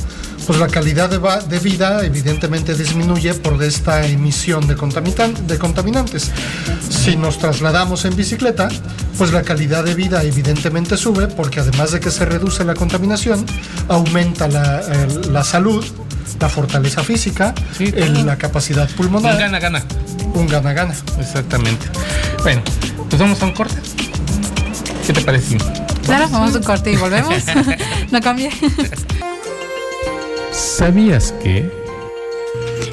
pues 0.49 0.59
la 0.59 0.68
calidad 0.68 1.11
de, 1.11 1.59
vida 1.59 2.03
evidentemente 2.07 2.74
disminuye 2.74 3.34
por 3.34 3.62
esta 3.62 4.07
emisión 4.07 4.66
de, 4.66 4.76
de 4.76 5.59
contaminantes. 5.59 6.30
Si 6.88 7.16
nos 7.16 7.38
trasladamos 7.38 8.07
en 8.07 8.16
bicicleta, 8.16 8.70
pues 9.18 9.30
la 9.30 9.42
calidad 9.42 9.84
de 9.84 9.94
vida 9.94 10.22
evidentemente 10.22 10.96
sube 10.96 11.28
porque 11.28 11.61
además 11.61 11.92
de 11.92 12.01
que 12.01 12.11
se 12.11 12.24
reduce 12.24 12.64
la 12.64 12.72
contaminación, 12.74 13.44
aumenta 13.88 14.49
la, 14.49 15.44
salud, 15.44 15.84
la 16.40 16.49
fortaleza 16.49 17.05
física, 17.05 17.55
la 18.24 18.38
capacidad 18.38 18.88
pulmonar. 18.88 19.34
Un 19.34 19.40
gana-gana. 19.40 19.82
Un 20.32 20.46
gana-gana. 20.46 20.94
Exactamente. 21.20 21.88
Bueno, 22.42 22.62
pues 23.11 23.20
vamos 23.20 23.42
a 23.42 23.44
un 23.44 23.53
corte. 23.53 23.76
¿Qué 25.07 25.12
te 25.12 25.20
parece? 25.20 25.59
Claro, 26.07 26.26
vamos 26.30 26.55
a 26.55 26.59
un 26.59 26.64
corte 26.64 26.90
y 26.90 26.96
volvemos. 26.96 27.34
no 28.11 28.20
cambie. 28.22 28.51
¿Sabías 30.59 31.30
que? 31.40 31.70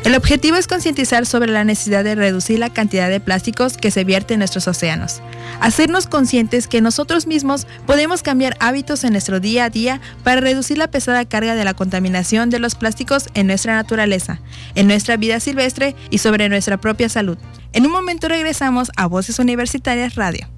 El 0.04 0.14
objetivo 0.14 0.56
es 0.56 0.68
concientizar 0.68 1.26
sobre 1.26 1.52
la 1.52 1.64
necesidad 1.64 2.04
de 2.04 2.14
reducir 2.14 2.60
la 2.60 2.70
cantidad 2.70 3.10
de 3.10 3.20
plásticos 3.20 3.76
que 3.76 3.90
se 3.90 4.04
vierte 4.04 4.36
en 4.36 4.40
nuestros 4.40 4.68
océanos. 4.68 5.24
Hacernos 5.62 6.06
conscientes 6.06 6.68
que 6.68 6.82
nosotros 6.82 7.26
mismos 7.26 7.66
podemos 7.88 8.22
cambiar 8.22 8.56
hábitos 8.60 9.04
en 9.04 9.14
nuestro 9.14 9.40
día 9.40 9.66
a 9.66 9.70
día 9.72 10.00
para 10.24 10.42
reducir 10.42 10.78
la 10.78 10.92
pesada 10.92 11.26
carga 11.26 11.56
de 11.56 11.64
la 11.64 11.74
contaminación 11.74 12.52
de 12.52 12.60
los 12.60 12.76
plásticos 12.76 13.30
en 13.34 13.48
nuestra 13.48 13.74
naturaleza, 13.74 14.42
en 14.76 14.86
nuestra 14.86 15.18
vida 15.18 15.40
silvestre 15.40 15.96
y 16.12 16.20
sobre 16.20 16.50
nuestra 16.50 16.78
propia 16.78 17.10
salud. 17.10 17.40
En 17.74 17.88
un 17.88 17.92
momento 17.92 18.28
regresamos 18.28 18.92
a 18.96 19.08
Voces 19.08 19.40
Universitarias 19.40 20.14
Radio. 20.14 20.55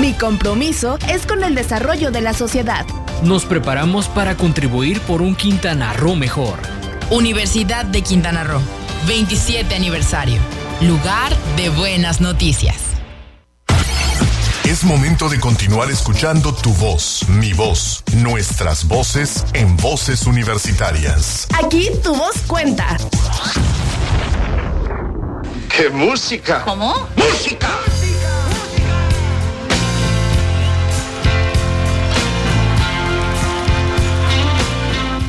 Mi 0.00 0.12
compromiso 0.12 0.98
es 1.08 1.24
con 1.24 1.44
el 1.44 1.54
desarrollo 1.54 2.10
de 2.10 2.20
la 2.20 2.34
sociedad. 2.34 2.84
Nos 3.22 3.44
preparamos 3.44 4.08
para 4.08 4.36
contribuir 4.36 5.00
por 5.02 5.22
un 5.22 5.36
Quintana 5.36 5.92
Roo 5.92 6.16
mejor. 6.16 6.58
Universidad 7.10 7.84
de 7.84 8.02
Quintana 8.02 8.42
Roo, 8.42 8.60
27 9.06 9.72
aniversario. 9.74 10.40
Lugar 10.80 11.32
de 11.56 11.68
buenas 11.68 12.20
noticias. 12.20 12.76
Es 14.64 14.82
momento 14.82 15.28
de 15.28 15.38
continuar 15.38 15.90
escuchando 15.90 16.52
tu 16.52 16.72
voz, 16.74 17.28
mi 17.28 17.52
voz, 17.52 18.02
nuestras 18.16 18.88
voces 18.88 19.44
en 19.52 19.76
voces 19.76 20.26
universitarias. 20.26 21.46
Aquí 21.62 21.90
tu 22.02 22.16
voz 22.16 22.34
cuenta. 22.48 22.96
¡Qué 25.68 25.88
música! 25.90 26.62
¿Cómo? 26.64 27.06
¡Música! 27.16 27.68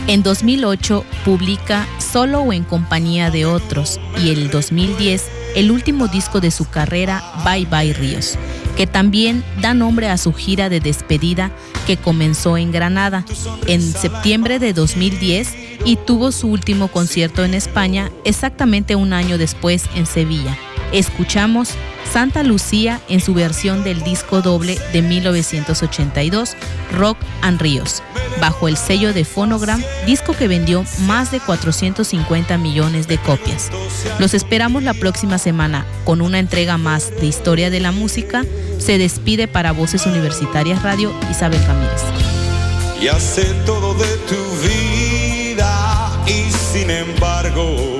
En 0.07 0.21
2008 0.21 1.03
publica 1.25 1.87
Solo 1.97 2.41
o 2.41 2.53
en 2.53 2.63
compañía 2.63 3.31
de 3.31 3.45
otros 3.45 3.99
y 4.23 4.29
el 4.29 4.51
2010 4.51 5.23
el 5.55 5.71
último 5.71 6.07
disco 6.07 6.41
de 6.41 6.51
su 6.51 6.69
carrera 6.69 7.23
Bye 7.43 7.65
Bye 7.65 7.93
Ríos, 7.93 8.37
que 8.77 8.85
también 8.85 9.43
da 9.61 9.73
nombre 9.73 10.09
a 10.09 10.17
su 10.17 10.31
gira 10.31 10.69
de 10.69 10.79
despedida 10.79 11.51
que 11.87 11.97
comenzó 11.97 12.55
en 12.57 12.71
Granada 12.71 13.25
en 13.65 13.81
septiembre 13.81 14.59
de 14.59 14.73
2010 14.73 15.55
y 15.85 15.95
tuvo 15.95 16.31
su 16.31 16.49
último 16.49 16.89
concierto 16.89 17.43
en 17.43 17.55
España 17.55 18.11
exactamente 18.25 18.95
un 18.95 19.11
año 19.11 19.39
después 19.39 19.85
en 19.95 20.05
Sevilla. 20.05 20.55
Escuchamos 20.91 21.71
Santa 22.11 22.43
Lucía 22.43 23.01
en 23.09 23.21
su 23.21 23.33
versión 23.33 23.83
del 23.83 24.03
disco 24.03 24.41
doble 24.41 24.77
de 24.93 25.01
1982, 25.01 26.55
Rock 26.91 27.17
and 27.41 27.59
Ríos, 27.59 28.03
bajo 28.39 28.67
el 28.67 28.77
sello 28.77 29.13
de 29.13 29.25
Phonogram, 29.25 29.81
disco 30.05 30.33
que 30.33 30.47
vendió 30.47 30.85
más 31.01 31.31
de 31.31 31.39
450 31.39 32.57
millones 32.57 33.07
de 33.07 33.17
copias. 33.17 33.69
Los 34.19 34.33
esperamos 34.33 34.83
la 34.83 34.93
próxima 34.93 35.37
semana 35.37 35.85
con 36.03 36.21
una 36.21 36.39
entrega 36.39 36.77
más 36.77 37.11
de 37.19 37.25
Historia 37.25 37.69
de 37.69 37.79
la 37.79 37.91
Música. 37.91 38.43
Se 38.77 38.97
despide 38.97 39.47
para 39.47 39.71
Voces 39.71 40.05
Universitarias 40.05 40.83
Radio 40.83 41.13
Isabel 41.29 41.63
Ramírez. 41.65 42.01
Todo 43.65 43.93
de 43.93 44.17
tu 44.27 44.35
vida 44.67 46.23
y 46.25 46.51
sin 46.51 46.89
embargo 46.89 47.94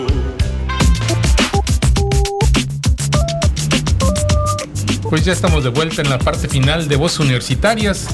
Pues 5.15 5.23
ya 5.23 5.31
estamos 5.31 5.63
de 5.63 5.69
vuelta 5.69 6.01
en 6.01 6.09
la 6.09 6.19
parte 6.19 6.49
final 6.49 6.89
de 6.89 6.97
Voces 6.97 7.21
Universitarias. 7.21 8.05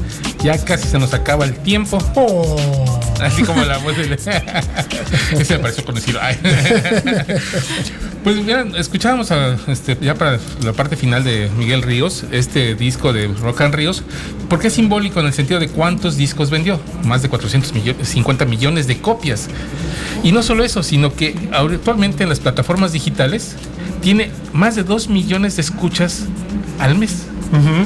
Ya 0.44 0.64
casi 0.64 0.88
se 0.88 1.00
nos 1.00 1.16
acaba 1.16 1.46
el 1.46 1.56
tiempo. 1.56 1.98
Oh. 2.14 3.00
Así 3.20 3.42
como 3.42 3.66
la 3.66 3.80
voz 3.80 3.98
de... 3.98 4.04
Ese 5.32 5.56
me 5.56 5.64
pareció 5.64 5.84
conocido. 5.84 6.20
Ay. 6.22 6.38
Pues 8.24 8.36
mira, 8.36 8.68
escuchábamos 8.78 9.32
a, 9.32 9.58
este, 9.66 9.98
ya 10.00 10.14
para 10.14 10.40
la 10.64 10.74
parte 10.74 10.96
final 10.96 11.24
de 11.24 11.50
Miguel 11.58 11.82
Ríos, 11.82 12.24
este 12.32 12.76
disco 12.76 13.14
de 13.14 13.28
Rock 13.30 13.62
and 13.62 13.74
Ríos, 13.74 14.04
porque 14.48 14.68
es 14.68 14.74
simbólico 14.74 15.20
en 15.20 15.26
el 15.26 15.34
sentido 15.34 15.60
de 15.60 15.70
cuántos 15.70 16.18
discos 16.18 16.52
vendió, 16.52 16.80
más 17.04 17.24
de 17.24 17.30
450 17.30 18.46
millones 18.46 18.86
de 18.86 19.02
copias. 19.02 19.48
Y 20.22 20.34
no 20.34 20.44
solo 20.44 20.64
eso, 20.64 20.84
sino 20.84 21.16
que 21.16 21.36
actualmente 21.52 22.22
en 22.22 22.30
las 22.30 22.40
plataformas 22.40 22.92
digitales 22.92 23.56
tiene 24.04 24.30
más 24.54 24.76
de 24.76 24.84
2 24.84 25.08
millones 25.10 25.56
de 25.56 25.64
escuchas 25.64 26.26
al 26.80 26.98
mes. 26.98 27.26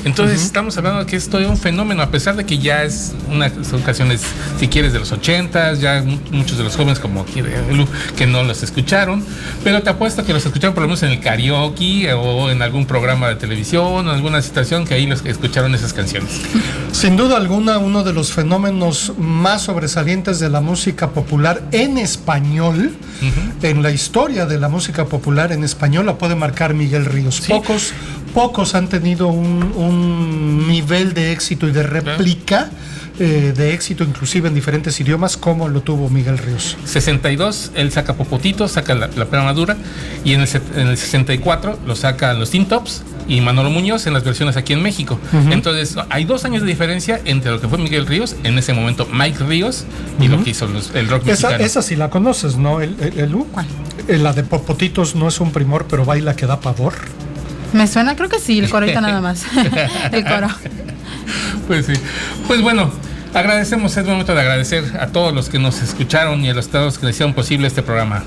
Entonces 0.03 0.43
estamos 0.43 0.77
hablando 0.77 0.99
de 0.99 1.05
que 1.07 1.15
es 1.15 1.27
todo 1.27 1.49
un 1.49 1.57
fenómeno, 1.57 2.03
a 2.03 2.11
pesar 2.11 2.36
de 2.36 2.45
que 2.45 2.59
ya 2.59 2.83
es 2.83 3.15
una 3.31 3.49
son 3.63 3.81
canciones, 3.81 4.21
si 4.59 4.67
quieres, 4.67 4.93
de 4.93 4.99
los 4.99 5.11
80 5.11 5.73
ya 5.73 6.03
muchos 6.31 6.57
de 6.57 6.63
los 6.63 6.75
jóvenes 6.75 6.99
como 6.99 7.25
que 7.25 8.27
no 8.27 8.43
los 8.43 8.61
escucharon, 8.61 9.23
pero 9.63 9.81
te 9.81 9.89
apuesto 9.89 10.23
que 10.23 10.33
los 10.33 10.45
escucharon 10.45 10.75
por 10.75 10.83
lo 10.83 10.89
menos 10.89 11.01
en 11.03 11.11
el 11.11 11.19
karaoke 11.19 12.13
o 12.13 12.51
en 12.51 12.61
algún 12.61 12.86
programa 12.86 13.27
de 13.29 13.36
televisión 13.36 13.86
o 13.86 13.99
en 14.01 14.07
alguna 14.07 14.41
situación 14.41 14.86
que 14.86 14.93
ahí 14.93 15.07
los 15.07 15.25
escucharon 15.25 15.73
esas 15.73 15.93
canciones. 15.93 16.41
Sin 16.91 17.17
duda 17.17 17.38
alguna, 17.38 17.77
uno 17.79 18.03
de 18.03 18.13
los 18.13 18.31
fenómenos 18.31 19.13
más 19.17 19.63
sobresalientes 19.63 20.39
de 20.39 20.49
la 20.49 20.61
música 20.61 21.09
popular 21.09 21.63
en 21.71 21.97
español, 21.97 22.95
en 23.61 23.81
la 23.81 23.91
historia 23.91 24.45
de 24.45 24.59
la 24.59 24.69
música 24.69 25.05
popular 25.05 25.51
en 25.51 25.63
español, 25.63 26.05
la 26.05 26.17
puede 26.17 26.36
marcar 26.36 26.73
Miguel 26.73 27.05
Ríos. 27.05 27.41
Pocos, 27.47 27.93
pocos 28.36 28.75
han 28.75 28.88
tenido 28.89 29.27
un, 29.29 29.63
un 29.75 30.67
nivel 30.67 31.13
de 31.15 31.31
éxito 31.31 31.67
y 31.67 31.71
de 31.71 31.81
réplica. 31.83 32.69
eh, 33.17 33.53
de 33.55 33.73
éxito 33.73 34.03
inclusive 34.03 34.49
en 34.49 34.53
diferentes 34.53 34.99
idiomas 34.99 35.38
como 35.38 35.69
lo 35.69 35.79
tuvo 35.81 36.09
Miguel 36.09 36.38
Ríos. 36.38 36.75
62, 36.83 37.71
él 37.73 37.89
saca 37.93 38.13
Popotito, 38.15 38.67
saca 38.67 38.93
la, 38.93 39.07
la 39.07 39.25
madura, 39.41 39.77
y 40.25 40.33
en 40.33 40.41
el, 40.41 40.47
set- 40.49 40.75
en 40.77 40.88
el 40.88 40.97
64 40.97 41.79
lo 41.88 41.95
saca 41.95 42.33
los 42.33 42.49
Teen 42.51 42.65
Tops 42.67 43.03
y 43.29 43.39
Manolo 43.39 43.69
Muñoz 43.69 44.05
en 44.05 44.13
las 44.13 44.25
versiones 44.25 44.57
aquí 44.57 44.73
en 44.73 44.83
México. 44.83 45.17
Entonces, 45.49 45.95
hay 46.09 46.25
dos 46.25 46.43
años 46.43 46.61
de 46.63 46.67
diferencia 46.67 47.21
entre 47.23 47.51
lo 47.51 47.61
que 47.61 47.69
fue 47.69 47.77
Miguel 47.77 48.05
Ríos, 48.05 48.36
en 48.43 48.57
ese 48.57 48.73
momento 48.73 49.07
Mike 49.09 49.45
Ríos, 49.45 49.86
y 50.19 50.27
lo 50.27 50.43
que 50.43 50.49
hizo 50.49 50.67
los- 50.67 50.91
el 50.93 51.07
rock 51.07 51.21
Esa, 51.27 51.47
mexicano. 51.47 51.63
esa 51.65 51.81
sí 51.81 51.95
la 51.95 52.09
conoces, 52.09 52.57
¿no? 52.57 52.81
El, 52.81 52.97
el- 52.99 53.17
el- 53.17 53.36
eh, 54.09 54.17
La 54.17 54.33
de 54.33 54.43
Popotitos 54.43 55.15
no 55.15 55.29
es 55.29 55.39
un 55.39 55.51
primor, 55.53 55.86
pero 55.89 56.03
baila 56.03 56.36
que 56.36 56.45
da 56.47 56.59
pavor. 56.59 56.93
Me 57.76 57.88
suena, 57.88 58.15
creo 58.15 58.30
que 58.30 58.39
sí, 58.39 58.57
el 58.59 58.69
corito 58.69 59.01
nada 59.01 59.19
más. 59.19 59.43
el 60.13 60.23
coro. 60.23 60.47
Pues 61.67 61.86
sí. 61.86 61.93
Pues 62.47 62.61
bueno, 62.61 62.89
agradecemos, 63.34 63.97
es 63.97 64.05
momento 64.05 64.34
de 64.34 64.39
agradecer 64.39 64.86
a 64.97 65.07
todos 65.07 65.34
los 65.34 65.49
que 65.49 65.59
nos 65.59 65.82
escucharon 65.82 66.45
y 66.45 66.49
a 66.49 66.53
los 66.53 66.69
todos 66.69 66.97
que 66.97 67.09
hicieron 67.09 67.34
posible 67.34 67.67
este 67.67 67.82
programa. 67.82 68.23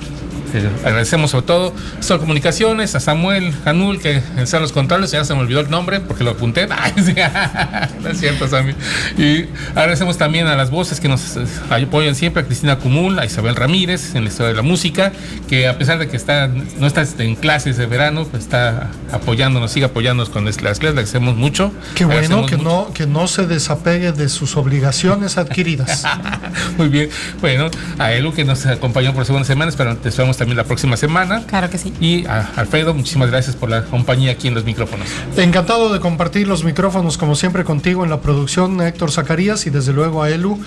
Agradecemos 0.85 1.31
sobre 1.31 1.47
todo 1.47 1.75
Sol 2.01 2.21
Comunicaciones, 2.21 2.95
a 2.95 3.01
Samuel 3.01 3.53
Janul, 3.65 4.01
que 4.01 4.23
está 4.39 4.57
en 4.57 4.63
los 4.63 4.73
controles, 4.73 5.11
ya 5.11 5.25
se 5.25 5.35
me 5.35 5.41
olvidó 5.41 5.61
el 5.61 5.71
nombre 5.71 6.01
porque 6.01 6.25
lo 6.25 6.31
apunté. 6.31 6.67
Ay, 6.71 6.93
sí, 6.97 7.15
no 8.03 8.09
es 8.09 8.19
cierto, 8.19 8.49
Sammy. 8.49 8.75
Y 9.17 9.47
agradecemos 9.71 10.19
también 10.19 10.47
a 10.47 10.57
las 10.57 10.71
voces 10.71 11.01
que 11.01 11.09
nos 11.09 11.37
eh, 11.37 11.45
apoyan 11.71 12.15
siempre, 12.15 12.43
a 12.43 12.47
Cristina 12.47 12.79
Cumul, 12.79 13.19
a 13.19 13.25
Isabel 13.25 13.57
Ramírez 13.57 14.15
en 14.15 14.25
la 14.25 14.31
historia 14.31 14.49
de 14.49 14.57
la 14.57 14.63
música, 14.63 15.13
que 15.49 15.69
a 15.69 15.77
pesar 15.79 15.99
de 15.99 16.09
que 16.09 16.17
está, 16.17 16.49
no 16.49 16.87
está 16.87 17.05
en 17.19 17.35
clases 17.37 17.77
de 17.77 17.87
verano, 17.87 18.25
pues 18.25 18.45
está 18.45 18.91
apoyándonos, 19.13 19.73
sigue 19.73 19.87
apoyándonos 19.87 20.31
con 20.31 20.45
las 20.45 20.57
clases, 20.57 20.83
le 20.83 20.89
agradecemos 20.91 21.37
mucho. 21.37 21.73
Qué 21.95 22.05
bueno 22.05 22.47
que 22.47 22.57
mucho. 22.57 22.69
no, 22.69 22.93
que 22.93 23.07
no 23.07 23.29
se 23.29 23.47
desapegue 23.47 24.13
de 24.13 24.29
sus 24.29 24.57
obligaciones 24.57 25.39
adquiridas. 25.39 26.05
Muy 26.79 26.89
bien. 26.89 27.11
Bueno, 27.41 27.71
a 27.99 28.13
Elu 28.13 28.33
que 28.33 28.45
nos 28.45 28.65
acompañó 28.67 29.13
por 29.15 29.25
segunda 29.25 29.47
semana, 29.47 29.73
pero 29.77 29.97
te 29.97 30.09
esperamos 30.09 30.37
también 30.39 30.57
la 30.57 30.65
próxima 30.65 30.97
semana. 30.97 31.45
Claro 31.47 31.69
que 31.69 31.77
sí. 31.77 31.93
Y 32.01 32.27
a 32.27 32.51
Alfredo, 32.57 32.95
muchísimas 32.95 33.31
gracias 33.31 33.57
por 33.57 33.69
la 33.69 33.85
compañía 33.85 34.33
aquí 34.33 34.49
en 34.49 34.55
los 34.55 34.65
micrófonos. 34.65 35.09
Encantado 35.37 35.93
de 35.93 36.01
compartir 36.01 36.49
los 36.49 36.65
micrófonos 36.65 37.19
como 37.19 37.35
siempre 37.35 37.65
contigo 37.65 38.05
en 38.05 38.11
la 38.11 38.21
producción, 38.21 38.81
Héctor 38.81 39.11
Zacarías 39.11 39.67
y 39.67 39.71
desde 39.71 39.93
luego 39.93 40.23
a 40.23 40.31
Elu, 40.31 40.59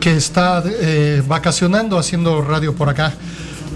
que 0.00 0.16
está 0.16 0.62
eh, 0.64 1.22
vacacionando 1.26 1.98
haciendo 1.98 2.40
radio 2.40 2.74
por 2.74 2.88
acá. 2.88 3.12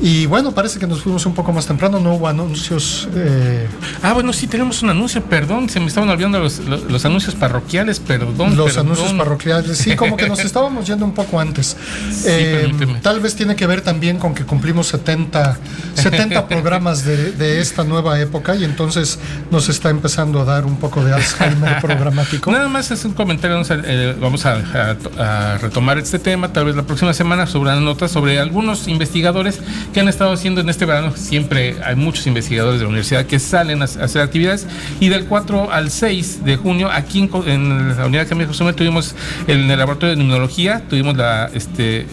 Y 0.03 0.25
bueno, 0.27 0.53
parece 0.53 0.79
que 0.79 0.87
nos 0.87 1.03
fuimos 1.03 1.27
un 1.27 1.35
poco 1.35 1.53
más 1.53 1.67
temprano, 1.67 2.01
no 2.01 2.15
hubo 2.15 2.27
anuncios. 2.27 3.07
eh, 3.15 3.69
Ah, 4.03 4.15
bueno, 4.15 4.33
sí, 4.33 4.47
tenemos 4.47 4.83
un 4.83 4.89
anuncio, 4.91 5.23
perdón, 5.25 5.69
se 5.69 5.79
me 5.79 5.87
estaban 5.87 6.09
olvidando 6.09 6.39
los, 6.39 6.59
los- 6.61 6.85
los 6.85 7.05
anuncios 7.05 7.35
parroquiales, 7.35 8.01
perdón. 8.01 8.57
los 8.57 8.73
perdón. 8.73 8.87
anuncios 8.87 9.13
parroquiales. 9.13 9.77
Sí, 9.77 9.97
como 9.97 10.17
que 10.17 10.27
nos 10.27 10.39
estábamos 10.45 10.87
yendo 10.87 11.05
un 11.05 11.13
poco 11.13 11.39
antes. 11.39 11.77
Sí, 12.13 12.25
Eh, 12.29 12.73
tal 13.03 13.21
vez 13.21 13.35
tiene 13.35 13.57
que 13.57 13.67
ver 13.67 13.83
también 13.83 14.19
con 14.19 14.35
que 14.35 14.45
cumplimos 14.45 14.87
70, 14.89 15.59
70 15.95 16.49
programas 16.49 17.05
de, 17.05 17.33
de 17.33 17.61
esta 17.61 17.85
nueva 17.85 18.19
época 18.21 18.57
y 18.57 18.65
entonces 18.65 19.19
nos 19.51 19.69
está 19.69 19.91
empezando 19.91 20.41
a 20.41 20.45
dar 20.45 20.65
un 20.65 20.77
poco 20.77 21.05
de 21.05 21.13
Alzheimer 21.13 21.79
programático. 21.83 22.51
Nada 22.51 22.69
más 22.69 22.91
es 22.91 23.05
un 23.05 23.13
comentario, 23.13 23.57
vamos, 23.57 23.71
a, 23.71 23.81
eh, 23.85 24.17
vamos 24.19 24.47
a- 24.47 24.97
a- 25.19 25.55
a 25.55 25.59
retomar 25.59 25.99
este 25.99 26.19
tema, 26.19 26.53
tal 26.53 26.65
vez 26.65 26.75
la 26.77 26.85
próxima 26.85 27.13
semana, 27.13 27.47
sobre 27.47 27.71
una 27.73 27.81
nota 27.81 28.09
sobre 28.09 28.39
algunos 28.39 28.89
investigadores 28.89 29.61
que 29.93 30.01
han 30.01 30.09
estado 30.09 30.33
haciendo 30.33 30.61
en 30.61 30.69
este 30.69 30.87
verano. 30.87 31.13
Siempre 31.17 31.77
hay 31.85 31.97
muchos 31.97 32.27
investigadores 32.27 32.81
de 32.81 32.85
la 32.85 32.89
universidad 32.89 33.27
que 33.27 33.39
salen 33.39 33.83
a, 33.83 33.85
hacer 33.85 34.23
actividades 34.23 34.67
y 35.01 35.09
del 35.09 35.27
4 35.27 35.73
al 35.73 35.91
6 35.91 36.45
de 36.45 36.57
junio 36.57 36.91
aquí 36.91 37.21
en, 37.21 37.49
en 37.49 37.97
la 37.97 38.07
unidad 38.07 38.23
de 38.23 38.29
Camilo 38.29 38.49
José 38.49 38.73
tuvimos 38.73 39.15
en 39.47 39.71
el 39.71 39.79
laboratorio 39.79 40.15
de 40.15 40.23
inmunología, 40.23 40.83
tuvimos 40.89 41.17
la, 41.17 41.51
este, 41.55 42.07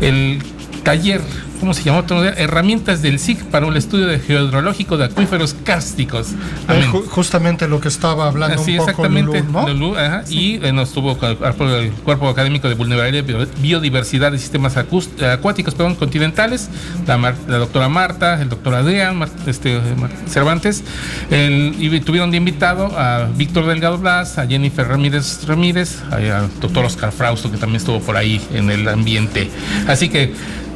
el 0.00 0.42
taller, 0.82 1.20
¿cómo 1.58 1.74
se 1.74 1.82
llamó? 1.82 2.04
Herramientas 2.36 3.02
del 3.02 3.18
SIC 3.18 3.44
para 3.44 3.66
un 3.66 3.76
estudio 3.76 4.06
de 4.06 4.18
geodrológico 4.18 4.96
de 4.96 5.06
acuíferos 5.06 5.54
cársticos. 5.64 6.28
Eh, 6.68 6.84
ju- 6.90 7.06
justamente 7.08 7.66
lo 7.68 7.80
que 7.80 7.88
estaba 7.88 8.26
hablando 8.28 8.62
Sí, 8.62 8.72
un 8.72 8.76
poco 8.78 8.90
exactamente. 8.90 9.40
Lulú, 9.40 9.52
¿no? 9.52 9.68
Lulú, 9.68 9.96
ajá, 9.96 10.24
Y 10.28 10.64
eh, 10.64 10.72
nos 10.72 10.92
tuvo 10.92 11.18
el, 11.22 11.90
Cuerpo 12.04 12.28
Académico 12.28 12.68
de 12.68 12.74
Vulnerabilidad 12.74 13.48
Biodiversidad 13.60 14.32
de 14.32 14.38
Sistemas 14.38 14.76
Acuáticos 14.76 15.74
perdón, 15.74 15.94
Continentales, 15.94 16.68
la, 17.06 17.16
Mar- 17.18 17.36
la 17.48 17.58
doctora 17.58 17.88
Marta, 17.88 18.40
el 18.40 18.48
doctor 18.48 18.74
Adrián 18.74 19.16
Mar- 19.16 19.28
este, 19.46 19.80
Mar- 19.96 20.10
Cervantes, 20.28 20.84
el- 21.30 21.74
y 21.78 22.00
tuvieron 22.00 22.30
de 22.30 22.36
invitado 22.36 22.86
a 22.98 23.28
Víctor 23.36 23.66
Delgado 23.66 23.98
Blas, 23.98 24.38
a 24.38 24.46
Jennifer 24.46 24.86
Ramírez 24.86 25.44
Ramírez, 25.46 26.02
al 26.10 26.48
doctor 26.60 26.84
Oscar 26.84 27.12
Frausto, 27.12 27.50
que 27.50 27.56
también 27.56 27.76
estuvo 27.76 28.00
por 28.00 28.16
ahí 28.16 28.40
en 28.52 28.70
el 28.70 28.88
ambiente. 28.88 29.50
Así 29.86 30.08
que 30.08 30.32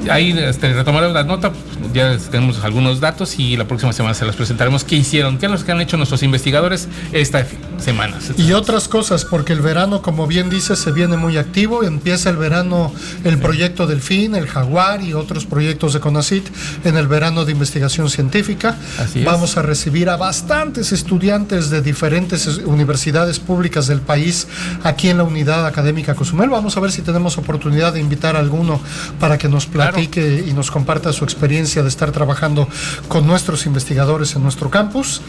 ahí 0.08 0.36
este, 0.38 0.72
retomaremos 0.72 1.14
la 1.14 1.24
nota, 1.24 1.52
ya 1.92 2.16
tenemos 2.30 2.62
algunos 2.64 3.00
datos 3.00 3.38
y 3.38 3.56
la 3.56 3.66
próxima 3.66 3.92
semana 3.92 4.14
se 4.14 4.24
las 4.24 4.36
presentaremos 4.36 4.84
qué 4.84 4.96
hicieron, 4.96 5.38
qué 5.38 5.46
es 5.46 5.52
lo 5.52 5.64
que 5.64 5.72
han 5.72 5.80
hecho 5.80 5.96
nuestros 5.96 6.22
investigadores 6.22 6.88
esta 7.12 7.44
semana. 7.78 8.18
Y 8.36 8.52
otras 8.52 8.88
cosas, 8.88 9.24
porque 9.24 9.52
el 9.52 9.60
verano, 9.60 10.02
como 10.02 10.26
bien 10.26 10.50
dice, 10.50 10.76
se 10.76 10.92
viene 10.92 11.16
muy 11.16 11.36
activo, 11.36 11.82
empieza 11.82 12.30
el 12.30 12.36
verano 12.36 12.92
el 13.24 13.38
proyecto 13.38 13.86
Delfín, 13.86 14.34
el 14.34 14.46
Jaguar 14.46 15.02
y 15.02 15.14
otros 15.14 15.46
proyectos 15.46 15.92
de 15.92 16.00
CONACIT 16.00 16.48
en 16.84 16.96
el 16.96 17.06
verano 17.06 17.44
de 17.44 17.52
investigación 17.52 18.08
científica. 18.10 18.76
Vamos 19.24 19.56
a 19.56 19.62
recibir 19.62 20.08
a 20.08 20.16
bastantes 20.16 20.92
estudiantes 20.92 21.70
de 21.70 21.82
diferentes 21.82 22.46
universidades 22.46 23.40
públicas 23.40 23.86
del 23.86 24.00
país 24.00 24.46
aquí 24.84 25.08
en 25.08 25.18
la 25.18 25.24
unidad 25.24 25.66
académica 25.66 26.14
Cozumel. 26.14 26.50
Vamos 26.50 26.76
a 26.76 26.80
ver 26.80 26.92
si 26.92 27.02
tenemos 27.02 27.38
oportunidad 27.38 27.92
de 27.92 28.00
invitar 28.00 28.36
a 28.36 28.38
alguno 28.38 28.80
para 29.18 29.38
que 29.38 29.48
nos 29.48 29.66
platique 29.66 29.89
y 29.98 30.52
nos 30.54 30.70
comparta 30.70 31.12
su 31.12 31.24
experiencia 31.24 31.82
de 31.82 31.88
estar 31.88 32.12
trabajando 32.12 32.68
con 33.08 33.26
nuestros 33.26 33.66
investigadores 33.66 34.34
en 34.36 34.42
nuestro 34.42 34.70
campus. 34.70 35.22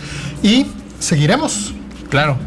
Y 0.44 0.68
seguiremos. 1.00 1.74
Claro, 2.10 2.38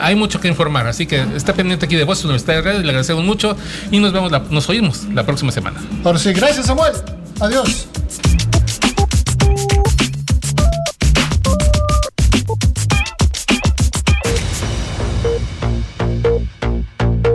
hay 0.00 0.14
mucho 0.14 0.40
que 0.40 0.48
informar, 0.48 0.86
así 0.86 1.06
que 1.06 1.24
está 1.34 1.54
pendiente 1.54 1.86
aquí 1.86 1.96
de 1.96 2.04
Voz 2.04 2.24
Universidad 2.24 2.56
de 2.56 2.62
Radio, 2.62 2.80
le 2.80 2.88
agradecemos 2.88 3.24
mucho 3.24 3.56
y 3.90 3.98
nos 3.98 4.12
vemos, 4.12 4.32
nos 4.50 4.68
oímos 4.68 5.04
la 5.12 5.24
próxima 5.24 5.52
semana. 5.52 5.80
Ahora 6.04 6.18
sí, 6.18 6.32
gracias 6.32 6.66
Samuel. 6.66 6.94
Adiós. 7.40 7.88